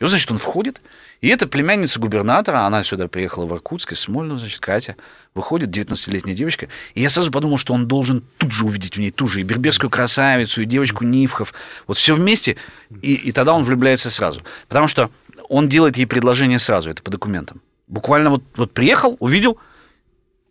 И 0.00 0.02
вот, 0.04 0.10
значит, 0.10 0.30
он 0.32 0.38
входит, 0.38 0.80
и 1.22 1.28
это 1.28 1.46
племянница 1.46 1.98
губернатора, 1.98 2.66
она 2.66 2.82
сюда 2.84 3.08
приехала 3.08 3.46
в 3.46 3.54
Иркутск, 3.54 3.92
из 3.92 4.00
Смольного, 4.00 4.38
значит, 4.40 4.60
Катя, 4.60 4.96
выходит, 5.34 5.70
19-летняя 5.70 6.34
девочка, 6.34 6.68
и 6.94 7.00
я 7.00 7.08
сразу 7.08 7.30
подумал, 7.30 7.56
что 7.56 7.72
он 7.72 7.86
должен 7.86 8.22
тут 8.36 8.52
же 8.52 8.66
увидеть 8.66 8.96
в 8.96 9.00
ней 9.00 9.10
ту 9.10 9.26
же 9.26 9.40
и 9.40 9.44
берберскую 9.44 9.88
красавицу, 9.88 10.60
и 10.60 10.66
девочку 10.66 11.04
Нивхов, 11.04 11.54
вот 11.86 11.96
все 11.96 12.14
вместе, 12.14 12.56
и, 13.00 13.14
и 13.14 13.32
тогда 13.32 13.54
он 13.54 13.64
влюбляется 13.64 14.10
сразу. 14.10 14.42
Потому 14.68 14.88
что 14.88 15.10
он 15.48 15.68
делает 15.70 15.96
ей 15.96 16.06
предложение 16.06 16.58
сразу, 16.58 16.90
это 16.90 17.02
по 17.02 17.10
документам. 17.10 17.62
Буквально 17.86 18.30
вот, 18.30 18.42
вот 18.56 18.72
приехал, 18.72 19.16
увидел, 19.20 19.58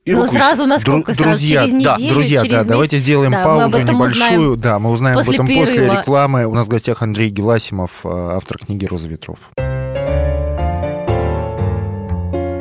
и 0.06 0.14
Ну, 0.14 0.26
сразу 0.28 0.66
насколько? 0.66 1.12
Дру- 1.12 1.16
сразу 1.16 1.30
друзья, 1.38 1.64
через 1.68 1.84
да, 1.84 1.96
неделю, 1.98 2.14
Друзья, 2.14 2.40
через 2.40 2.52
да, 2.52 2.58
месяц? 2.60 2.70
давайте 2.70 2.98
сделаем 2.98 3.32
Да, 3.32 3.44
паузу 3.44 3.78
небольшую. 3.78 4.10
узнаем 4.12 4.60
Да, 4.62 4.80
мы 4.80 4.90
узнаем 4.90 5.16
после 5.16 5.38
об 5.38 5.46
этом 5.46 5.56
после 5.60 5.76
перерыва. 5.76 6.00
рекламы. 6.00 6.46
У 6.48 6.56
нас 6.56 6.66
в 6.66 6.70
гостях 6.70 7.02
Андрей 7.04 7.30
Геласимов, 7.30 7.92
э, 8.04 8.10
автор 8.10 8.58
книги 8.58 8.86
«Роза 8.86 9.08
ветров». 9.08 9.38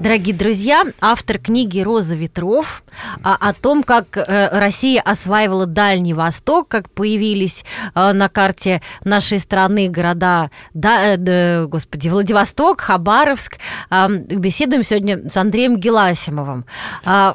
Дорогие 0.00 0.32
друзья, 0.32 0.84
автор 1.00 1.38
книги 1.38 1.80
«Роза 1.80 2.14
ветров» 2.14 2.84
а, 3.24 3.34
о 3.34 3.52
том, 3.52 3.82
как 3.82 4.16
э, 4.16 4.48
Россия 4.56 5.00
осваивала 5.00 5.66
Дальний 5.66 6.14
Восток, 6.14 6.68
как 6.68 6.88
появились 6.88 7.64
э, 7.96 8.12
на 8.12 8.28
карте 8.28 8.80
нашей 9.02 9.40
страны 9.40 9.88
города, 9.88 10.52
да, 10.72 11.14
э, 11.14 11.16
да, 11.16 11.66
господи, 11.66 12.08
Владивосток, 12.08 12.80
Хабаровск. 12.80 13.58
Беседуем 13.90 14.84
сегодня 14.84 15.28
с 15.28 15.36
Андреем 15.36 15.78
Геласимовым, 15.78 16.64
а, 17.04 17.34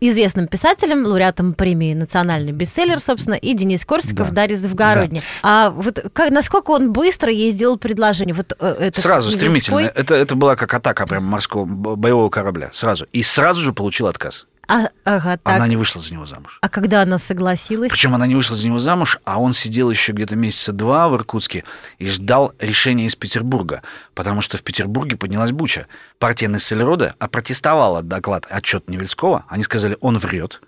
известным 0.00 0.48
писателем, 0.48 1.06
лауреатом 1.06 1.54
премии 1.54 1.94
«Национальный 1.94 2.52
бестселлер», 2.52 3.00
собственно, 3.00 3.34
и 3.34 3.54
Денис 3.54 3.86
Корсиков, 3.86 4.28
Да. 4.28 4.42
Дарья 4.42 4.56
Завгородня. 4.56 5.22
А 5.42 5.70
вот 5.70 6.04
как, 6.12 6.30
насколько 6.30 6.72
он 6.72 6.92
быстро 6.92 7.32
ей 7.32 7.52
сделал 7.52 7.78
предложение? 7.78 8.34
Вот, 8.34 8.52
это 8.60 9.00
Сразу, 9.00 9.30
стремительно. 9.30 9.80
Это, 9.80 10.14
это 10.14 10.34
была 10.36 10.56
как 10.56 10.74
атака 10.74 11.06
прям 11.06 11.24
морского 11.24 11.64
боевого 12.02 12.28
корабля. 12.28 12.68
Сразу. 12.72 13.06
И 13.12 13.22
сразу 13.22 13.62
же 13.62 13.72
получил 13.72 14.08
отказ. 14.08 14.46
А, 14.68 14.88
ага, 15.04 15.38
так. 15.38 15.56
Она 15.56 15.66
не 15.66 15.76
вышла 15.76 16.00
за 16.00 16.12
него 16.12 16.24
замуж. 16.24 16.58
А 16.60 16.68
когда 16.68 17.02
она 17.02 17.18
согласилась? 17.18 17.90
Причем 17.90 18.14
она 18.14 18.26
не 18.26 18.34
вышла 18.34 18.56
за 18.56 18.66
него 18.66 18.78
замуж, 18.78 19.18
а 19.24 19.40
он 19.40 19.54
сидел 19.54 19.90
еще 19.90 20.12
где-то 20.12 20.36
месяца 20.36 20.72
два 20.72 21.08
в 21.08 21.16
Иркутске 21.16 21.64
и 21.98 22.06
ждал 22.06 22.54
решения 22.58 23.06
из 23.06 23.16
Петербурга, 23.16 23.82
потому 24.14 24.40
что 24.40 24.56
в 24.56 24.62
Петербурге 24.62 25.16
поднялась 25.16 25.50
буча. 25.50 25.88
Партия 26.18 26.48
Нессельрода 26.48 27.14
опротестовала 27.18 28.02
доклад, 28.02 28.46
отчет 28.48 28.88
Невельского. 28.88 29.44
Они 29.48 29.64
сказали, 29.64 29.96
он 30.00 30.18
врет, 30.18 30.60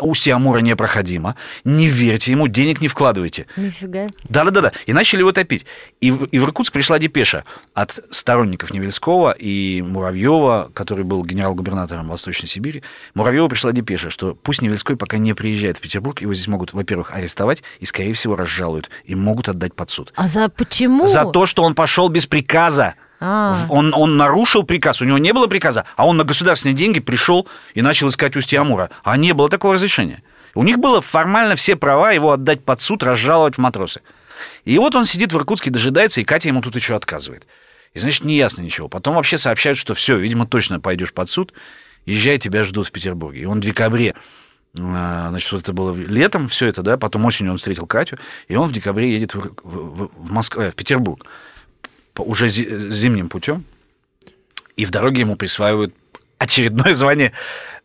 Устье 0.00 0.34
Амура 0.34 0.58
непроходимо, 0.58 1.36
не 1.62 1.86
верьте 1.86 2.32
ему, 2.32 2.48
денег 2.48 2.80
не 2.80 2.88
вкладывайте. 2.88 3.46
Нифига. 3.56 4.08
Да-да-да, 4.24 4.72
и 4.86 4.92
начали 4.92 5.20
его 5.20 5.32
топить. 5.32 5.66
И 6.00 6.10
в, 6.10 6.24
и 6.24 6.38
в 6.38 6.44
Иркутск 6.44 6.72
пришла 6.72 6.98
депеша 6.98 7.44
от 7.74 7.98
сторонников 8.10 8.72
Невельского 8.72 9.32
и 9.32 9.82
Муравьева, 9.82 10.70
который 10.74 11.04
был 11.04 11.24
генерал-губернатором 11.24 12.08
Восточной 12.08 12.48
Сибири. 12.48 12.82
Муравьева 13.14 13.48
пришла 13.48 13.72
депеша, 13.72 14.10
что 14.10 14.34
пусть 14.34 14.62
Невельской 14.62 14.96
пока 14.96 15.18
не 15.18 15.32
приезжает 15.34 15.78
в 15.78 15.80
Петербург, 15.80 16.20
его 16.20 16.34
здесь 16.34 16.48
могут, 16.48 16.72
во-первых, 16.72 17.12
арестовать 17.14 17.62
и, 17.78 17.86
скорее 17.86 18.14
всего, 18.14 18.34
разжалуют, 18.34 18.90
и 19.04 19.14
могут 19.14 19.48
отдать 19.48 19.74
под 19.74 19.90
суд. 19.90 20.12
А 20.16 20.26
за 20.26 20.48
почему? 20.48 21.06
За 21.06 21.24
то, 21.24 21.46
что 21.46 21.62
он 21.62 21.74
пошел 21.74 22.08
без 22.08 22.26
приказа. 22.26 22.94
А. 23.26 23.56
Он, 23.70 23.94
он 23.94 24.18
нарушил 24.18 24.64
приказ, 24.64 25.00
у 25.00 25.06
него 25.06 25.16
не 25.16 25.32
было 25.32 25.46
приказа, 25.46 25.86
а 25.96 26.06
он 26.06 26.18
на 26.18 26.24
государственные 26.24 26.76
деньги 26.76 27.00
пришел 27.00 27.48
и 27.72 27.80
начал 27.80 28.10
искать 28.10 28.36
устье 28.36 28.60
Амура. 28.60 28.90
А 29.02 29.16
не 29.16 29.32
было 29.32 29.48
такого 29.48 29.74
разрешения. 29.74 30.22
У 30.54 30.62
них 30.62 30.78
было 30.78 31.00
формально 31.00 31.56
все 31.56 31.74
права 31.74 32.12
его 32.12 32.32
отдать 32.32 32.62
под 32.62 32.82
суд, 32.82 33.02
разжаловать 33.02 33.54
в 33.54 33.58
матросы. 33.58 34.02
И 34.66 34.76
вот 34.76 34.94
он 34.94 35.06
сидит 35.06 35.32
в 35.32 35.38
Иркутске, 35.38 35.70
дожидается, 35.70 36.20
и 36.20 36.24
Катя 36.24 36.48
ему 36.48 36.60
тут 36.60 36.76
еще 36.76 36.94
отказывает. 36.94 37.46
И 37.94 37.98
значит, 37.98 38.24
не 38.24 38.36
ясно 38.36 38.60
ничего. 38.60 38.88
Потом 38.90 39.14
вообще 39.14 39.38
сообщают, 39.38 39.78
что 39.78 39.94
все, 39.94 40.18
видимо, 40.18 40.46
точно 40.46 40.78
пойдешь 40.78 41.14
под 41.14 41.30
суд, 41.30 41.54
езжай, 42.04 42.36
тебя 42.36 42.62
ждут 42.62 42.88
в 42.88 42.92
Петербурге. 42.92 43.40
И 43.40 43.44
он 43.46 43.60
в 43.60 43.64
декабре, 43.64 44.10
э, 44.10 44.16
значит, 44.76 45.50
вот 45.50 45.62
это 45.62 45.72
было 45.72 45.94
летом 45.94 46.48
все 46.48 46.66
это, 46.66 46.82
да, 46.82 46.98
потом 46.98 47.24
осенью 47.24 47.52
он 47.52 47.58
встретил 47.58 47.86
Катю, 47.86 48.18
и 48.48 48.56
он 48.56 48.68
в 48.68 48.72
декабре 48.72 49.14
едет 49.14 49.34
в, 49.34 49.54
в, 49.62 50.10
в 50.14 50.30
Москву, 50.30 50.60
э, 50.60 50.70
в 50.70 50.74
Петербург 50.74 51.24
уже 52.22 52.48
зи- 52.48 52.90
зимним 52.90 53.28
путем, 53.28 53.64
и 54.76 54.84
в 54.84 54.90
дороге 54.90 55.20
ему 55.20 55.36
присваивают 55.36 55.94
очередное 56.38 56.94
звание 56.94 57.32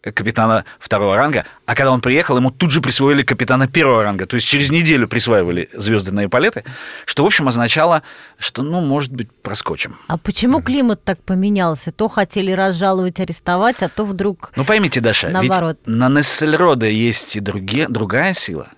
капитана 0.01 0.63
второго 0.79 1.17
ранга, 1.17 1.45
а 1.65 1.75
когда 1.75 1.91
он 1.91 1.99
приехал, 1.99 2.37
ему 2.37 2.51
тут 2.51 2.71
же 2.71 2.79
присвоили 2.79 3.21
капитана 3.21 3.67
первого 3.67 4.01
ранга, 4.01 4.25
то 4.27 4.35
есть 4.35 4.47
через 4.47 4.71
неделю 4.71 5.07
присваивали 5.09 5.69
звезды 5.73 6.11
на 6.13 6.25
эполеты, 6.25 6.63
что, 7.05 7.23
в 7.23 7.25
общем, 7.25 7.49
означало, 7.49 8.01
что, 8.37 8.63
ну, 8.63 8.79
может 8.79 9.11
быть, 9.11 9.29
проскочим. 9.31 9.97
А 10.07 10.17
почему 10.17 10.61
климат 10.61 11.03
так 11.03 11.21
поменялся? 11.21 11.91
То 11.91 12.07
хотели 12.07 12.51
разжаловать, 12.53 13.19
арестовать, 13.19 13.81
а 13.81 13.89
то 13.89 14.05
вдруг... 14.05 14.53
Ну, 14.55 14.63
поймите, 14.63 15.01
Даша, 15.01 15.29
Наоборот. 15.29 15.77
ведь 15.85 15.95
на 15.95 16.07
Нессельроде 16.07 16.93
есть 16.93 17.35
и 17.35 17.41
друге, 17.41 17.87
другая 17.89 18.33
сила. 18.33 18.69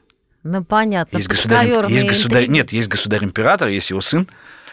Ну, 0.43 0.63
понятно. 0.63 1.17
Есть 1.17 1.29
государь, 1.29 1.67
есть 1.91 2.07
государь, 2.07 2.47
нет, 2.47 2.71
есть 2.71 2.87
государь-император, 2.87 3.69
есть 3.69 3.91
его 3.91 4.01
сын, 4.01 4.27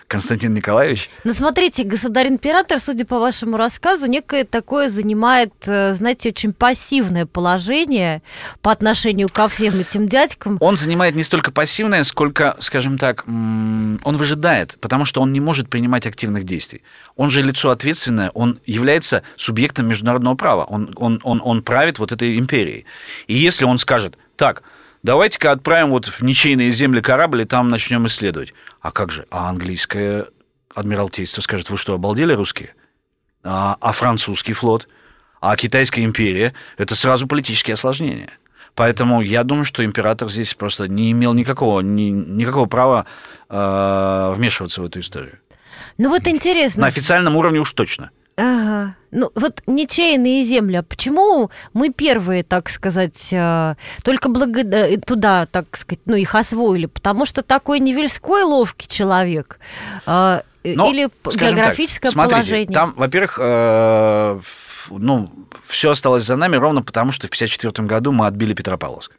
Константин 0.09 0.55
Николаевич. 0.55 1.11
Ну, 1.25 1.35
смотрите, 1.35 1.85
государь-император, 1.85 2.81
судя 2.81 3.05
по 3.05 3.19
вашему 3.19 3.59
рассказу, 3.59 4.07
некое 4.07 4.45
такое 4.45 4.89
занимает, 4.89 5.53
э, 5.67 5.93
знаете, 5.93 6.31
очень 6.31 6.55
пассивное 6.55 7.27
положение 7.27 8.23
по 8.63 8.73
отношению 8.73 9.29
ко 9.31 9.49
всем 9.49 9.79
этим 9.79 10.09
дядькам. 10.09 10.57
Он 10.61 10.77
занимает 10.77 11.15
не 11.15 11.23
столько 11.23 11.53
пассивное, 11.53 12.03
сколько, 12.05 12.57
скажем 12.61 12.97
так, 12.97 13.25
он 13.27 13.99
выжидает, 14.03 14.79
потому 14.81 15.05
что 15.05 15.21
он 15.21 15.31
не 15.33 15.41
может 15.41 15.69
принимать 15.69 16.07
активных 16.07 16.45
действий. 16.45 16.83
Он 17.17 17.29
же 17.29 17.43
лицо 17.43 17.69
ответственное, 17.71 18.31
он 18.31 18.61
является 18.65 19.23
субъектом 19.37 19.89
международного 19.89 20.37
права, 20.37 20.65
он, 20.65 20.91
он, 20.97 21.21
он, 21.23 21.43
он 21.45 21.63
правит 21.63 21.99
вот 21.99 22.13
этой 22.13 22.39
империей. 22.39 22.87
И 23.27 23.35
если 23.35 23.67
он 23.67 23.77
скажет, 23.77 24.17
так, 24.37 24.63
давайте-ка 25.09 25.53
отправим 25.53 25.89
вот 25.89 26.05
в 26.05 26.21
ничейные 26.21 26.71
земли 26.71 27.01
корабль, 27.01 27.41
и 27.41 27.45
там 27.47 27.69
начнем 27.71 28.07
исследовать. 28.07 28.53
А 28.83 28.93
как 28.93 29.11
же? 29.11 29.27
А 29.31 29.49
английское 29.49 30.27
адмиралтейство 30.75 31.41
скажет, 31.41 31.71
вы 31.71 31.79
что, 31.79 31.95
обалдели 31.95 32.35
русские? 32.35 32.75
А, 33.43 33.79
а 33.81 33.93
французский 33.93 34.53
флот? 34.53 34.87
А 35.41 35.57
китайская 35.57 36.05
империя? 36.05 36.53
Это 36.77 36.95
сразу 36.95 37.27
политические 37.27 37.73
осложнения. 37.73 38.29
Поэтому 38.75 39.23
я 39.23 39.45
думаю, 39.45 39.65
что 39.65 39.83
император 39.83 40.29
здесь 40.29 40.53
просто 40.53 40.89
не 40.89 41.11
имел 41.13 41.33
никакого, 41.33 41.81
ни, 41.81 42.11
никакого 42.11 42.67
права 42.67 43.07
э, 43.49 44.33
вмешиваться 44.37 44.83
в 44.83 44.85
эту 44.85 45.01
историю. 45.01 45.39
Ну 45.97 46.11
вот 46.11 46.27
интересно. 46.27 46.83
На 46.83 46.87
официальном 46.89 47.35
уровне 47.35 47.61
уж 47.61 47.73
точно. 47.73 48.11
Ага. 48.39 48.95
Ну, 49.11 49.31
вот 49.35 49.63
ничейные 49.67 50.45
земли. 50.45 50.77
А 50.77 50.83
почему 50.83 51.51
мы 51.73 51.91
первые, 51.91 52.45
так 52.45 52.69
сказать, 52.69 53.29
э, 53.33 53.75
только 54.05 54.29
благодаря 54.29 54.97
туда, 54.99 55.47
так 55.47 55.77
сказать, 55.77 56.01
ну, 56.05 56.15
их 56.15 56.35
освоили? 56.35 56.87
Потому 56.87 57.27
что 57.27 57.43
такой 57.43 57.81
Невельской 57.81 58.43
ловкий 58.45 58.87
человек 58.87 59.59
э, 60.07 60.43
Но, 60.65 60.91
или 60.91 61.09
географическое 61.25 62.11
так, 62.11 62.13
смотрите, 62.13 62.35
положение? 62.35 62.75
Там, 62.75 62.95
во-первых, 62.97 63.39
э, 63.43 64.41
ну, 64.91 65.33
все 65.67 65.91
осталось 65.91 66.25
за 66.25 66.37
нами 66.37 66.57
ровно 66.57 66.83
потому, 66.83 67.11
что 67.11 67.27
в 67.27 67.31
1954 67.31 67.89
году 67.89 68.13
мы 68.13 68.27
отбили 68.27 68.55
Петропавловск. 68.55 69.13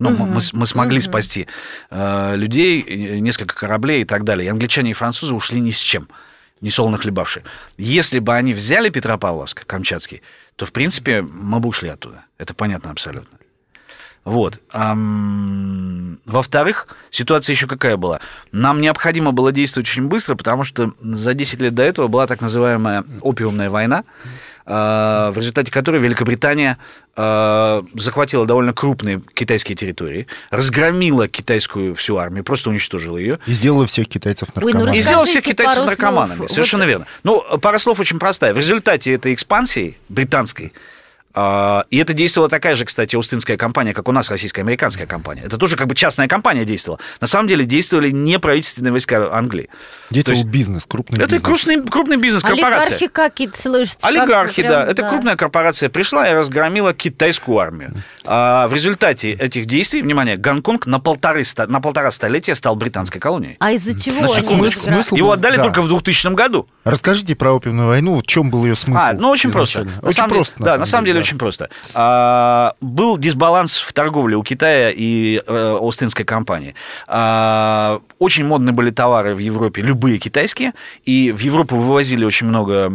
Ну, 0.00 0.10
мы- 0.10 0.26
мы, 0.26 0.40
мы 0.52 0.66
смогли 0.66 0.98
Мгм. 0.98 1.04
спасти 1.04 1.46
э, 1.90 2.34
людей, 2.36 2.82
э, 2.82 3.18
несколько 3.20 3.54
кораблей 3.54 4.02
и 4.02 4.04
так 4.04 4.24
далее. 4.24 4.46
И 4.46 4.50
англичане 4.50 4.90
и 4.90 4.94
французы 4.94 5.34
ушли 5.34 5.60
ни 5.60 5.70
с 5.70 5.78
чем, 5.78 6.02
не 6.02 6.08
солоно 6.70 6.96
хлебавшие. 6.98 7.44
Если 7.76 8.18
бы 8.18 8.34
они 8.34 8.54
взяли 8.54 8.88
Петропавловск, 8.90 9.66
Камчатский, 9.66 10.22
то, 10.56 10.66
в 10.66 10.72
принципе, 10.72 11.22
мы 11.22 11.60
бы 11.60 11.68
ушли 11.68 11.88
оттуда. 11.88 12.24
Это 12.38 12.54
понятно 12.54 12.90
абсолютно. 12.90 13.38
Вот. 14.24 14.58
Во-вторых, 16.24 16.88
ситуация 17.10 17.52
еще 17.52 17.66
какая 17.66 17.98
была? 17.98 18.20
Нам 18.52 18.80
необходимо 18.80 19.32
было 19.32 19.52
действовать 19.52 19.86
очень 19.86 20.06
быстро, 20.08 20.34
потому 20.34 20.64
что 20.64 20.94
за 21.02 21.34
10 21.34 21.60
лет 21.60 21.74
до 21.74 21.82
этого 21.82 22.08
была 22.08 22.26
так 22.26 22.40
называемая 22.40 23.04
опиумная 23.20 23.68
война, 23.68 24.04
в 24.66 25.34
результате 25.36 25.70
которой 25.70 26.00
Великобритания 26.00 26.78
а, 27.16 27.84
захватила 27.94 28.46
довольно 28.46 28.72
крупные 28.72 29.20
китайские 29.34 29.76
территории, 29.76 30.26
разгромила 30.50 31.28
китайскую 31.28 31.94
всю 31.94 32.16
армию, 32.16 32.44
просто 32.44 32.70
уничтожила 32.70 33.18
ее. 33.18 33.38
И 33.46 33.52
сделала 33.52 33.86
всех 33.86 34.08
китайцев 34.08 34.48
Ой, 34.54 34.54
ну 34.62 34.66
наркоманами. 34.68 34.96
И 34.96 35.02
сделал 35.02 35.24
всех 35.26 35.44
китайцев 35.44 35.84
наркоманами. 35.84 36.38
слов. 36.38 36.50
Совершенно 36.50 36.84
Вот- 36.84 36.88
верно. 36.88 37.06
Ну, 37.24 37.44
пара 37.60 37.78
слов 37.78 38.00
очень 38.00 38.18
простая. 38.18 38.54
В 38.54 38.58
результате 38.58 39.12
этой 39.12 39.34
экспансии 39.34 39.98
британской, 40.08 40.72
и 41.36 41.98
это 41.98 42.12
действовала 42.12 42.48
такая 42.48 42.76
же, 42.76 42.84
кстати, 42.84 43.16
Устинская 43.16 43.56
компания, 43.56 43.92
как 43.92 44.08
у 44.08 44.12
нас 44.12 44.30
российско-американская 44.30 45.06
компания. 45.06 45.42
Это 45.44 45.58
тоже 45.58 45.76
как 45.76 45.88
бы 45.88 45.94
частная 45.94 46.28
компания 46.28 46.64
действовала. 46.64 47.00
На 47.20 47.26
самом 47.26 47.48
деле 47.48 47.64
действовали 47.64 48.10
не 48.10 48.38
правительственные 48.38 48.92
войска 48.92 49.32
Англии. 49.32 49.68
Действовал 50.10 50.38
есть- 50.40 50.50
бизнес, 50.50 50.86
крупный 50.86 51.18
Это 51.18 51.32
бизнес. 51.32 51.42
крупный, 51.42 51.82
крупный 51.90 52.16
бизнес, 52.18 52.42
корпорация. 52.42 52.96
Олигархи 52.96 53.06
какие-то 53.08 53.60
слышите? 53.60 53.96
как 54.00 54.10
Олигархи, 54.10 54.62
прям, 54.62 54.72
да. 54.72 54.86
Это 54.86 55.08
крупная 55.08 55.36
корпорация 55.36 55.88
пришла 55.88 56.28
и 56.30 56.34
разгромила 56.34 56.92
китайскую 56.92 57.58
армию. 57.58 58.04
А 58.24 58.68
в 58.68 58.74
результате 58.74 59.32
этих 59.32 59.66
действий, 59.66 60.02
внимание, 60.02 60.36
Гонконг 60.36 60.86
на, 60.86 61.00
полторы, 61.00 61.42
на 61.66 61.80
полтора 61.80 62.10
столетия 62.12 62.54
стал 62.54 62.76
британской 62.76 63.20
колонией. 63.20 63.56
А 63.58 63.72
из-за 63.72 63.98
чего 63.98 64.20
На 64.20 64.26
они. 64.32 64.42
Смысл, 64.42 64.80
смысл 64.84 65.16
Его 65.16 65.32
отдали 65.32 65.56
да. 65.56 65.64
только 65.64 65.82
в 65.82 65.88
2000 65.88 66.34
году. 66.34 66.68
Расскажите 66.84 67.34
про 67.34 67.52
опиумную 67.52 67.88
войну, 67.88 68.18
в 68.18 68.22
чем 68.26 68.50
был 68.50 68.64
ее 68.64 68.76
смысл? 68.76 69.00
А, 69.02 69.12
ну 69.14 69.30
очень 69.30 69.50
просто. 69.50 69.80
изначально? 69.80 70.02
На 70.02 70.08
Очень 70.08 70.16
самом 70.16 70.30
просто, 70.30 70.54
деле, 70.56 70.64
да, 70.66 70.78
на 70.78 70.86
самом 70.86 71.04
деле 71.06 71.23
очень 71.24 71.38
просто. 71.38 71.68
А, 71.94 72.74
был 72.80 73.18
дисбаланс 73.18 73.78
в 73.78 73.92
торговле 73.92 74.36
у 74.36 74.42
Китая 74.42 74.90
и 74.90 75.42
э, 75.46 75.78
Остинской 75.80 76.24
компании. 76.24 76.74
А, 77.06 78.00
очень 78.18 78.44
модны 78.44 78.72
были 78.72 78.90
товары 78.90 79.34
в 79.34 79.38
Европе, 79.38 79.82
любые 79.82 80.18
китайские, 80.18 80.72
и 81.04 81.32
в 81.32 81.40
Европу 81.40 81.76
вывозили 81.76 82.24
очень 82.24 82.46
много 82.46 82.90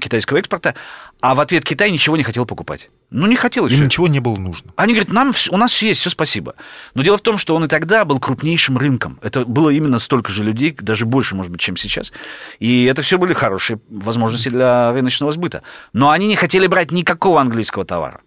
китайского 0.00 0.38
экспорта, 0.38 0.74
а 1.20 1.34
в 1.34 1.40
ответ 1.40 1.64
Китай 1.64 1.90
ничего 1.90 2.16
не 2.16 2.22
хотел 2.22 2.46
покупать. 2.46 2.90
Ну, 3.10 3.26
не 3.26 3.36
хотел, 3.36 3.66
Им 3.66 3.84
ничего 3.84 4.08
не 4.08 4.20
было 4.20 4.36
нужно. 4.36 4.72
Они 4.76 4.92
говорят, 4.92 5.12
нам, 5.12 5.32
у 5.50 5.56
нас 5.56 5.72
все 5.72 5.88
есть, 5.88 6.00
все 6.00 6.10
спасибо. 6.10 6.54
Но 6.94 7.02
дело 7.02 7.16
в 7.16 7.20
том, 7.20 7.38
что 7.38 7.54
он 7.54 7.64
и 7.64 7.68
тогда 7.68 8.04
был 8.04 8.18
крупнейшим 8.18 8.76
рынком. 8.76 9.18
Это 9.22 9.44
было 9.44 9.70
именно 9.70 9.98
столько 9.98 10.32
же 10.32 10.42
людей, 10.42 10.76
даже 10.78 11.06
больше, 11.06 11.34
может 11.34 11.52
быть, 11.52 11.60
чем 11.60 11.76
сейчас. 11.76 12.12
И 12.58 12.84
это 12.84 13.02
все 13.02 13.18
были 13.18 13.32
хорошие 13.32 13.78
возможности 13.88 14.48
для 14.48 14.92
рыночного 14.92 15.32
сбыта. 15.32 15.62
Но 15.92 16.10
они 16.10 16.26
не 16.26 16.36
хотели 16.36 16.66
брать 16.66 16.90
никакого 16.90 17.40
английского 17.40 17.84
товара. 17.84 18.20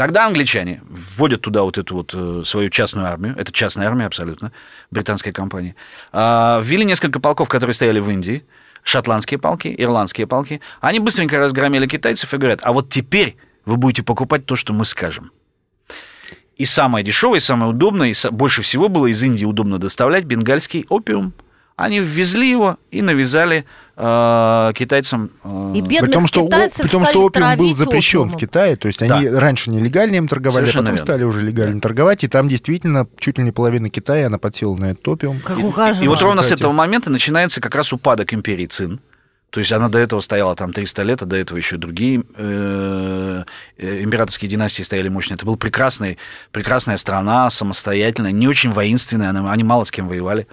Тогда 0.00 0.26
англичане 0.26 0.80
вводят 0.88 1.42
туда 1.42 1.62
вот 1.62 1.76
эту 1.76 1.94
вот 1.94 2.12
э, 2.14 2.42
свою 2.46 2.70
частную 2.70 3.06
армию, 3.06 3.34
это 3.36 3.52
частная 3.52 3.86
армия 3.86 4.06
абсолютно, 4.06 4.50
британской 4.90 5.30
компании, 5.30 5.76
а, 6.10 6.62
ввели 6.64 6.86
несколько 6.86 7.20
полков, 7.20 7.50
которые 7.50 7.74
стояли 7.74 8.00
в 8.00 8.08
Индии, 8.08 8.42
шотландские 8.82 9.38
полки, 9.38 9.74
ирландские 9.76 10.26
полки. 10.26 10.60
Они 10.80 10.98
быстренько 10.98 11.38
разгромили 11.38 11.86
китайцев 11.86 12.32
и 12.32 12.36
говорят, 12.36 12.60
а 12.62 12.72
вот 12.72 12.90
теперь 12.90 13.36
вы 13.64 13.76
будете 13.76 14.02
покупать 14.02 14.46
то, 14.46 14.56
что 14.56 14.72
мы 14.72 14.84
скажем. 14.84 15.32
И 16.56 16.64
самое 16.64 17.04
дешевое, 17.04 17.38
и 17.38 17.40
самое 17.40 17.70
удобное, 17.70 18.08
и 18.08 18.14
больше 18.30 18.62
всего 18.62 18.88
было 18.88 19.06
из 19.06 19.22
Индии 19.22 19.44
удобно 19.44 19.78
доставлять 19.78 20.24
бенгальский 20.24 20.86
опиум. 20.88 21.32
Они 21.76 22.00
ввезли 22.00 22.50
его 22.50 22.76
и 22.90 23.00
навязали 23.00 23.64
э, 24.02 24.72
китайцам. 24.74 25.30
э, 25.44 25.72
И 25.76 25.82
При 25.82 25.88
бедных 25.96 26.12
том, 26.12 26.26
что, 26.26 26.42
о- 26.42 26.46
китайцев 26.46 26.80
при 26.80 26.88
том, 26.88 27.04
что 27.04 27.22
опиум 27.24 27.56
был 27.58 27.74
запрещен 27.76 28.20
опиумом. 28.20 28.36
в 28.36 28.40
Китае, 28.40 28.76
то 28.76 28.88
есть 28.88 29.02
они 29.02 29.28
раньше 29.28 29.70
нелегально 29.70 30.16
им 30.16 30.28
торговали, 30.28 30.64
Совершенно 30.64 30.90
а 30.90 30.92
потом 30.92 30.96
верно. 30.96 31.06
стали 31.06 31.24
уже 31.24 31.40
легально 31.44 31.80
торговать, 31.80 32.24
и 32.24 32.28
там 32.28 32.48
действительно 32.48 33.06
чуть 33.18 33.38
ли 33.38 33.44
не 33.44 33.52
половина 33.52 33.90
Китая, 33.90 34.26
она 34.28 34.38
подсела 34.38 34.74
на 34.76 34.92
этот 34.92 35.06
опиум. 35.06 35.40
Как 35.40 35.58
И- 35.58 35.62
ухаживать. 35.62 36.02
И 36.04 36.08
вот 36.08 36.20
ровно 36.22 36.42
с 36.42 36.50
этого 36.50 36.72
момента 36.72 37.10
начинается 37.10 37.60
как 37.60 37.74
раз 37.74 37.92
упадок 37.92 38.32
империи 38.34 38.66
Цин. 38.66 39.00
То 39.50 39.60
есть 39.60 39.72
она 39.72 39.88
до 39.88 39.98
этого 39.98 40.20
стояла 40.20 40.54
там 40.54 40.72
300 40.72 41.02
лет, 41.02 41.22
а 41.22 41.26
до 41.26 41.36
этого 41.36 41.58
еще 41.58 41.76
другие 41.76 42.22
э, 42.36 43.44
э, 43.78 44.02
императорские 44.04 44.48
династии 44.48 44.82
стояли 44.82 45.08
мощные. 45.08 45.34
Это 45.36 45.44
была 45.46 45.56
прекрасный, 45.56 46.18
прекрасная 46.52 46.96
страна, 46.96 47.50
самостоятельная, 47.50 48.32
не 48.32 48.46
очень 48.48 48.70
воинственная, 48.70 49.30
она- 49.30 49.50
они 49.52 49.64
мало 49.64 49.84
с 49.84 49.90
кем 49.90 50.08
воевали. 50.08 50.46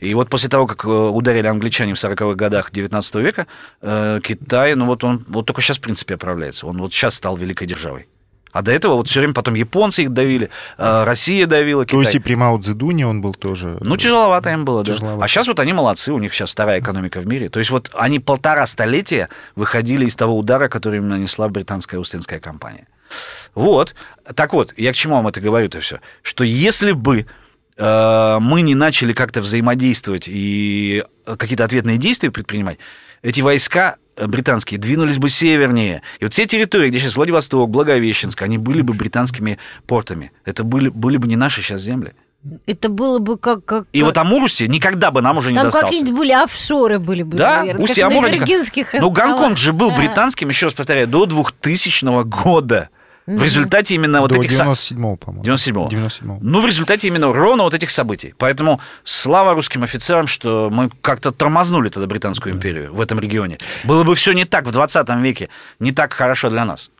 И 0.00 0.14
вот 0.14 0.30
после 0.30 0.48
того, 0.48 0.66
как 0.66 0.84
э, 0.84 0.88
ударили 0.88 1.46
англичане 1.46 1.94
в 1.94 1.98
40-х 1.98 2.34
годах 2.34 2.70
19 2.72 3.14
века, 3.16 3.46
э, 3.82 4.20
Китай, 4.22 4.74
ну 4.74 4.86
вот 4.86 5.04
он 5.04 5.24
вот 5.28 5.46
только 5.46 5.60
сейчас, 5.60 5.76
в 5.78 5.80
принципе, 5.82 6.14
оправляется. 6.14 6.66
Он 6.66 6.78
вот 6.78 6.92
сейчас 6.94 7.14
стал 7.16 7.36
великой 7.36 7.66
державой. 7.66 8.06
А 8.52 8.62
до 8.62 8.72
этого 8.72 8.94
вот 8.94 9.08
все 9.08 9.20
время 9.20 9.34
потом 9.34 9.54
японцы 9.54 10.02
их 10.02 10.12
давили, 10.12 10.50
э, 10.76 11.04
Россия 11.04 11.46
давила 11.46 11.84
То 11.84 12.00
есть 12.00 12.12
Китай. 12.12 12.20
и 12.20 12.24
при 12.24 12.34
Мао 12.34 12.58
Цзэдуне 12.58 13.06
он 13.06 13.20
был 13.20 13.34
тоже... 13.34 13.78
Ну, 13.80 13.96
тяжеловато 13.96 14.50
им 14.50 14.64
было, 14.64 14.82
да. 14.82 14.94
Тяжеловато. 14.94 15.24
А 15.24 15.28
сейчас 15.28 15.46
вот 15.46 15.60
они 15.60 15.72
молодцы, 15.72 16.12
у 16.12 16.18
них 16.18 16.34
сейчас 16.34 16.50
вторая 16.50 16.80
экономика 16.80 17.20
в 17.20 17.26
мире. 17.26 17.48
То 17.48 17.60
есть 17.60 17.70
вот 17.70 17.90
они 17.94 18.18
полтора 18.18 18.66
столетия 18.66 19.28
выходили 19.54 20.04
из 20.04 20.16
того 20.16 20.36
удара, 20.36 20.68
который 20.68 20.98
им 20.98 21.08
нанесла 21.08 21.48
британская 21.48 21.98
Устинская 21.98 22.40
компания. 22.40 22.86
Вот. 23.54 23.94
Так 24.34 24.52
вот, 24.52 24.74
я 24.76 24.92
к 24.92 24.96
чему 24.96 25.16
вам 25.16 25.28
это 25.28 25.40
говорю-то 25.40 25.80
все? 25.80 26.00
Что 26.22 26.44
если 26.44 26.92
бы 26.92 27.26
э, 27.76 28.38
мы 28.40 28.62
не 28.62 28.74
начали 28.74 29.12
как-то 29.12 29.40
взаимодействовать 29.40 30.24
и 30.26 31.04
какие-то 31.24 31.64
ответные 31.64 31.98
действия 31.98 32.30
предпринимать, 32.30 32.78
эти 33.22 33.40
войска 33.40 33.96
э, 33.96 33.99
британские 34.16 34.78
двинулись 34.80 35.18
бы 35.18 35.28
севернее. 35.28 36.02
И 36.18 36.24
вот 36.24 36.32
все 36.32 36.46
территории, 36.46 36.88
где 36.90 36.98
сейчас 36.98 37.16
Владивосток, 37.16 37.68
Благовещенск, 37.70 38.40
они 38.42 38.58
были 38.58 38.82
бы 38.82 38.92
британскими 38.94 39.58
портами. 39.86 40.32
Это 40.44 40.64
были, 40.64 40.88
были 40.88 41.16
бы 41.16 41.26
не 41.28 41.36
наши 41.36 41.62
сейчас 41.62 41.80
земли. 41.80 42.12
Это 42.66 42.88
было 42.88 43.18
бы 43.18 43.36
как... 43.36 43.64
как 43.66 43.84
И 43.92 44.02
вот 44.02 44.16
Амурусти 44.16 44.64
никогда 44.64 45.10
бы 45.10 45.20
нам 45.20 45.36
уже 45.36 45.50
не 45.50 45.56
Там 45.56 45.66
достался. 45.66 45.88
какие-нибудь 45.88 46.18
были 46.18 46.32
офшоры 46.32 46.98
были 46.98 47.22
бы, 47.22 47.36
Да, 47.36 47.58
наверное, 47.58 47.84
устье 47.84 48.04
как 48.04 48.12
на 48.12 48.18
Амура. 48.18 48.32
никак- 48.32 48.48
Виргинских 48.48 48.92
Ну, 48.94 49.08
островах. 49.10 49.18
Гонконг 49.36 49.58
же 49.58 49.72
был 49.74 49.90
британским, 49.90 50.48
еще 50.48 50.66
раз 50.66 50.74
повторяю, 50.74 51.06
до 51.06 51.26
2000 51.26 52.24
года. 52.24 52.88
В 53.38 53.42
результате 53.42 53.94
именно 53.94 54.20
вот 54.20 54.30
До 54.30 54.36
этих... 54.36 54.52
со- 54.52 54.64
97-го, 54.64 55.16
по-моему. 55.16 55.44
97-го. 55.44 55.88
97-го. 55.88 56.38
Ну, 56.40 56.60
в 56.60 56.66
результате 56.66 57.08
именно 57.08 57.32
ровно 57.32 57.62
вот 57.62 57.74
этих 57.74 57.90
событий. 57.90 58.34
Поэтому 58.38 58.80
слава 59.04 59.54
русским 59.54 59.82
офицерам, 59.82 60.26
что 60.26 60.68
мы 60.70 60.90
как-то 61.00 61.30
тормознули 61.30 61.88
тогда 61.88 62.06
Британскую 62.06 62.54
империю 62.54 62.92
в 62.92 63.00
этом 63.00 63.20
регионе. 63.20 63.58
Было 63.84 64.04
бы 64.04 64.14
все 64.14 64.32
не 64.32 64.44
так 64.44 64.66
в 64.66 64.72
20 64.72 65.08
веке, 65.20 65.48
не 65.78 65.92
так 65.92 66.12
хорошо 66.12 66.50
для 66.50 66.64
нас. 66.64 66.90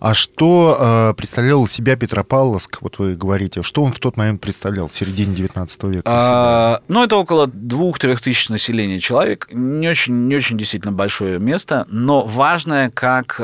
А 0.00 0.14
что 0.14 0.76
э, 0.78 1.14
представлял 1.14 1.66
себя 1.66 1.96
Петропавловск, 1.96 2.78
вот 2.82 2.98
вы 2.98 3.16
говорите, 3.16 3.62
что 3.62 3.82
он 3.82 3.92
в 3.92 3.98
тот 3.98 4.16
момент 4.16 4.40
представлял 4.40 4.88
в 4.88 4.92
середине 4.92 5.34
19 5.34 5.84
века? 5.84 6.02
А, 6.04 6.80
ну, 6.88 7.04
это 7.04 7.16
около 7.16 7.46
двух-трех 7.46 8.20
тысяч 8.20 8.48
населения 8.48 9.00
человек. 9.00 9.48
Не 9.50 9.88
очень, 9.88 10.28
не 10.28 10.36
очень 10.36 10.58
действительно 10.58 10.92
большое 10.92 11.38
место, 11.38 11.86
но 11.88 12.24
важное 12.24 12.90
как 12.90 13.36
э, 13.38 13.42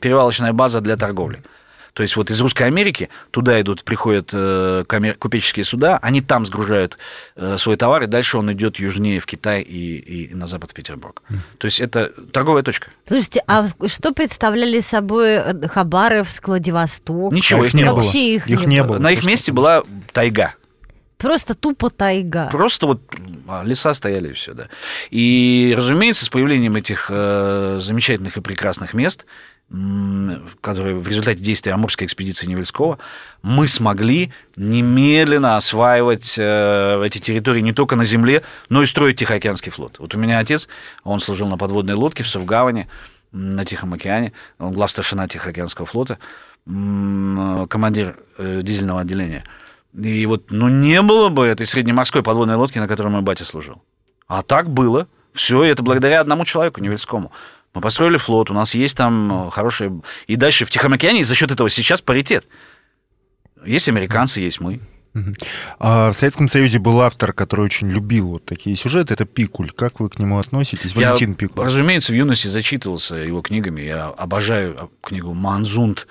перевалочная 0.00 0.52
база 0.52 0.80
для 0.80 0.96
торговли. 0.96 1.42
То 1.94 2.02
есть 2.02 2.16
вот 2.16 2.30
из 2.30 2.40
Русской 2.40 2.64
Америки 2.64 3.08
туда 3.30 3.60
идут, 3.60 3.84
приходят 3.84 4.30
э, 4.32 4.84
купеческие 5.18 5.64
суда, 5.64 5.98
они 6.02 6.20
там 6.20 6.44
сгружают 6.44 6.98
э, 7.36 7.56
свой 7.56 7.76
товар, 7.76 8.02
и 8.02 8.06
дальше 8.06 8.36
он 8.36 8.52
идет 8.52 8.80
южнее 8.80 9.20
в 9.20 9.26
Китай 9.26 9.62
и, 9.62 9.98
и 9.98 10.34
на 10.34 10.48
запад 10.48 10.72
в 10.72 10.74
Петербург. 10.74 11.22
Mm. 11.30 11.36
То 11.58 11.64
есть 11.66 11.80
это 11.80 12.08
торговая 12.32 12.64
точка. 12.64 12.90
Слушайте, 13.06 13.44
а 13.46 13.68
что 13.86 14.12
представляли 14.12 14.80
собой 14.80 15.30
э, 15.36 15.68
Хабаровск, 15.68 16.48
Владивосток? 16.48 17.32
Ничего, 17.32 17.64
их 17.64 17.74
не 17.74 17.84
было. 17.84 18.02
Их, 18.02 18.48
их 18.48 18.66
не 18.66 18.82
было. 18.82 18.98
На 18.98 19.12
их 19.12 19.24
месте 19.24 19.52
была 19.52 19.84
тайга. 20.12 20.54
Просто 21.16 21.54
тупо 21.54 21.90
тайга. 21.90 22.48
Просто 22.50 22.86
вот 22.86 23.00
а, 23.46 23.62
леса 23.62 23.94
стояли 23.94 24.30
и 24.30 24.32
все, 24.32 24.52
да. 24.52 24.68
И, 25.10 25.72
разумеется, 25.76 26.24
с 26.24 26.28
появлением 26.28 26.74
этих 26.74 27.06
э, 27.08 27.78
замечательных 27.80 28.36
и 28.36 28.40
прекрасных 28.40 28.94
мест 28.94 29.24
которые 30.60 30.96
в 30.96 31.08
результате 31.08 31.40
действия 31.40 31.72
Амурской 31.72 32.06
экспедиции 32.06 32.46
Невельского, 32.46 32.98
мы 33.42 33.66
смогли 33.66 34.32
немедленно 34.56 35.56
осваивать 35.56 36.36
э, 36.38 37.02
эти 37.04 37.18
территории 37.18 37.60
не 37.60 37.72
только 37.72 37.96
на 37.96 38.04
земле, 38.04 38.42
но 38.68 38.82
и 38.82 38.86
строить 38.86 39.18
Тихоокеанский 39.18 39.72
флот. 39.72 39.98
Вот 39.98 40.14
у 40.14 40.18
меня 40.18 40.38
отец, 40.38 40.68
он 41.02 41.18
служил 41.18 41.48
на 41.48 41.58
подводной 41.58 41.94
лодке 41.94 42.22
в 42.22 42.28
Совгаване, 42.28 42.88
на 43.32 43.64
Тихом 43.64 43.94
океане, 43.94 44.32
он 44.58 44.72
главстаршина 44.72 45.28
Тихоокеанского 45.28 45.86
флота, 45.86 46.18
командир 46.66 48.16
э, 48.38 48.60
дизельного 48.62 49.00
отделения. 49.00 49.44
И 49.94 50.26
вот, 50.26 50.50
ну, 50.50 50.68
не 50.68 51.02
было 51.02 51.28
бы 51.28 51.46
этой 51.46 51.66
среднеморской 51.66 52.22
подводной 52.22 52.56
лодки, 52.56 52.78
на 52.78 52.88
которой 52.88 53.08
мой 53.08 53.22
батя 53.22 53.44
служил. 53.44 53.82
А 54.26 54.42
так 54.42 54.70
было. 54.70 55.08
Все 55.32 55.64
это 55.64 55.82
благодаря 55.82 56.20
одному 56.20 56.44
человеку, 56.44 56.80
Невельскому. 56.80 57.32
Мы 57.74 57.80
построили 57.80 58.16
флот, 58.16 58.50
у 58.50 58.54
нас 58.54 58.74
есть 58.74 58.96
там 58.96 59.48
э, 59.48 59.50
хорошие... 59.50 60.00
И 60.28 60.36
дальше 60.36 60.64
в 60.64 60.70
Тихом 60.70 60.92
океане 60.92 61.24
за 61.24 61.34
счет 61.34 61.50
этого 61.50 61.68
сейчас 61.68 62.00
паритет. 62.00 62.46
Есть 63.66 63.88
американцы, 63.88 64.40
есть 64.40 64.60
мы. 64.60 64.80
А 65.78 66.10
в 66.10 66.14
Советском 66.14 66.48
Союзе 66.48 66.78
был 66.78 67.00
автор, 67.00 67.32
который 67.32 67.64
очень 67.64 67.88
любил 67.88 68.30
вот 68.30 68.44
такие 68.44 68.74
сюжеты, 68.76 69.14
это 69.14 69.24
Пикуль. 69.24 69.70
Как 69.70 70.00
вы 70.00 70.08
к 70.08 70.18
нему 70.18 70.38
относитесь? 70.38 70.94
Валентин 70.94 71.30
я, 71.30 71.36
Пикуль. 71.36 71.64
Разумеется, 71.64 72.12
в 72.12 72.16
юности 72.16 72.48
зачитывался 72.48 73.16
его 73.16 73.40
книгами. 73.40 73.82
Я 73.82 74.06
обожаю 74.06 74.90
книгу 75.00 75.32
«Манзунт». 75.34 76.06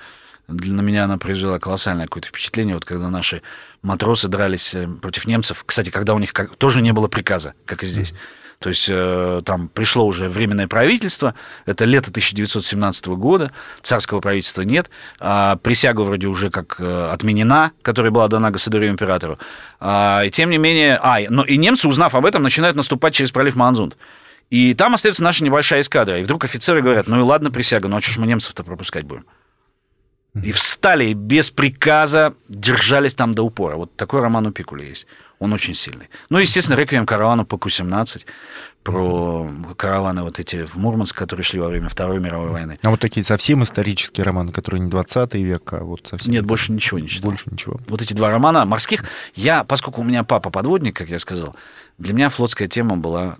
На 0.48 0.80
меня 0.82 1.04
она 1.04 1.16
произвела 1.16 1.58
колоссальное 1.58 2.06
какое-то 2.06 2.28
впечатление, 2.28 2.74
вот 2.74 2.84
когда 2.84 3.08
наши 3.08 3.40
матросы 3.80 4.28
дрались 4.28 4.74
э, 4.74 4.86
против 4.86 5.26
немцев. 5.26 5.64
Кстати, 5.64 5.88
когда 5.88 6.14
у 6.14 6.18
них 6.18 6.34
тоже 6.58 6.82
не 6.82 6.92
было 6.92 7.08
приказа, 7.08 7.54
как 7.64 7.82
и 7.82 7.86
здесь. 7.86 8.10
Mm-hmm 8.10 8.43
то 8.58 8.68
есть 8.68 8.86
э, 8.88 9.42
там 9.44 9.68
пришло 9.68 10.06
уже 10.06 10.28
временное 10.28 10.68
правительство, 10.68 11.34
это 11.66 11.84
лето 11.84 12.10
1917 12.10 13.06
года, 13.08 13.52
царского 13.82 14.20
правительства 14.20 14.62
нет, 14.62 14.90
а 15.20 15.56
присяга 15.56 16.02
вроде 16.02 16.26
уже 16.26 16.50
как 16.50 16.76
э, 16.78 17.08
отменена, 17.12 17.72
которая 17.82 18.10
была 18.10 18.28
дана 18.28 18.50
государю-императору. 18.50 19.38
А, 19.80 20.22
и 20.24 20.30
тем 20.30 20.50
не 20.50 20.58
менее, 20.58 20.98
а, 21.02 21.18
но 21.28 21.44
и 21.44 21.56
немцы, 21.56 21.88
узнав 21.88 22.14
об 22.14 22.26
этом, 22.26 22.42
начинают 22.42 22.76
наступать 22.76 23.14
через 23.14 23.30
пролив 23.30 23.56
Манзунд. 23.56 23.96
И 24.50 24.74
там 24.74 24.94
остается 24.94 25.22
наша 25.22 25.42
небольшая 25.42 25.80
эскадра. 25.80 26.18
И 26.20 26.22
вдруг 26.22 26.44
офицеры 26.44 26.82
говорят, 26.82 27.08
ну 27.08 27.18
и 27.18 27.22
ладно, 27.22 27.50
присяга, 27.50 27.88
ну 27.88 27.96
а 27.96 28.00
что 28.00 28.12
ж 28.12 28.18
мы 28.18 28.26
немцев-то 28.26 28.62
пропускать 28.62 29.04
будем? 29.04 29.24
И 30.42 30.50
встали 30.50 31.12
без 31.12 31.50
приказа, 31.50 32.34
держались 32.48 33.14
там 33.14 33.32
до 33.32 33.42
упора. 33.42 33.76
Вот 33.76 33.94
такой 33.94 34.20
роман 34.20 34.46
у 34.46 34.52
Пикуля 34.52 34.84
есть. 34.84 35.06
Он 35.44 35.52
очень 35.52 35.74
сильный. 35.74 36.08
Ну, 36.30 36.38
естественно, 36.38 36.74
«Реквием 36.74 37.04
каравана» 37.04 37.44
по 37.44 37.58
Ку-17, 37.58 38.24
про 38.82 39.50
караваны 39.76 40.22
вот 40.22 40.38
эти 40.38 40.64
в 40.64 40.76
Мурманск, 40.76 41.14
которые 41.14 41.44
шли 41.44 41.60
во 41.60 41.68
время 41.68 41.90
Второй 41.90 42.18
мировой 42.18 42.48
войны. 42.48 42.78
А 42.82 42.88
вот 42.88 43.00
такие 43.00 43.22
совсем 43.24 43.62
исторические 43.62 44.24
романы, 44.24 44.52
которые 44.52 44.80
не 44.80 44.88
20 44.88 45.34
век, 45.34 45.70
а 45.74 45.84
вот 45.84 46.06
совсем... 46.06 46.32
Нет, 46.32 46.46
больше 46.46 46.72
ничего 46.72 46.98
не 46.98 47.08
читал. 47.08 47.30
Больше 47.30 47.50
ничего. 47.50 47.78
Вот 47.88 48.00
эти 48.00 48.14
два 48.14 48.30
романа 48.30 48.64
морских, 48.64 49.04
я, 49.34 49.64
поскольку 49.64 50.00
у 50.00 50.04
меня 50.04 50.24
папа 50.24 50.48
подводник, 50.48 50.96
как 50.96 51.10
я 51.10 51.18
сказал, 51.18 51.54
для 51.98 52.14
меня 52.14 52.30
флотская 52.30 52.66
тема 52.66 52.96
была 52.96 53.36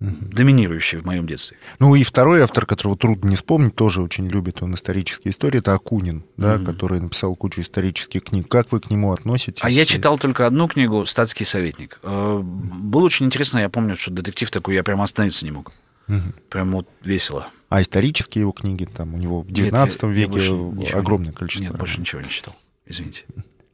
доминирующий 0.00 0.98
в 0.98 1.04
моем 1.04 1.26
детстве. 1.26 1.56
Ну 1.80 1.94
и 1.94 2.04
второй 2.04 2.42
автор, 2.42 2.66
которого 2.66 2.96
трудно 2.96 3.28
не 3.28 3.36
вспомнить, 3.36 3.74
тоже 3.74 4.00
очень 4.00 4.28
любит 4.28 4.62
он 4.62 4.74
исторические 4.74 5.32
истории, 5.32 5.58
это 5.58 5.74
Акунин, 5.74 6.24
да, 6.36 6.54
mm-hmm. 6.54 6.64
который 6.64 7.00
написал 7.00 7.34
кучу 7.34 7.62
исторических 7.62 8.24
книг. 8.24 8.48
Как 8.48 8.70
вы 8.70 8.80
к 8.80 8.90
нему 8.90 9.12
относитесь? 9.12 9.60
А 9.62 9.70
я 9.70 9.84
читал 9.84 10.18
только 10.18 10.46
одну 10.46 10.68
книгу 10.68 11.04
«Статский 11.06 11.44
советник». 11.44 11.98
Э, 12.02 12.40
было 12.42 13.04
очень 13.04 13.26
интересно, 13.26 13.58
я 13.58 13.68
помню, 13.68 13.96
что 13.96 14.12
детектив 14.12 14.50
такой, 14.50 14.76
я 14.76 14.84
прямо 14.84 15.04
остановиться 15.04 15.44
не 15.44 15.50
мог. 15.50 15.72
Mm-hmm. 16.06 16.34
Прям 16.48 16.72
вот 16.72 16.88
весело. 17.02 17.48
А 17.68 17.82
исторические 17.82 18.42
его 18.42 18.52
книги, 18.52 18.84
там 18.84 19.14
у 19.14 19.18
него 19.18 19.42
в 19.42 19.50
19 19.50 20.02
Нет, 20.04 20.12
веке 20.12 20.46
я, 20.46 20.90
я 20.90 20.96
огромное 20.96 21.32
количество. 21.32 21.64
Нет, 21.64 21.76
больше 21.76 22.00
ничего 22.00 22.20
не 22.20 22.28
читал, 22.28 22.56
извините. 22.86 23.24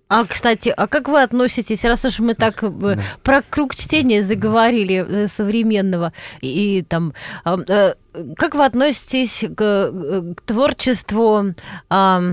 А, 0.08 0.26
кстати, 0.26 0.72
а 0.76 0.86
как 0.86 1.08
вы 1.08 1.22
относитесь, 1.22 1.84
раз 1.84 2.04
уж 2.04 2.18
мы 2.20 2.34
так 2.34 2.62
да. 2.62 2.98
про 3.22 3.42
круг 3.42 3.74
чтения 3.74 4.22
заговорили 4.22 5.04
э, 5.06 5.28
современного, 5.28 6.12
и, 6.42 6.78
и 6.78 6.82
там, 6.82 7.14
э, 7.44 7.94
как 8.36 8.54
вы 8.54 8.64
относитесь 8.66 9.44
к, 9.56 10.34
к 10.36 10.40
творчеству 10.42 11.54
э, 11.90 12.32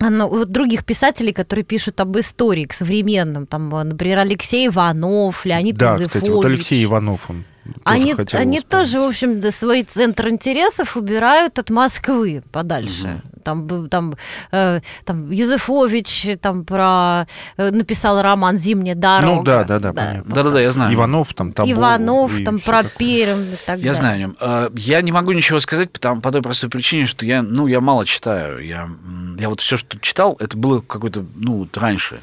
ну, 0.00 0.44
других 0.44 0.84
писателей, 0.84 1.32
которые 1.32 1.64
пишут 1.64 2.00
об 2.00 2.18
истории, 2.18 2.64
к 2.64 2.72
современным, 2.72 3.46
там, 3.46 3.70
например, 3.70 4.18
Алексей 4.18 4.66
Иванов, 4.66 5.46
Леонид 5.46 5.76
да, 5.76 5.92
Юзефович. 5.92 6.08
кстати, 6.12 6.30
вот 6.30 6.44
Алексей 6.44 6.84
Иванов, 6.84 7.30
он 7.30 7.44
они, 7.84 8.14
они 8.32 8.60
тоже, 8.60 9.00
в 9.00 9.04
общем, 9.04 9.42
свой 9.52 9.82
центр 9.82 10.28
интересов 10.28 10.96
убирают 10.96 11.58
от 11.58 11.70
Москвы 11.70 12.42
подальше. 12.50 13.22
Угу. 13.24 13.37
Там, 13.48 13.88
там, 13.88 14.14
э, 14.52 14.80
там 15.06 15.30
Юзефович 15.30 16.38
там 16.42 16.66
про 16.66 17.26
э, 17.56 17.70
написал 17.70 18.20
роман 18.20 18.58
«Зимняя 18.58 18.94
дорога». 18.94 19.34
Ну 19.36 19.42
да, 19.42 19.64
да, 19.64 19.78
да, 19.78 19.92
да, 19.92 20.22
да, 20.22 20.42
да, 20.42 20.50
да, 20.50 20.60
я 20.60 20.70
знаю. 20.70 20.94
Иванов 20.94 21.32
там, 21.32 21.52
Табов, 21.52 21.72
Иванов 21.72 22.32
там 22.44 22.60
про 22.60 22.84
Пермь 22.84 23.54
и 23.54 23.56
так 23.64 23.78
Я 23.78 23.84
далее. 23.84 23.94
знаю 23.94 24.14
о 24.14 24.18
нем. 24.18 24.36
Э, 24.38 24.68
я 24.74 25.00
не 25.00 25.12
могу 25.12 25.32
ничего 25.32 25.60
сказать 25.60 25.90
потому, 25.90 26.20
по 26.20 26.30
той 26.30 26.42
простой 26.42 26.68
причине, 26.68 27.06
что 27.06 27.24
я, 27.24 27.40
ну, 27.42 27.66
я 27.66 27.80
мало 27.80 28.04
читаю. 28.04 28.62
Я, 28.62 28.90
я 29.38 29.48
вот 29.48 29.60
все, 29.60 29.78
что 29.78 29.98
читал, 29.98 30.36
это 30.38 30.54
было 30.56 30.80
какое-то, 30.80 31.24
ну, 31.34 31.58
вот 31.58 31.76
раньше. 31.78 32.20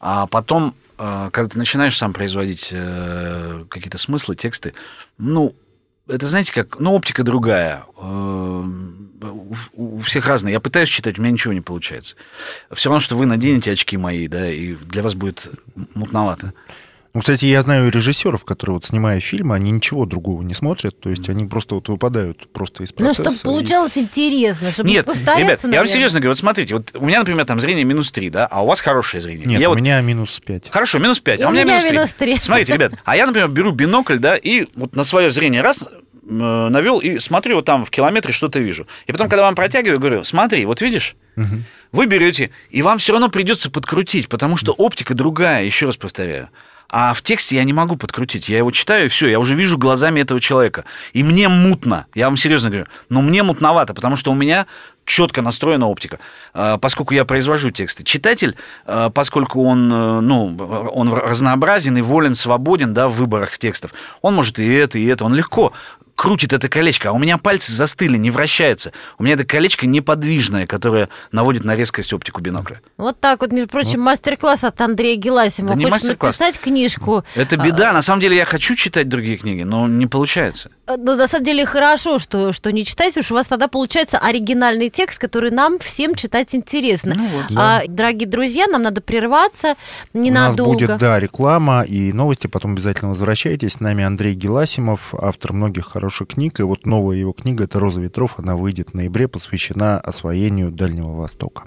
А 0.00 0.26
потом 0.26 0.74
когда 1.32 1.48
ты 1.48 1.58
начинаешь 1.58 1.96
сам 1.96 2.12
производить 2.12 2.68
э, 2.70 3.64
какие-то 3.68 3.98
смыслы, 3.98 4.36
тексты, 4.36 4.72
ну, 5.18 5.52
это, 6.08 6.26
знаете, 6.26 6.52
как, 6.52 6.78
ну, 6.78 6.92
оптика 6.92 7.22
другая. 7.22 7.84
Э, 7.96 8.64
у 9.74 9.98
всех 10.00 10.26
разная. 10.26 10.52
Я 10.52 10.60
пытаюсь 10.60 10.88
читать, 10.88 11.18
у 11.18 11.22
меня 11.22 11.32
ничего 11.32 11.52
не 11.52 11.60
получается. 11.60 12.16
Все 12.72 12.88
равно, 12.88 13.00
что 13.00 13.16
вы 13.16 13.26
наденете 13.26 13.72
очки 13.72 13.96
мои, 13.96 14.26
да, 14.26 14.50
и 14.50 14.74
для 14.74 15.02
вас 15.02 15.14
будет 15.14 15.48
мутновато. 15.94 16.54
Ну, 17.14 17.20
кстати, 17.20 17.44
я 17.44 17.60
знаю 17.60 17.90
режиссеров, 17.90 18.44
которые 18.44 18.74
вот 18.74 18.86
снимая 18.86 19.20
фильмы, 19.20 19.54
они 19.54 19.70
ничего 19.70 20.06
другого 20.06 20.42
не 20.42 20.54
смотрят, 20.54 20.98
то 20.98 21.10
есть 21.10 21.28
они 21.28 21.44
просто 21.44 21.74
вот 21.74 21.88
выпадают 21.88 22.50
просто 22.52 22.84
из 22.84 22.92
процесса. 22.92 23.24
Ну, 23.24 23.30
чтобы 23.32 23.56
получалось 23.56 23.96
и... 23.96 24.00
интересно, 24.00 24.70
чтобы 24.70 24.88
Нет, 24.88 25.04
повторяться, 25.04 25.38
ребят, 25.38 25.62
наверное. 25.62 25.74
я 25.74 25.80
вам 25.80 25.88
серьезно 25.88 26.20
говорю, 26.20 26.30
вот 26.30 26.38
смотрите, 26.38 26.74
вот 26.74 26.90
у 26.94 27.04
меня, 27.04 27.18
например, 27.18 27.44
там 27.44 27.60
зрение 27.60 27.84
минус 27.84 28.10
3, 28.12 28.30
да, 28.30 28.46
а 28.46 28.62
у 28.62 28.66
вас 28.66 28.80
хорошее 28.80 29.20
зрение. 29.20 29.46
Нет, 29.46 29.60
я 29.60 29.68
у 29.68 29.72
вот... 29.72 29.80
меня 29.80 30.00
минус 30.00 30.40
5. 30.42 30.70
Хорошо, 30.70 30.98
минус 31.00 31.20
5, 31.20 31.40
И 31.40 31.42
а 31.42 31.48
у 31.48 31.52
меня, 31.52 31.64
меня 31.64 31.74
минус 31.74 31.84
3. 31.84 31.92
минус 31.92 32.14
3. 32.14 32.38
Смотрите, 32.40 32.72
ребят, 32.72 32.92
а 33.04 33.14
я, 33.14 33.26
например, 33.26 33.48
беру 33.48 33.72
бинокль, 33.72 34.16
да, 34.16 34.36
и 34.36 34.68
вот 34.74 34.96
на 34.96 35.04
свое 35.04 35.30
зрение 35.30 35.60
раз 35.60 35.84
навел 36.22 36.98
и 36.98 37.18
смотрю, 37.18 37.56
вот 37.56 37.66
там 37.66 37.84
в 37.84 37.90
километре 37.90 38.32
что-то 38.32 38.58
вижу. 38.58 38.86
И 39.06 39.12
потом, 39.12 39.28
когда 39.28 39.42
вам 39.42 39.54
протягиваю, 39.54 39.98
говорю, 39.98 40.24
смотри, 40.24 40.64
вот 40.64 40.80
видишь, 40.80 41.16
угу. 41.36 41.62
вы 41.90 42.06
берете, 42.06 42.50
и 42.70 42.80
вам 42.80 42.98
все 42.98 43.12
равно 43.12 43.28
придется 43.28 43.70
подкрутить, 43.70 44.28
потому 44.28 44.56
что 44.56 44.72
оптика 44.72 45.14
другая, 45.14 45.64
еще 45.64 45.86
раз 45.86 45.96
повторяю. 45.96 46.48
А 46.92 47.14
в 47.14 47.22
тексте 47.22 47.56
я 47.56 47.64
не 47.64 47.72
могу 47.72 47.96
подкрутить. 47.96 48.50
Я 48.50 48.58
его 48.58 48.70
читаю, 48.70 49.06
и 49.06 49.08
все, 49.08 49.26
я 49.26 49.40
уже 49.40 49.54
вижу 49.54 49.78
глазами 49.78 50.20
этого 50.20 50.40
человека. 50.40 50.84
И 51.14 51.22
мне 51.22 51.48
мутно, 51.48 52.04
я 52.14 52.26
вам 52.26 52.36
серьезно 52.36 52.68
говорю, 52.68 52.86
но 53.08 53.22
мне 53.22 53.42
мутновато, 53.42 53.94
потому 53.94 54.16
что 54.16 54.30
у 54.30 54.34
меня 54.34 54.66
четко 55.06 55.40
настроена 55.40 55.88
оптика, 55.88 56.18
а, 56.52 56.76
поскольку 56.76 57.14
я 57.14 57.24
произвожу 57.24 57.70
тексты. 57.70 58.04
Читатель, 58.04 58.56
а, 58.84 59.08
поскольку 59.08 59.64
он, 59.64 59.90
э, 59.90 60.20
ну, 60.20 60.54
он 60.92 61.12
разнообразен 61.12 61.96
и 61.96 62.02
волен, 62.02 62.34
свободен 62.34 62.92
да, 62.92 63.08
в 63.08 63.14
выборах 63.14 63.58
текстов, 63.58 63.92
он 64.20 64.34
может 64.34 64.58
и 64.58 64.68
это, 64.74 64.98
и 64.98 65.06
это, 65.06 65.24
он 65.24 65.34
легко 65.34 65.72
крутит 66.22 66.52
это 66.52 66.68
колечко, 66.68 67.08
а 67.08 67.12
у 67.12 67.18
меня 67.18 67.36
пальцы 67.36 67.72
застыли, 67.72 68.16
не 68.16 68.30
вращаются. 68.30 68.92
У 69.18 69.24
меня 69.24 69.34
это 69.34 69.44
колечко 69.44 69.88
неподвижное, 69.88 70.68
которое 70.68 71.08
наводит 71.32 71.64
на 71.64 71.74
резкость 71.74 72.12
оптику 72.12 72.40
бинокля. 72.40 72.80
Вот 72.96 73.18
так 73.18 73.40
вот, 73.40 73.50
между 73.50 73.68
прочим, 73.68 73.98
вот. 73.98 74.04
мастер-класс 74.04 74.62
от 74.62 74.80
Андрея 74.80 75.16
Геласимова. 75.16 75.74
Да 75.74 75.90
Хочешь 75.90 76.08
написать 76.10 76.60
книжку? 76.60 77.24
Это 77.34 77.56
беда. 77.56 77.92
На 77.92 78.02
самом 78.02 78.20
деле 78.20 78.36
я 78.36 78.44
хочу 78.44 78.76
читать 78.76 79.08
другие 79.08 79.36
книги, 79.36 79.62
но 79.62 79.88
не 79.88 80.06
получается. 80.06 80.70
Э, 80.86 80.96
Ну, 80.98 81.16
на 81.16 81.28
самом 81.28 81.44
деле, 81.44 81.64
хорошо, 81.64 82.18
что, 82.18 82.52
что 82.52 82.70
не 82.72 82.84
читаете, 82.84 83.20
уж 83.20 83.30
у 83.30 83.34
вас 83.34 83.46
тогда 83.46 83.68
получается 83.68 84.18
оригинальный 84.18 84.90
текст, 84.90 85.18
который 85.18 85.50
нам 85.50 85.78
всем 85.78 86.14
читать 86.14 86.54
интересно. 86.54 87.14
Ну 87.16 87.26
вот. 87.28 87.44
А, 87.56 87.82
дорогие 87.86 88.28
друзья, 88.28 88.66
нам 88.66 88.82
надо 88.82 89.00
прерваться 89.00 89.68
У 90.12 90.18
нас 90.18 90.26
ненадолго. 90.26 90.72
будет, 90.72 90.96
да, 90.98 91.18
реклама 91.20 91.82
и 91.82 92.12
новости, 92.12 92.46
потом 92.46 92.72
обязательно 92.72 93.10
возвращайтесь. 93.10 93.74
С 93.74 93.80
нами 93.80 94.04
Андрей 94.04 94.34
Геласимов, 94.34 95.14
автор 95.14 95.52
многих 95.52 95.86
хороших 95.86 96.28
книг, 96.28 96.58
и 96.60 96.62
вот 96.62 96.84
новая 96.86 97.16
его 97.16 97.32
книга 97.32 97.64
«Это 97.64 97.78
«Роза 97.78 98.00
ветров», 98.00 98.34
она 98.38 98.56
выйдет 98.56 98.90
в 98.90 98.94
ноябре, 98.94 99.28
посвящена 99.28 100.00
освоению 100.00 100.70
Дальнего 100.70 101.14
Востока. 101.16 101.64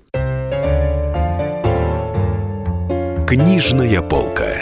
Книжная 3.27 4.01
полка. 4.01 4.61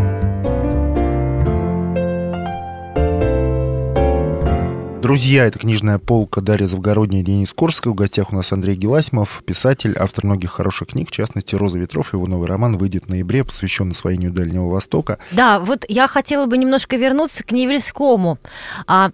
Друзья, 5.01 5.47
это 5.47 5.57
книжная 5.57 5.97
полка 5.97 6.41
Дарья 6.41 6.67
Завгородняя 6.67 7.23
и 7.23 7.25
Денис 7.25 7.51
Корская. 7.55 7.89
В 7.89 7.95
гостях 7.95 8.31
у 8.31 8.35
нас 8.35 8.51
Андрей 8.51 8.75
Геласимов, 8.75 9.41
писатель, 9.43 9.95
автор 9.97 10.27
многих 10.27 10.51
хороших 10.51 10.89
книг, 10.89 11.09
в 11.09 11.11
частности, 11.11 11.55
«Роза 11.55 11.79
ветров». 11.79 12.13
Его 12.13 12.27
новый 12.27 12.47
роман 12.47 12.77
выйдет 12.77 13.05
в 13.05 13.09
ноябре, 13.09 13.43
посвящен 13.43 13.89
освоению 13.89 14.29
Дальнего 14.29 14.69
Востока. 14.69 15.17
Да, 15.31 15.59
вот 15.59 15.85
я 15.89 16.07
хотела 16.07 16.45
бы 16.45 16.55
немножко 16.55 16.97
вернуться 16.97 17.43
к 17.43 17.51
Невельскому. 17.51 18.37
А, 18.85 19.09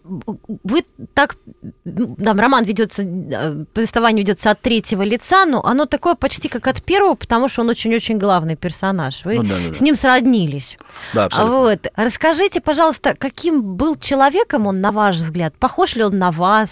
вы 0.66 0.84
так, 1.14 1.38
там 1.86 2.38
роман 2.38 2.66
ведется, 2.66 3.04
э, 3.04 3.64
повествование 3.74 4.24
ведется 4.24 4.52
от 4.52 4.62
третьего 4.62 5.04
лица, 5.04 5.46
но 5.46 5.64
оно 5.64 5.86
такое 5.86 6.16
почти 6.16 6.50
как 6.50 6.68
от 6.68 6.84
первого, 6.84 7.16
потому 7.16 7.48
что 7.48 7.62
он 7.62 7.70
очень-очень 7.70 8.18
главный 8.18 8.58
персонаж. 8.58 9.24
Вы 9.24 9.36
Ну 9.36 9.44
да, 9.44 9.56
да, 9.56 9.70
да. 9.70 9.76
с 9.76 9.80
ним 9.80 9.96
сроднились. 9.96 10.78
Да, 11.14 11.26
абсолютно. 11.26 11.58
Вот. 11.60 11.88
Расскажите, 11.96 12.60
пожалуйста, 12.60 13.16
каким 13.18 13.62
был 13.62 13.96
человеком 13.96 14.68
он, 14.68 14.82
на 14.82 14.92
ваш 14.92 15.16
взгляд? 15.16 15.54
Похож 15.58 15.77
ли 15.96 16.04
он 16.04 16.18
на 16.18 16.32
вас? 16.32 16.70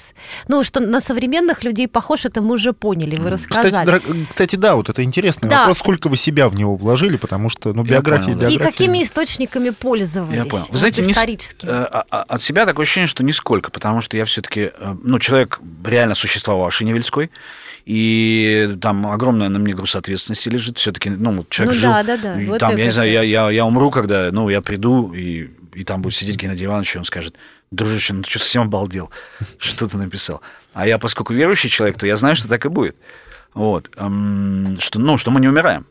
Ну, 0.47 0.63
что 0.63 0.79
на 0.79 0.99
современных 1.01 1.63
людей 1.63 1.87
похож, 1.87 2.25
это 2.25 2.41
мы 2.41 2.55
уже 2.55 2.73
поняли, 2.73 3.17
вы 3.19 3.29
рассказали. 3.29 3.67
Кстати, 3.71 3.85
дорог- 3.85 4.27
кстати, 4.29 4.55
да, 4.55 4.75
вот 4.75 4.89
это 4.89 5.03
интересный 5.03 5.49
Да. 5.49 5.59
вопрос, 5.59 5.77
сколько 5.79 6.07
вы 6.09 6.17
себя 6.17 6.47
в 6.49 6.55
него 6.55 6.75
вложили, 6.75 7.17
потому 7.17 7.49
что, 7.49 7.73
ну, 7.73 7.83
биография, 7.83 8.25
понял, 8.27 8.39
да. 8.39 8.47
И 8.47 8.51
биография. 8.51 8.71
какими 8.71 9.03
источниками 9.03 9.69
пользовались? 9.69 10.35
Я 10.37 10.45
понял. 10.45 10.63
Вы 10.65 10.69
вот 10.71 10.79
знаете, 10.79 11.01
не 11.03 11.13
с- 11.13 11.17
исторически. 11.17 11.65
э, 11.65 11.69
а- 11.69 12.05
а- 12.09 12.23
от 12.23 12.41
себя 12.41 12.65
такое 12.65 12.83
ощущение, 12.83 13.07
что 13.07 13.23
нисколько, 13.23 13.71
потому 13.71 14.01
что 14.01 14.17
я 14.17 14.25
все-таки, 14.25 14.71
ну, 15.03 15.19
человек 15.19 15.59
реально 15.83 16.15
существовавший 16.15 16.87
Невельской, 16.87 17.29
и 17.85 18.77
там 18.81 19.05
огромная 19.07 19.49
на 19.49 19.59
мне 19.59 19.73
груз 19.73 19.95
ответственности 19.95 20.49
лежит. 20.49 20.77
Все-таки, 20.79 21.09
ну, 21.09 21.31
вот 21.33 21.49
человек 21.49 21.75
Ну 21.75 21.79
жил. 21.81 21.91
да, 21.91 22.03
да, 22.03 22.17
да. 22.17 22.41
и 22.41 22.45
Вот 22.47 22.59
там, 22.59 22.75
я 22.77 22.85
не 22.85 22.91
знаю, 22.91 23.11
я, 23.11 23.21
я, 23.21 23.49
я 23.51 23.65
умру, 23.65 23.91
когда, 23.91 24.29
ну, 24.31 24.49
я 24.49 24.61
приду, 24.61 25.13
и, 25.13 25.49
и 25.73 25.83
там 25.83 26.01
будет 26.01 26.15
сидеть 26.15 26.35
Геннадий 26.37 26.65
Иванович, 26.65 26.95
и 26.95 26.99
он 26.99 27.05
скажет, 27.05 27.35
дружище, 27.71 28.13
ну 28.13 28.23
ты 28.23 28.29
что, 28.29 28.39
совсем 28.39 28.63
обалдел? 28.63 29.09
Что 29.57 29.87
ты 29.87 29.97
написал? 29.97 30.41
А 30.73 30.87
я, 30.87 30.97
поскольку 30.97 31.33
верующий 31.33 31.69
человек, 31.69 31.97
то 31.97 32.05
я 32.05 32.17
знаю, 32.17 32.35
что 32.35 32.47
так 32.47 32.65
и 32.65 32.69
будет. 32.69 32.95
Вот. 33.53 33.89
Что, 33.91 34.99
ну, 34.99 35.17
что 35.17 35.31
мы 35.31 35.39
не 35.39 35.47
умираем. 35.47 35.85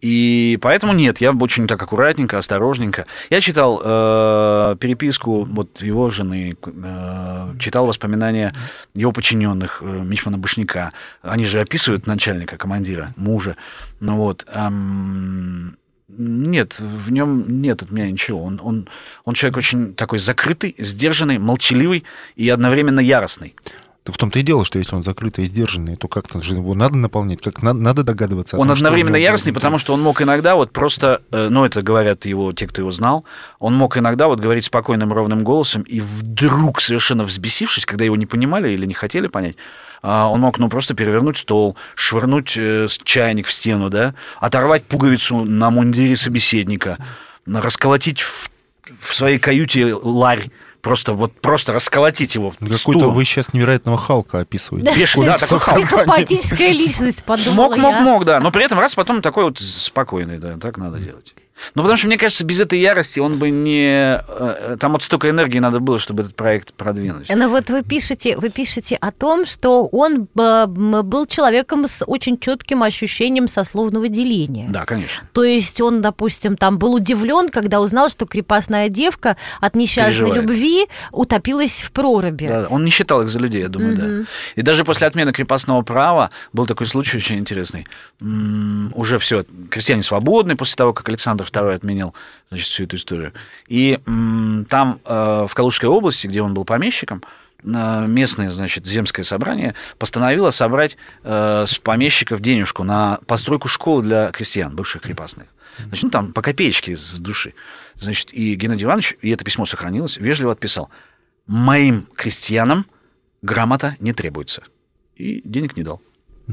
И 0.00 0.58
поэтому 0.60 0.92
нет, 0.92 1.20
я 1.20 1.32
очень 1.32 1.66
так 1.66 1.82
аккуратненько, 1.82 2.38
осторожненько. 2.38 3.06
Я 3.30 3.40
читал 3.40 3.80
э, 3.82 4.76
переписку 4.78 5.44
вот 5.44 5.82
его 5.82 6.10
жены, 6.10 6.56
э, 6.64 7.54
читал 7.58 7.86
воспоминания 7.86 8.54
его 8.94 9.10
подчиненных, 9.10 9.82
э, 9.82 9.84
Мичмана 9.84 10.38
Башняка. 10.38 10.92
Они 11.22 11.46
же 11.46 11.60
описывают 11.60 12.06
начальника, 12.06 12.56
командира, 12.58 13.14
мужа. 13.16 13.56
Ну 13.98 14.16
вот. 14.16 14.46
эм, 14.52 15.76
нет, 16.08 16.78
в 16.78 17.10
нем 17.10 17.60
нет 17.60 17.82
от 17.82 17.90
меня 17.90 18.10
ничего. 18.10 18.42
Он, 18.42 18.60
он, 18.62 18.88
он 19.24 19.34
человек 19.34 19.56
очень 19.56 19.94
такой 19.94 20.18
закрытый, 20.18 20.74
сдержанный, 20.78 21.38
молчаливый 21.38 22.04
и 22.36 22.48
одновременно 22.48 23.00
яростный. 23.00 23.54
Так 24.04 24.14
в 24.14 24.18
том-то 24.18 24.38
и 24.38 24.42
дело, 24.42 24.64
что 24.64 24.78
если 24.78 24.94
он 24.94 25.02
закрытый 25.02 25.42
и 25.42 25.46
сдержанный, 25.48 25.96
то 25.96 26.06
как-то 26.06 26.40
же 26.40 26.54
его 26.54 26.76
надо 26.76 26.94
наполнять, 26.96 27.40
как 27.40 27.60
надо, 27.60 27.80
надо 27.80 28.04
догадываться. 28.04 28.56
о 28.56 28.60
Он 28.60 28.68
том, 28.68 28.76
одновременно 28.76 29.16
него 29.16 29.24
яростный, 29.24 29.52
потому 29.52 29.78
что 29.78 29.94
он 29.94 30.00
мог 30.00 30.22
иногда 30.22 30.54
вот 30.54 30.70
просто, 30.70 31.22
э, 31.32 31.48
ну, 31.50 31.64
это 31.64 31.82
говорят 31.82 32.24
его, 32.24 32.52
те, 32.52 32.68
кто 32.68 32.82
его 32.82 32.92
знал, 32.92 33.24
он 33.58 33.74
мог 33.74 33.98
иногда 33.98 34.28
вот 34.28 34.38
говорить 34.38 34.64
спокойным, 34.64 35.12
ровным 35.12 35.42
голосом, 35.42 35.82
и 35.82 35.98
вдруг, 35.98 36.80
совершенно 36.80 37.24
взбесившись, 37.24 37.84
когда 37.84 38.04
его 38.04 38.14
не 38.14 38.26
понимали 38.26 38.70
или 38.70 38.86
не 38.86 38.94
хотели 38.94 39.26
понять, 39.26 39.56
он 40.02 40.40
мог, 40.40 40.58
ну, 40.58 40.68
просто 40.68 40.94
перевернуть 40.94 41.38
стол, 41.38 41.76
швырнуть 41.94 42.54
э, 42.56 42.86
чайник 43.04 43.46
в 43.46 43.52
стену, 43.52 43.90
да, 43.90 44.14
оторвать 44.40 44.84
пуговицу 44.84 45.44
на 45.44 45.70
мундире 45.70 46.16
собеседника, 46.16 46.98
расколотить 47.46 48.20
в, 48.20 48.50
в 49.00 49.14
своей 49.14 49.38
каюте 49.38 49.94
ларь, 49.94 50.50
просто 50.80 51.14
вот 51.14 51.40
просто 51.40 51.72
расколотить 51.72 52.36
его 52.36 52.54
Какой-то 52.60 53.10
вы 53.10 53.24
сейчас 53.24 53.52
невероятного 53.52 53.98
Халка 53.98 54.40
описываете. 54.40 54.94
Бешеный, 54.94 55.26
да, 55.26 55.38
такой 55.38 55.58
Халк. 55.58 55.86
Психопатическая 55.86 56.70
личность, 56.70 57.24
подумала 57.24 57.68
Мог, 57.70 57.76
мог, 57.76 58.00
мог, 58.00 58.24
да. 58.24 58.40
Но 58.40 58.52
при 58.52 58.64
этом 58.64 58.78
раз 58.78 58.94
потом 58.94 59.22
такой 59.22 59.44
вот 59.44 59.58
спокойный, 59.58 60.38
да, 60.38 60.56
так 60.58 60.78
надо 60.78 60.98
делать. 60.98 61.34
Ну, 61.74 61.82
потому 61.82 61.96
что, 61.96 62.06
мне 62.06 62.18
кажется, 62.18 62.44
без 62.44 62.60
этой 62.60 62.78
ярости 62.78 63.18
он 63.20 63.38
бы 63.38 63.50
не... 63.50 64.20
э, 64.28 64.76
Там 64.78 64.92
вот 64.92 65.02
столько 65.02 65.30
энергии 65.30 65.58
надо 65.58 65.80
было, 65.80 65.98
чтобы 65.98 66.22
этот 66.22 66.34
проект 66.36 66.74
продвинуть. 66.74 67.28
Но 67.34 67.48
вот 67.48 67.70
вы 67.70 67.82
пишете, 67.82 68.36
вы 68.36 68.50
пишете 68.50 68.96
о 68.96 69.10
том, 69.10 69.46
что 69.46 69.86
он 69.86 70.28
э, 70.36 70.40
м, 70.40 71.00
был 71.08 71.26
человеком 71.26 71.86
с 71.88 72.04
очень 72.06 72.38
четким 72.38 72.82
ощущением 72.82 73.48
сословного 73.48 74.08
деления. 74.08 74.68
Да, 74.70 74.84
конечно. 74.84 75.26
То 75.32 75.44
есть 75.44 75.80
он, 75.80 76.02
допустим, 76.02 76.56
там 76.56 76.78
был 76.78 76.94
удивлен, 76.94 77.48
когда 77.48 77.80
узнал, 77.80 78.10
что 78.10 78.26
крепостная 78.26 78.88
девка 78.90 79.36
от 79.60 79.74
несчастной 79.76 80.12
Переживает. 80.12 80.42
любви 80.42 80.86
утопилась 81.12 81.80
в 81.80 81.90
проруби. 81.92 82.46
Да, 82.48 82.66
он 82.68 82.84
не 82.84 82.90
считал 82.90 83.22
их 83.22 83.30
за 83.30 83.38
людей, 83.38 83.62
я 83.62 83.68
думаю, 83.68 83.92
Мгм. 83.96 84.00
да. 84.22 84.26
И 84.56 84.62
даже 84.62 84.84
после 84.84 85.06
отмены 85.06 85.32
крепостного 85.32 85.82
права 85.82 86.30
был 86.52 86.66
такой 86.66 86.86
случай 86.86 87.16
очень 87.16 87.38
интересный. 87.38 87.86
М, 88.20 88.92
Уже 88.94 89.18
все, 89.18 89.44
крестьяне 89.70 90.02
свободны 90.02 90.56
после 90.56 90.74
того, 90.76 90.92
как 90.92 91.08
Александр 91.08 91.45
II 91.46 91.74
отменил 91.74 92.14
значит, 92.48 92.68
всю 92.68 92.84
эту 92.84 92.96
историю. 92.96 93.32
И 93.68 93.98
там, 94.68 95.00
э, 95.04 95.46
в 95.48 95.54
Калужской 95.54 95.88
области, 95.88 96.26
где 96.26 96.42
он 96.42 96.54
был 96.54 96.64
помещиком, 96.64 97.22
э, 97.62 98.06
местное, 98.06 98.50
значит, 98.50 98.86
земское 98.86 99.24
собрание 99.24 99.74
постановило 99.98 100.50
собрать 100.50 100.96
э, 101.22 101.64
с 101.66 101.78
помещиков 101.78 102.40
денежку 102.40 102.84
на 102.84 103.18
постройку 103.26 103.68
школы 103.68 104.02
для 104.02 104.30
крестьян, 104.30 104.74
бывших 104.74 105.02
крепостных. 105.02 105.48
Значит, 105.78 106.04
ну, 106.04 106.10
там 106.10 106.32
по 106.32 106.42
копеечке 106.42 106.96
с 106.96 107.18
души. 107.18 107.54
Значит, 107.98 108.32
и 108.32 108.54
Геннадий 108.54 108.84
Иванович, 108.84 109.16
и 109.20 109.30
это 109.30 109.44
письмо 109.44 109.66
сохранилось, 109.66 110.16
вежливо 110.16 110.52
отписал. 110.52 110.90
Моим 111.46 112.06
крестьянам 112.14 112.86
грамота 113.42 113.96
не 114.00 114.12
требуется. 114.12 114.62
И 115.16 115.42
денег 115.44 115.76
не 115.76 115.82
дал. 115.82 116.00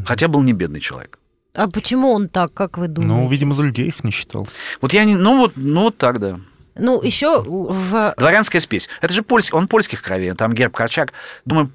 Хотя 0.05 0.27
был 0.27 0.41
не 0.41 0.53
бедный 0.53 0.79
человек. 0.79 1.19
А 1.53 1.67
почему 1.69 2.11
он 2.11 2.29
так, 2.29 2.53
как 2.53 2.77
вы 2.77 2.87
думаете? 2.87 3.15
Ну, 3.15 3.29
видимо, 3.29 3.53
за 3.55 3.63
людей 3.63 3.87
их 3.87 4.03
не 4.03 4.11
считал. 4.11 4.47
Вот 4.81 4.93
я 4.93 5.03
не... 5.03 5.15
Ну 5.15 5.37
вот, 5.37 5.53
ну 5.55 5.83
вот 5.83 5.97
так, 5.97 6.19
да. 6.19 6.39
Ну, 6.75 6.99
еще 7.03 7.43
в... 7.45 8.15
Дворянская 8.17 8.59
спесь. 8.59 8.89
Это 8.99 9.13
же 9.13 9.21
польский, 9.21 9.55
он 9.55 9.67
польских 9.67 10.01
кровей, 10.01 10.33
там 10.33 10.51
герб 10.53 10.75
Корчак. 10.75 11.13
Думаю, 11.45 11.69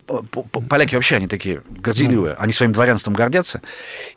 поляки 0.68 0.96
вообще, 0.96 1.14
они 1.16 1.28
такие 1.28 1.62
горделивые. 1.70 2.34
Они 2.34 2.52
своим 2.52 2.72
дворянством 2.72 3.14
гордятся. 3.14 3.62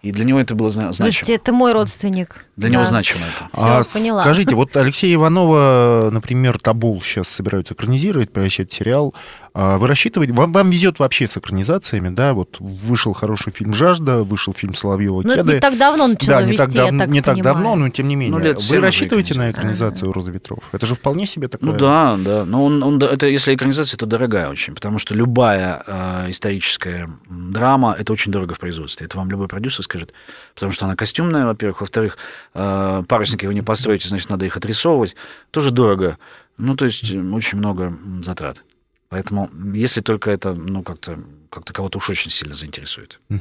И 0.01 0.11
для 0.11 0.25
него 0.25 0.39
это 0.39 0.55
было 0.55 0.69
зна- 0.69 0.91
Слушайте, 0.91 1.25
значимо. 1.25 1.35
это 1.35 1.53
мой 1.53 1.73
родственник. 1.73 2.45
Для 2.57 2.69
него 2.71 2.81
Да. 2.81 2.89
значимо 2.89 3.21
это. 3.27 3.49
А 3.53 3.83
поняла. 3.83 4.23
скажите, 4.23 4.55
вот 4.55 4.75
Алексея 4.75 5.13
Иванова, 5.13 6.09
например, 6.11 6.57
Табул 6.57 6.99
сейчас 7.03 7.27
собираются 7.27 7.75
экранизировать, 7.75 8.31
превращать 8.33 8.71
в 8.71 8.75
сериал. 8.75 9.13
А 9.53 9.77
Вы 9.77 9.87
рассчитываете, 9.87 10.33
вам, 10.33 10.53
вам 10.53 10.69
везет 10.69 10.99
вообще 10.99 11.27
с 11.27 11.35
экранизациями, 11.37 12.07
да, 12.09 12.33
вот 12.33 12.55
вышел 12.59 13.11
хороший 13.11 13.51
фильм 13.51 13.73
«Жажда», 13.73 14.23
вышел 14.23 14.53
фильм 14.53 14.73
Соловьева 14.73 15.23
Ну, 15.23 15.35
«Кеды». 15.35 15.55
не 15.55 15.59
так 15.59 15.77
давно 15.77 16.07
начало 16.07 16.37
да, 16.37 16.43
не 16.43 16.55
так, 16.55 16.67
вести, 16.69 16.79
я 16.79 16.89
дав- 16.89 16.99
так 16.99 17.09
не 17.09 17.21
так 17.21 17.41
давно, 17.41 17.75
но 17.75 17.89
тем 17.89 18.07
не 18.07 18.15
менее. 18.15 18.37
Ну, 18.37 18.43
лет 18.43 18.63
Вы 18.63 18.79
рассчитываете 18.79 19.33
на 19.33 19.51
экранизацию 19.51 20.13
«Розы 20.13 20.31
ветров»? 20.31 20.59
Это 20.71 20.85
же 20.85 20.95
вполне 20.95 21.25
себе 21.25 21.49
такое... 21.49 21.73
Ну 21.73 21.77
да, 21.77 22.17
да. 22.17 22.45
Но 22.45 22.63
он, 22.63 22.81
он, 22.81 23.03
это, 23.03 23.27
если 23.27 23.53
экранизация, 23.53 23.97
то 23.97 24.05
дорогая 24.05 24.47
очень, 24.49 24.73
потому 24.73 24.99
что 24.99 25.15
любая 25.15 25.83
э, 25.85 26.31
историческая 26.31 27.09
драма 27.29 27.93
это 27.99 28.13
очень 28.13 28.31
дорого 28.31 28.53
в 28.53 28.59
производстве. 28.59 29.05
Это 29.05 29.17
вам 29.17 29.29
любой 29.29 29.49
продюсер 29.49 29.83
скажет, 29.83 30.13
потому 30.55 30.71
что 30.71 30.85
она 30.85 30.95
костюмная, 30.95 31.45
во-первых, 31.45 31.81
во-вторых, 31.81 32.17
э, 32.53 33.03
парусники 33.05 33.45
вы 33.45 33.53
не 33.53 33.61
построите, 33.61 34.07
значит, 34.07 34.29
надо 34.29 34.45
их 34.45 34.55
отрисовывать, 34.55 35.15
тоже 35.51 35.71
дорого. 35.71 36.17
Ну, 36.57 36.75
то 36.75 36.85
есть 36.85 37.03
очень 37.03 37.57
много 37.57 37.97
затрат. 38.23 38.63
Поэтому, 39.11 39.49
если 39.73 39.99
только 39.99 40.31
это, 40.31 40.53
ну, 40.53 40.83
как-то 40.83 41.19
как 41.49 41.65
кого-то 41.65 41.97
уж 41.97 42.09
очень 42.09 42.31
сильно 42.31 42.55
заинтересует. 42.55 43.19
Ну 43.27 43.39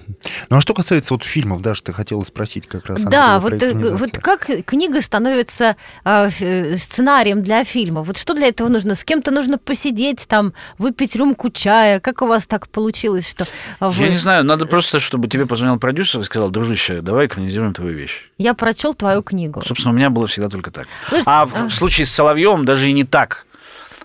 а 0.56 0.60
что 0.60 0.74
касается 0.74 1.14
вот 1.14 1.22
фильмов, 1.22 1.62
да, 1.62 1.76
что 1.76 1.86
ты 1.86 1.92
хотела 1.92 2.24
спросить 2.24 2.66
как 2.66 2.86
раз. 2.86 3.04
Да, 3.04 3.38
вот, 3.38 3.52
э, 3.52 3.72
вот 3.72 4.10
как 4.18 4.50
книга 4.66 5.00
становится 5.00 5.76
ф- 6.04 6.42
э, 6.42 6.76
сценарием 6.76 7.44
для 7.44 7.62
фильма? 7.62 8.02
Вот 8.02 8.18
что 8.18 8.34
для 8.34 8.48
этого 8.48 8.66
нужно? 8.66 8.96
С 8.96 9.04
кем-то 9.04 9.30
нужно 9.30 9.58
посидеть, 9.58 10.26
там, 10.26 10.54
выпить 10.76 11.14
рюмку 11.14 11.50
чая? 11.50 12.00
Как 12.00 12.20
у 12.22 12.26
вас 12.26 12.46
так 12.46 12.68
получилось, 12.68 13.30
что 13.30 13.46
вы... 13.78 14.02
Я 14.02 14.08
не 14.10 14.18
знаю, 14.18 14.42
надо 14.44 14.66
просто, 14.66 14.98
чтобы 14.98 15.28
тебе 15.28 15.46
позвонил 15.46 15.78
продюсер 15.78 16.18
и 16.20 16.24
сказал, 16.24 16.50
дружище, 16.50 17.02
давай 17.02 17.28
экранизируем 17.28 17.74
твою 17.74 17.94
вещь. 17.96 18.28
Я 18.38 18.54
прочел 18.54 18.92
твою 18.92 19.22
книгу. 19.22 19.62
Собственно, 19.64 19.94
у 19.94 19.96
меня 19.96 20.10
было 20.10 20.26
всегда 20.26 20.48
только 20.48 20.72
так. 20.72 20.88
Слушай, 21.10 21.22
А 21.26 21.42
а. 21.42 21.68
в 21.68 21.70
случае 21.72 22.06
с 22.06 22.10
Соловьевым 22.10 22.64
даже 22.64 22.88
и 22.90 22.92
не 22.92 23.04
так. 23.04 23.46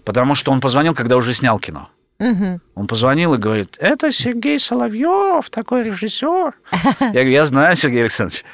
Потому 0.06 0.36
что 0.36 0.52
он 0.52 0.62
позвонил, 0.62 0.94
когда 0.94 1.18
уже 1.18 1.34
снял 1.34 1.60
кино. 1.60 1.90
Мгм. 2.20 2.62
Он 2.76 2.88
позвонил 2.88 3.34
и 3.34 3.38
говорит, 3.38 3.76
это 3.80 4.12
Сергей 4.12 4.60
Соловьев, 4.60 5.50
такой 5.50 5.84
режиссер. 5.84 6.54
Я 7.02 7.12
говорю, 7.12 7.30
я 7.32 7.46
знаю, 7.46 7.76
Сергей 7.76 8.02
Александрович. 8.02 8.46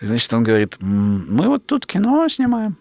Значит, 0.00 0.32
он 0.32 0.44
говорит, 0.44 0.76
«М, 0.80 1.26
мы 1.34 1.48
вот 1.48 1.66
тут 1.66 1.84
кино 1.84 2.28
снимаем. 2.28 2.76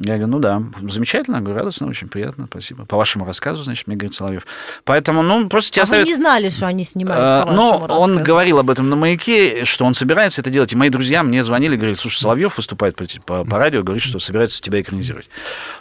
Я 0.00 0.14
говорю, 0.14 0.28
ну 0.28 0.38
да, 0.38 0.62
замечательно, 0.88 1.40
говорю, 1.40 1.58
радостно, 1.58 1.88
очень 1.88 2.06
приятно, 2.08 2.46
спасибо. 2.48 2.84
По 2.84 2.96
вашему 2.96 3.24
рассказу, 3.24 3.64
значит, 3.64 3.88
мне 3.88 3.96
говорит 3.96 4.14
Соловьев. 4.14 4.46
Поэтому, 4.84 5.22
ну, 5.22 5.48
просто 5.48 5.72
тебя 5.72 5.82
А 5.82 5.86
вы 5.86 5.88
ставят... 5.88 6.06
не 6.06 6.14
знали, 6.14 6.50
что 6.50 6.68
они 6.68 6.84
снимают 6.84 7.20
А, 7.20 7.46
по 7.46 7.52
Ну, 7.52 7.72
вашему 7.80 7.94
он 7.96 8.10
рассказу? 8.10 8.26
говорил 8.26 8.58
об 8.60 8.70
этом 8.70 8.88
на 8.90 8.94
маяке, 8.96 9.64
что 9.64 9.84
он 9.84 9.94
собирается 9.94 10.40
это 10.40 10.50
делать. 10.50 10.72
И 10.72 10.76
мои 10.76 10.88
друзья 10.88 11.24
мне 11.24 11.42
звонили, 11.42 11.74
говорили, 11.74 11.96
слушай, 11.98 12.20
Соловьев 12.20 12.56
выступает 12.56 12.94
по, 12.94 13.04
по- 13.26 13.44
по 13.44 13.58
радио, 13.58 13.82
говорит, 13.82 14.02
что 14.04 14.20
собирается 14.20 14.62
тебя 14.62 14.80
экранизировать. 14.80 15.28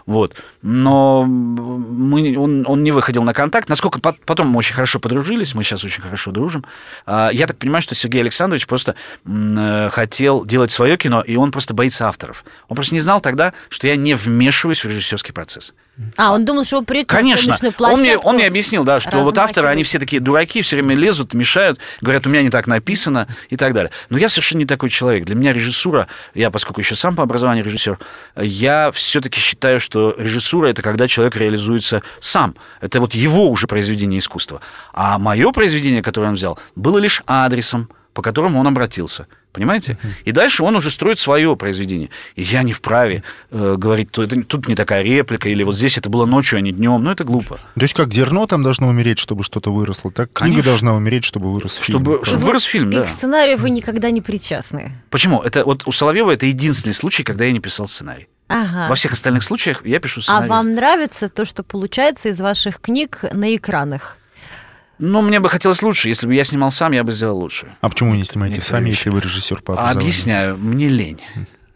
Вот. 0.07 0.34
Но 0.63 1.24
мы, 1.26 2.36
он, 2.39 2.65
он 2.68 2.84
не 2.84 2.91
выходил 2.91 3.22
на 3.24 3.34
контакт. 3.36 3.70
Насколько 3.70 3.99
по- 3.99 4.15
потом 4.26 4.47
мы 4.47 4.57
очень 4.57 4.74
хорошо 4.74 4.99
подружились, 4.99 5.53
мы 5.53 5.63
сейчас 5.63 5.84
очень 5.84 6.01
хорошо 6.01 6.32
дружим. 6.32 6.65
А, 7.05 7.30
Я 7.32 7.45
так 7.45 7.57
понимаю, 7.57 7.82
что 7.84 7.93
Сергей 7.93 8.22
Александрович 8.22 8.65
просто 8.65 8.95
э, 9.26 9.89
хотел 9.91 10.43
делать 10.43 10.72
свое 10.72 10.97
кино, 10.97 11.22
и 11.22 11.36
он 11.36 11.51
просто 11.51 11.74
боится 11.76 12.07
авторов. 12.07 12.43
Он 12.68 12.76
просто 12.76 12.95
не 12.95 12.99
знал 13.01 13.22
тогда, 13.22 13.53
что 13.70 13.88
я 13.88 13.95
не 13.95 14.07
вмешиваюсь 14.16 14.84
в 14.84 14.88
режиссерский 14.88 15.34
процесс. 15.34 15.74
А, 16.16 16.34
он 16.34 16.45
думал, 16.45 16.64
что 16.64 16.82
придете 16.84 17.12
на 17.14 17.20
Конечно. 17.20 17.58
Он 17.80 17.99
мне, 17.99 18.18
он 18.18 18.36
мне 18.36 18.45
объяснил, 18.45 18.84
да, 18.84 18.99
что 18.99 19.24
вот 19.24 19.38
авторы, 19.38 19.68
они 19.68 19.84
все 19.84 19.99
такие 19.99 20.20
дураки, 20.20 20.62
все 20.62 20.76
время 20.76 20.95
лезут, 20.95 21.34
мешают, 21.34 21.80
говорят, 22.01 22.28
у 22.28 22.30
меня 22.30 22.43
не 22.43 22.49
так 22.49 22.68
написано 22.68 23.28
и 23.49 23.58
так 23.58 23.74
далее. 23.74 23.91
Но 24.10 24.18
я 24.18 24.30
совершенно 24.30 24.60
не 24.60 24.66
такой 24.66 24.89
человек. 24.89 25.26
Для 25.26 25.36
меня 25.36 25.53
режиссура, 25.53 26.08
я, 26.34 26.51
поскольку 26.51 26.82
еще 26.82 26.95
сам 26.95 27.16
по 27.16 27.24
образованию 27.24 27.66
режиссер, 27.66 27.97
я 28.38 28.91
все-таки 28.91 29.39
считаю, 29.39 29.80
что 29.80 30.16
режиссура 30.18 30.68
это 30.68 30.82
когда 30.82 31.08
человек 31.08 31.36
реализуется 31.36 32.03
сам. 32.20 32.55
Это 32.80 32.99
вот 32.99 33.14
его 33.16 33.49
уже 33.49 33.68
произведение 33.68 34.20
искусства. 34.20 34.62
А 34.93 35.18
мое 35.18 35.51
произведение, 35.51 36.03
которое 36.03 36.28
он 36.28 36.36
взял, 36.36 36.60
было 36.76 36.99
лишь 36.99 37.24
адресом, 37.26 37.89
по 38.18 38.24
которому 38.24 38.59
он 38.59 38.65
обратился. 38.65 39.28
Понимаете? 39.51 39.99
И 40.26 40.32
дальше 40.32 40.63
он 40.63 40.76
уже 40.76 40.89
строит 40.89 41.20
свое 41.20 41.55
произведение. 41.55 42.09
И 42.36 42.41
я 42.41 42.63
не 42.63 42.74
вправе 42.74 43.22
э, 43.51 43.76
говорить, 43.78 44.09
то 44.09 44.24
это, 44.24 44.43
тут 44.43 44.68
не 44.68 44.74
такая 44.74 45.03
реплика, 45.03 45.47
или 45.49 45.61
вот 45.61 45.78
здесь 45.78 45.99
это 45.99 46.09
было 46.09 46.26
ночью, 46.26 46.57
а 46.57 46.61
не 46.61 46.72
днем. 46.72 47.03
Ну, 47.03 47.11
это 47.11 47.24
глупо. 47.24 47.59
То 47.76 47.82
есть 47.82 47.93
как 47.93 48.11
зерно 48.11 48.47
там 48.47 48.63
должно 48.63 48.88
умереть, 48.88 49.20
чтобы 49.20 49.43
что-то 49.43 49.72
выросло, 49.72 50.11
так 50.11 50.34
книга 50.34 50.49
Конечно. 50.55 50.72
должна 50.72 50.95
умереть, 50.95 51.26
чтобы 51.26 51.53
вырос 51.53 51.76
фильм. 51.76 51.99
Чтобы, 51.99 52.26
чтобы 52.26 52.45
вырос 52.45 52.63
фильм, 52.63 52.89
И 52.89 52.95
да. 52.95 53.03
к 53.03 53.07
сценарию 53.07 53.59
вы 53.59 53.70
никогда 53.70 54.09
не 54.09 54.22
причастны. 54.22 54.93
Почему? 55.11 55.43
Это 55.43 55.63
вот 55.63 55.84
у 55.86 55.91
Соловьева 55.91 56.32
это 56.32 56.47
единственный 56.47 56.93
случай, 56.93 57.22
когда 57.24 57.45
я 57.45 57.51
не 57.51 57.59
писал 57.59 57.86
сценарий. 57.88 58.30
Ага. 58.47 58.88
Во 58.89 58.95
всех 58.95 59.11
остальных 59.11 59.43
случаях 59.43 59.86
я 59.86 59.99
пишу 59.99 60.22
А 60.22 60.24
сценарий. 60.24 60.49
вам 60.49 60.74
нравится 60.74 61.30
то, 61.30 61.45
что 61.45 61.61
получается 61.61 62.30
из 62.30 62.39
ваших 62.39 62.82
книг 62.82 63.20
на 63.32 63.55
экранах? 63.55 64.18
Ну, 65.00 65.22
мне 65.22 65.39
бы 65.39 65.50
хотелось 65.50 65.82
лучше. 65.82 66.10
Если 66.10 66.26
бы 66.26 66.34
я 66.34 66.43
снимал 66.43 66.72
сам, 66.72 66.91
я 66.91 67.04
бы 67.04 67.12
сделал 67.12 67.38
лучше. 67.38 67.76
А 67.82 67.89
почему 67.89 68.12
вы 68.12 68.18
не 68.18 68.26
снимаете 68.26 68.56
Некоторые 68.56 68.80
сами, 68.80 68.89
вещи. 68.89 69.00
если 69.00 69.10
вы 69.12 69.20
режиссер 69.22 69.62
по 69.62 69.74
образованию? 69.74 70.02
объясняю, 70.02 70.58
мне 70.58 70.88
лень. 70.88 71.22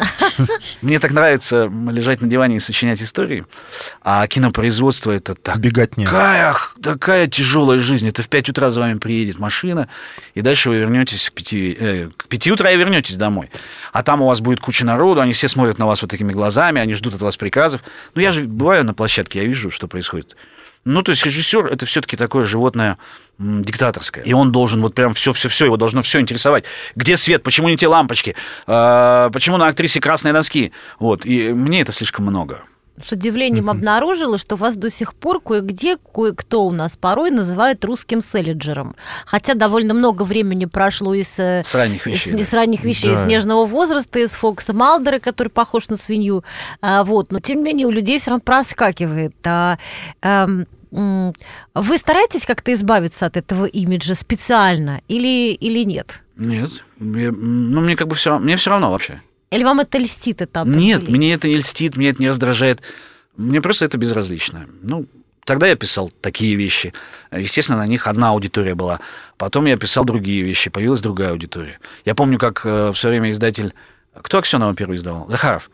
Мне 0.81 0.99
так 0.99 1.11
нравится 1.11 1.71
лежать 1.91 2.21
на 2.21 2.27
диване 2.27 2.57
и 2.57 2.59
сочинять 2.59 3.01
истории, 3.01 3.45
а 4.01 4.25
кинопроизводство 4.27 5.11
это 5.11 5.35
так 5.35 5.59
Бегать 5.59 5.97
не. 5.97 6.05
Такая, 6.05 6.55
такая 6.81 7.27
тяжелая 7.27 7.79
жизнь. 7.79 8.07
Это 8.07 8.23
в 8.23 8.27
5 8.27 8.49
утра 8.49 8.71
за 8.71 8.81
вами 8.81 8.97
приедет 8.97 9.37
машина, 9.37 9.89
и 10.33 10.41
дальше 10.41 10.69
вы 10.69 10.77
вернетесь 10.77 11.29
к 11.29 11.33
5, 11.33 11.53
э, 11.53 12.09
к 12.17 12.27
5 12.27 12.47
утра 12.49 12.71
и 12.71 12.77
вернетесь 12.77 13.15
домой. 13.15 13.51
А 13.93 14.03
там 14.03 14.21
у 14.21 14.27
вас 14.27 14.41
будет 14.41 14.59
куча 14.59 14.85
народу, 14.85 15.21
они 15.21 15.33
все 15.33 15.47
смотрят 15.47 15.77
на 15.77 15.85
вас 15.85 16.01
вот 16.01 16.09
такими 16.09 16.31
глазами, 16.31 16.81
они 16.81 16.95
ждут 16.95 17.15
от 17.15 17.21
вас 17.21 17.37
приказов. 17.37 17.81
Ну, 18.15 18.21
я 18.21 18.31
же 18.31 18.41
бываю 18.45 18.83
на 18.83 18.93
площадке, 18.93 19.39
я 19.41 19.45
вижу, 19.45 19.69
что 19.69 19.87
происходит. 19.87 20.35
Ну, 20.83 21.03
то 21.03 21.11
есть 21.11 21.25
режиссер 21.25 21.67
это 21.67 21.85
все-таки 21.85 22.17
такое 22.17 22.43
животное 22.45 22.97
диктаторское. 23.37 24.23
И 24.23 24.33
он 24.33 24.51
должен 24.51 24.81
вот 24.81 24.95
прям 24.95 25.13
все-все-все, 25.13 25.65
его 25.65 25.77
должно 25.77 26.01
все 26.01 26.19
интересовать. 26.19 26.63
Где 26.95 27.17
свет, 27.17 27.43
почему 27.43 27.69
не 27.69 27.77
те 27.77 27.87
лампочки, 27.87 28.35
А, 28.67 29.29
почему 29.29 29.57
на 29.57 29.67
актрисе 29.67 29.99
красные 29.99 30.33
носки. 30.33 30.71
Вот, 30.99 31.25
и 31.25 31.53
мне 31.53 31.81
это 31.81 31.91
слишком 31.91 32.25
много. 32.25 32.63
С 33.03 33.11
удивлением 33.11 33.69
обнаружила, 33.69 34.37
что 34.37 34.55
вас 34.55 34.75
до 34.75 34.91
сих 34.91 35.13
пор 35.13 35.41
кое-где 35.41 35.97
кое-кто 35.97 36.65
у 36.65 36.71
нас 36.71 36.95
порой 36.95 37.31
называет 37.31 37.83
русским 37.85 38.21
селлинджером. 38.21 38.95
Хотя 39.25 39.53
довольно 39.53 39.93
много 39.93 40.23
времени 40.23 40.65
прошло 40.65 41.13
из, 41.13 41.37
э, 41.37 41.63
С 41.65 41.73
ранних 41.75 42.05
вещей. 42.05 42.33
из 42.33 42.49
да. 42.49 42.57
ранних 42.57 42.83
вещей, 42.83 43.13
Да. 43.13 43.21
из 43.21 43.25
нежного 43.25 43.65
возраста, 43.65 44.19
из 44.19 44.31
Фокса 44.31 44.73
Малдера, 44.73 45.19
который 45.19 45.49
похож 45.49 45.87
на 45.89 45.97
свинью. 45.97 46.43
А, 46.81 47.03
вот. 47.03 47.31
Но 47.31 47.39
тем 47.39 47.57
не 47.59 47.63
менее 47.63 47.87
у 47.87 47.91
людей 47.91 48.19
все 48.19 48.31
равно 48.31 48.41
проскакивает. 48.41 49.35
А, 49.45 49.77
м, 50.21 50.67
вы 51.73 51.97
стараетесь 51.97 52.45
как-то 52.45 52.73
избавиться 52.73 53.25
от 53.25 53.37
этого 53.37 53.65
имиджа 53.65 54.13
специально 54.13 55.01
или, 55.07 55.53
или 55.53 55.83
нет? 55.85 56.21
Нет, 56.37 56.71
я- 56.99 57.31
ну 57.31 57.81
мне 57.81 57.95
как 57.95 58.07
бы 58.07 58.15
все, 58.15 58.37
мне 58.39 58.57
все 58.57 58.71
равно 58.71 58.91
вообще. 58.91 59.21
Или 59.51 59.63
вам 59.63 59.81
это 59.81 59.97
льстит 59.97 60.41
это 60.41 60.63
Нет, 60.63 60.97
определение? 60.97 61.17
мне 61.17 61.33
это 61.33 61.47
не 61.47 61.57
льстит, 61.57 61.97
мне 61.97 62.09
это 62.09 62.21
не 62.21 62.29
раздражает. 62.29 62.81
Мне 63.35 63.61
просто 63.61 63.85
это 63.85 63.97
безразлично. 63.97 64.67
Ну, 64.81 65.05
тогда 65.45 65.67
я 65.67 65.75
писал 65.75 66.09
такие 66.21 66.55
вещи. 66.55 66.93
Естественно, 67.31 67.77
на 67.79 67.87
них 67.87 68.07
одна 68.07 68.29
аудитория 68.29 68.75
была. 68.75 69.01
Потом 69.37 69.65
я 69.65 69.77
писал 69.77 70.05
другие 70.05 70.41
вещи, 70.41 70.69
появилась 70.69 71.01
другая 71.01 71.31
аудитория. 71.31 71.79
Я 72.05 72.15
помню, 72.15 72.39
как 72.39 72.65
э, 72.65 72.89
в 72.91 72.95
свое 72.95 73.19
время 73.19 73.31
издатель... 73.31 73.73
Кто 74.13 74.39
Аксенова 74.39 74.75
первый 74.75 74.95
издавал? 74.97 75.29
Захаров. 75.29 75.69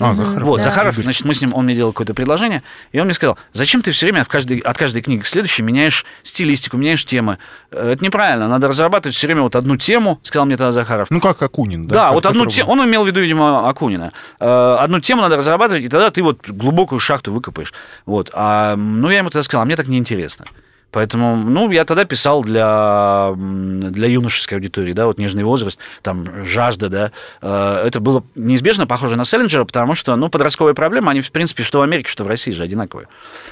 А, 0.00 0.14
Захаров. 0.14 0.42
Вот, 0.42 0.56
Да. 0.56 0.64
Захаров, 0.64 0.96
значит, 0.96 1.24
мы 1.26 1.34
с 1.34 1.40
ним, 1.42 1.54
он 1.54 1.66
мне 1.66 1.74
делал 1.74 1.92
какое-то 1.92 2.14
предложение, 2.14 2.62
и 2.92 2.98
он 2.98 3.04
мне 3.04 3.14
сказал, 3.14 3.38
зачем 3.52 3.82
ты 3.82 3.92
все 3.92 4.06
время 4.06 4.22
от 4.22 4.28
каждой, 4.28 4.58
от 4.58 4.76
каждой 4.76 5.02
книги 5.02 5.20
к 5.20 5.26
следующей 5.26 5.62
меняешь 5.62 6.04
стилистику, 6.22 6.76
меняешь 6.78 7.04
темы? 7.04 7.38
Э, 7.70 7.92
Это 7.92 8.02
неправильно, 8.04 8.48
надо 8.48 8.68
разрабатывать 8.68 9.14
все 9.14 9.26
время 9.26 9.42
вот 9.42 9.54
одну 9.54 9.76
тему, 9.76 10.18
сказал 10.22 10.46
мне 10.46 10.56
тогда 10.56 10.72
Захаров. 10.72 11.08
Ну, 11.10 11.20
как 11.20 11.40
Акунин, 11.42 11.86
да? 11.86 11.94
Да, 11.94 12.04
как 12.06 12.14
вот 12.14 12.26
одну 12.26 12.44
которого- 12.44 12.52
тему, 12.56 12.70
он 12.72 12.88
имел 12.88 13.04
в 13.04 13.06
виду, 13.06 13.20
видимо, 13.20 13.68
Акунина. 13.68 14.12
Э, 14.40 14.76
Одну 14.80 14.98
тему 15.00 15.20
надо 15.22 15.36
разрабатывать, 15.36 15.84
и 15.84 15.88
тогда 15.88 16.10
ты 16.10 16.22
вот 16.22 16.48
глубокую 16.48 16.98
шахту 16.98 17.32
выкопаешь. 17.32 17.72
Вот. 18.06 18.30
А, 18.32 18.74
ну, 18.76 19.10
я 19.10 19.18
ему 19.18 19.28
тогда 19.30 19.42
сказал, 19.44 19.62
а 19.62 19.64
мне 19.66 19.76
так 19.76 19.88
неинтересно. 19.88 20.46
Поэтому, 20.92 21.36
ну, 21.36 21.70
я 21.70 21.84
тогда 21.86 22.04
писал 22.04 22.42
для, 22.44 23.32
для 23.36 24.08
юношеской 24.08 24.58
аудитории, 24.58 24.92
да, 24.92 25.06
вот 25.06 25.18
нежный 25.18 25.42
возраст, 25.42 25.78
там, 26.02 26.44
жажда, 26.44 26.88
да. 26.90 27.12
Э, 27.40 27.82
Это 27.86 27.98
было 27.98 28.22
неизбежно 28.34 28.86
похоже 28.86 29.16
на 29.16 29.24
Селлинджера, 29.24 29.64
потому 29.64 29.94
что, 29.94 30.14
ну, 30.16 30.28
подростковые 30.28 30.74
проблемы, 30.74 31.10
они, 31.10 31.22
в 31.22 31.32
принципе, 31.32 31.62
что 31.62 31.78
в 31.78 31.82
Америке, 31.82 32.10
что 32.10 32.24
в 32.24 32.26
России 32.26 32.50
же 32.50 32.62
одинаковые. 32.62 33.08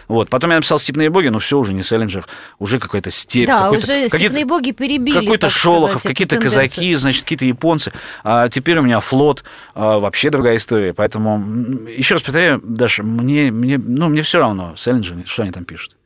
Вот. 0.06 0.28
Потом 0.28 0.50
я 0.50 0.56
написал 0.56 0.78
«Степные 0.78 1.08
боги», 1.08 1.28
но 1.28 1.38
все 1.38 1.58
уже 1.58 1.72
не 1.72 1.82
Селлинджер, 1.82 2.26
уже 2.58 2.78
какая-то 2.78 3.10
степь. 3.10 3.46
Да, 3.48 3.64
какой-то- 3.64 3.84
уже 3.84 3.86
какие-то- 4.10 4.18
степные 4.18 4.44
боги 4.44 4.70
перебили. 4.72 5.18
какой-то 5.20 5.48
Шолохов, 5.48 6.02
какие-то 6.02 6.36
казаки, 6.36 6.94
значит, 6.96 7.22
какие-то 7.22 7.46
японцы. 7.46 7.90
А 8.22 8.50
теперь 8.50 8.78
у 8.78 8.82
меня 8.82 9.00
флот, 9.00 9.44
а, 9.74 9.98
вообще 9.98 10.28
другая 10.28 10.58
история. 10.58 10.92
Поэтому, 10.92 11.42
еще 11.88 12.14
раз 12.16 12.22
повторяю, 12.22 12.60
Даша, 12.62 13.02
мне, 13.02 13.50
мне, 13.50 13.78
ну, 13.78 14.08
мне 14.10 14.20
все 14.20 14.38
равно, 14.40 14.74
Селлинджер, 14.76 15.16
что 15.26 15.42
они 15.42 15.52
там 15.52 15.64
пишут. 15.64 15.96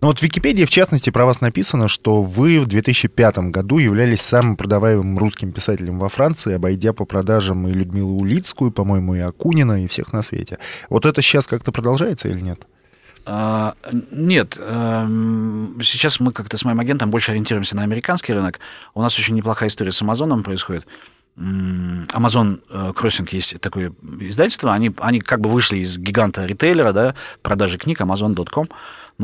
Ну 0.00 0.08
вот 0.08 0.18
в 0.18 0.22
Википедии, 0.22 0.64
в 0.64 0.70
частности, 0.70 1.10
про 1.10 1.26
вас 1.26 1.42
написано, 1.42 1.86
что 1.86 2.22
вы 2.22 2.58
в 2.58 2.66
2005 2.66 3.50
году 3.50 3.76
являлись 3.76 4.22
самым 4.22 4.56
продаваемым 4.56 5.18
русским 5.18 5.52
писателем 5.52 5.98
во 5.98 6.08
Франции, 6.08 6.54
обойдя 6.54 6.94
по 6.94 7.04
продажам 7.04 7.68
и 7.68 7.72
Людмилу 7.72 8.14
Улицкую, 8.14 8.70
по-моему, 8.70 9.14
и 9.14 9.18
Акунина, 9.18 9.84
и 9.84 9.88
всех 9.88 10.14
на 10.14 10.22
свете. 10.22 10.58
Вот 10.88 11.04
это 11.04 11.20
сейчас 11.20 11.46
как-то 11.46 11.70
продолжается 11.70 12.28
или 12.28 12.40
нет? 12.40 12.66
А, 13.26 13.74
нет, 14.10 14.58
эм, 14.58 15.78
сейчас 15.82 16.18
мы 16.18 16.32
как-то 16.32 16.56
с 16.56 16.64
моим 16.64 16.80
агентом 16.80 17.10
больше 17.10 17.32
ориентируемся 17.32 17.76
на 17.76 17.82
американский 17.82 18.32
рынок. 18.32 18.58
У 18.94 19.02
нас 19.02 19.18
очень 19.18 19.34
неплохая 19.34 19.68
история 19.68 19.92
с 19.92 20.00
Амазоном 20.00 20.42
происходит. 20.42 20.86
Amazon 21.36 22.60
э, 22.70 22.92
Crossing 22.94 23.28
есть 23.30 23.60
такое 23.60 23.92
издательство, 24.20 24.74
они, 24.74 24.90
они 24.98 25.20
как 25.20 25.40
бы 25.40 25.48
вышли 25.48 25.78
из 25.78 25.96
гиганта 25.96 26.44
ритейлера, 26.44 26.92
да, 26.92 27.14
продажи 27.42 27.78
книг, 27.78 28.00
Amazon.com, 28.00 28.68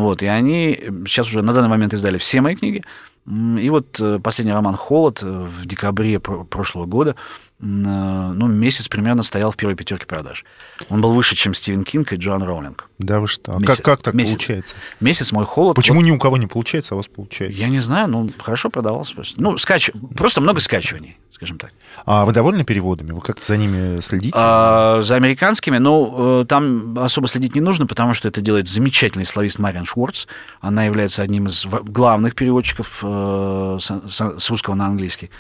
вот, 0.03 0.23
и 0.23 0.27
они 0.27 0.79
сейчас 1.07 1.27
уже 1.29 1.43
на 1.43 1.53
данный 1.53 1.69
момент 1.69 1.93
издали 1.95 2.19
все 2.19 2.41
мои 2.41 2.55
книги, 2.55 2.83
и 3.27 3.69
вот 3.71 3.99
э, 3.99 4.21
последний 4.23 4.53
роман 4.53 4.77
«Холод» 4.77 5.21
э, 5.21 5.27
в 5.27 5.67
декабре 5.67 6.21
про- 6.21 6.45
прошлого 6.45 6.87
года, 6.87 7.17
э, 7.59 7.65
ну, 7.65 8.47
месяц 8.47 8.87
примерно 8.87 9.25
стоял 9.25 9.51
в 9.51 9.57
первой 9.57 9.75
пятерке 9.75 10.07
продаж. 10.07 10.45
Он 10.91 11.01
был 11.01 11.13
выше, 11.13 11.35
чем 11.35 11.53
Стивен 11.53 11.83
Кинг 11.83 12.13
и 12.13 12.17
Джоан 12.17 12.45
Роулинг. 12.45 12.89
Да 13.01 13.19
вы 13.19 13.27
что? 13.27 13.57
А 13.57 13.59
Месяц- 13.59 13.77
как, 13.79 13.85
как 13.85 14.03
так 14.03 14.15
месяц. 14.15 14.35
получается? 14.35 14.77
Месяц 15.01 15.33
мой 15.33 15.45
«Холод». 15.45 15.75
Почему 15.75 15.99
вот- 15.99 16.07
ни 16.07 16.13
у 16.13 16.19
кого 16.21 16.37
не 16.37 16.47
получается, 16.47 16.95
а 16.95 16.97
у 16.97 16.99
вас 16.99 17.09
получается? 17.09 17.61
Я 17.61 17.69
не 17.69 17.81
знаю, 17.81 18.07
ну, 18.09 18.29
хорошо 18.39 18.71
продавался 18.71 19.17
просто. 19.17 19.43
Ну, 19.43 19.59
скач... 19.59 19.91
просто 20.17 20.41
много 20.41 20.61
скачиваний, 20.61 21.19
скажем 21.37 21.59
так. 21.59 21.73
А 22.07 22.25
вы 22.25 22.33
довольны 22.33 22.65
переводами? 22.65 23.13
Вы 23.13 23.21
как-то 23.21 23.47
за 23.47 23.59
ними 23.59 24.01
следите? 24.01 24.33
А, 24.35 25.03
за 25.03 25.17
американскими, 25.17 25.77
ну, 25.77 26.41
э, 26.41 26.45
там 26.47 26.99
особо 26.99 27.29
следить 27.29 27.55
не 27.55 27.61
нужно, 27.61 27.87
потому 27.87 28.15
что 28.15 28.27
это 28.27 28.41
делает 28.41 28.69
замечательный 28.69 29.27
славист 29.27 29.59
Мариан 29.59 29.85
Шварц. 29.85 30.27
Она 30.63 30.85
является 30.85 31.23
одним 31.23 31.47
из 31.47 31.67
главных 31.67 32.35
переводчиков 32.35 33.01
э, 33.03 33.79
с, 33.81 34.51
русского 34.51 34.75
на 34.75 34.87
английский. 34.87 35.31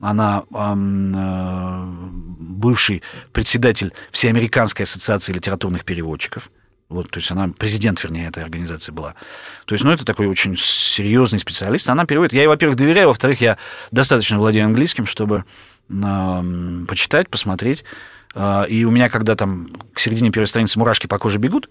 Она 0.00 0.44
э, 0.50 1.84
бывший 2.40 3.02
председатель 3.32 3.92
Всеамериканской 4.10 4.84
ассоциации 4.84 5.34
литературных 5.34 5.84
переводчиков. 5.84 6.50
Вот, 6.92 7.10
то 7.10 7.18
есть 7.18 7.30
она 7.30 7.48
президент, 7.58 8.02
вернее, 8.04 8.28
этой 8.28 8.42
организации 8.42 8.92
была. 8.92 9.14
То 9.66 9.74
есть, 9.74 9.84
ну, 9.84 9.90
это 9.90 10.04
такой 10.04 10.26
очень 10.26 10.56
серьезный 10.58 11.38
специалист. 11.38 11.88
Она 11.88 12.04
переводит. 12.04 12.32
Я 12.34 12.40
ей, 12.42 12.46
во-первых, 12.48 12.76
доверяю, 12.76 13.08
во-вторых, 13.08 13.40
я 13.40 13.56
достаточно 13.90 14.38
владею 14.38 14.66
английским, 14.66 15.06
чтобы 15.06 15.44
ам, 15.90 16.86
почитать, 16.88 17.28
посмотреть. 17.28 17.84
А, 18.34 18.64
И 18.64 18.84
у 18.84 18.90
меня, 18.90 19.08
когда 19.08 19.34
там 19.36 19.68
к 19.94 20.00
середине 20.00 20.30
первой 20.30 20.46
страницы 20.46 20.78
мурашки 20.78 21.06
по 21.06 21.18
коже 21.18 21.38
бегут, 21.38 21.68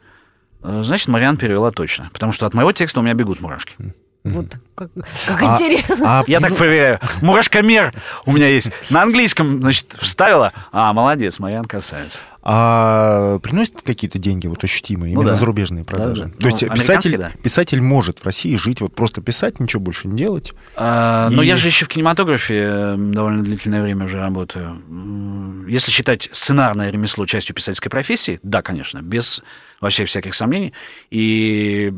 э, 0.64 0.82
значит, 0.84 1.08
Мариан 1.08 1.38
перевела 1.38 1.72
точно. 1.72 2.10
Потому 2.14 2.32
что 2.32 2.46
от 2.46 2.54
моего 2.54 2.72
текста 2.72 3.00
у 3.00 3.04
меня 3.04 3.14
бегут 3.14 3.40
мурашки. 3.42 3.76
Вот 4.24 4.58
как, 4.76 4.92
как 5.26 5.42
А- 5.42 5.54
интересно. 5.56 6.20
а 6.20 6.24
Я 6.28 6.40
так 6.40 6.56
проверяю. 6.56 7.00
Мурашкомер 7.22 7.92
у 8.28 8.32
меня 8.32 8.48
есть. 8.48 8.72
На 8.92 9.02
английском, 9.02 9.62
значит, 9.62 9.96
вставила. 9.98 10.54
А, 10.72 10.94
молодец, 10.94 11.40
Мариан 11.40 11.66
красавец. 11.66 12.24
А 12.44 13.38
приносит 13.40 13.82
какие-то 13.84 14.18
деньги 14.18 14.48
вот 14.48 14.64
ощутимые, 14.64 15.14
Ну 15.14 15.22
именно 15.22 15.34
да. 15.34 15.40
зарубежные 15.40 15.84
продажи? 15.86 16.24
Да, 16.26 16.30
да. 16.30 16.38
То 16.40 16.48
есть 16.48 16.62
Ну, 16.64 16.70
писатель, 16.70 17.14
американские, 17.16 17.18
да. 17.18 17.32
писатель 17.44 17.82
может 17.82 18.20
в 18.20 18.26
России 18.26 18.56
жить, 18.56 18.82
вот 18.82 18.96
просто 18.96 19.22
писать, 19.22 19.60
ничего 19.60 19.80
больше 19.82 20.08
не 20.08 20.16
делать. 20.18 20.54
А, 20.76 21.30
Но 21.30 21.44
И- 21.44 21.48
я 21.48 21.56
же 21.56 21.68
еще 21.68 21.86
в 21.86 21.88
кинематографе 21.88 22.96
довольно 22.98 23.44
длительное 23.44 23.84
время 23.84 24.06
уже 24.06 24.20
работаю. 24.20 24.82
Если 25.68 25.92
считать 25.92 26.30
сценарное 26.32 26.90
ремесло 26.90 27.26
частью 27.28 27.56
писательской 27.56 27.92
профессии, 27.92 28.40
да, 28.42 28.62
конечно, 28.64 29.02
без 29.04 29.44
вообще 29.80 30.06
всяких 30.06 30.34
сомнений. 30.34 30.74
И, 31.12 31.94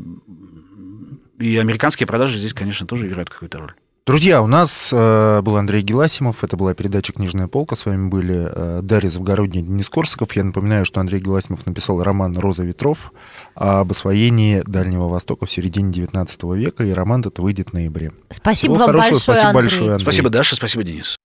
и 1.38 1.56
американские 1.56 2.06
продажи 2.06 2.38
здесь, 2.38 2.52
конечно, 2.52 2.86
тоже 2.86 3.08
играют 3.08 3.30
какую-то 3.30 3.58
роль. 3.58 3.72
Друзья, 4.06 4.42
у 4.42 4.46
нас 4.46 4.92
э, 4.92 5.40
был 5.40 5.56
Андрей 5.56 5.80
Геласимов, 5.80 6.44
это 6.44 6.58
была 6.58 6.74
передача 6.74 7.14
«Книжная 7.14 7.48
полка», 7.48 7.74
с 7.74 7.86
вами 7.86 8.08
были 8.08 8.50
э, 8.54 8.80
Дарья 8.82 9.08
Завгородняя 9.08 9.64
и 9.64 9.66
Денис 9.66 9.88
Корсаков. 9.88 10.36
Я 10.36 10.44
напоминаю, 10.44 10.84
что 10.84 11.00
Андрей 11.00 11.22
Геласимов 11.22 11.64
написал 11.64 12.02
роман 12.02 12.36
«Роза 12.36 12.64
ветров» 12.64 13.14
об 13.54 13.90
освоении 13.90 14.62
Дальнего 14.66 15.08
Востока 15.08 15.46
в 15.46 15.50
середине 15.50 15.90
XIX 15.90 16.54
века, 16.54 16.84
и 16.84 16.92
роман 16.92 17.20
этот 17.20 17.38
выйдет 17.38 17.70
в 17.70 17.72
ноябре. 17.72 18.12
Спасибо 18.30 18.74
Всего 18.74 18.84
вам 18.84 18.86
хорошего, 18.88 19.10
большое, 19.12 19.20
спасибо 19.20 19.48
Андрей. 19.48 19.62
большое, 19.62 19.90
Андрей. 19.92 20.04
Спасибо, 20.04 20.28
Даша, 20.28 20.56
спасибо, 20.56 20.84
Денис. 20.84 21.16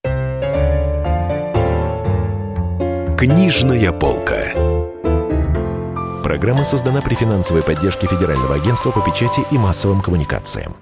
Книжная 3.17 3.91
полка. 3.91 4.53
Программа 6.23 6.63
создана 6.63 7.01
при 7.01 7.15
финансовой 7.15 7.61
поддержке 7.61 8.07
Федерального 8.07 8.55
агентства 8.55 8.91
по 8.91 9.01
печати 9.01 9.41
и 9.51 9.57
массовым 9.57 9.99
коммуникациям. 10.01 10.77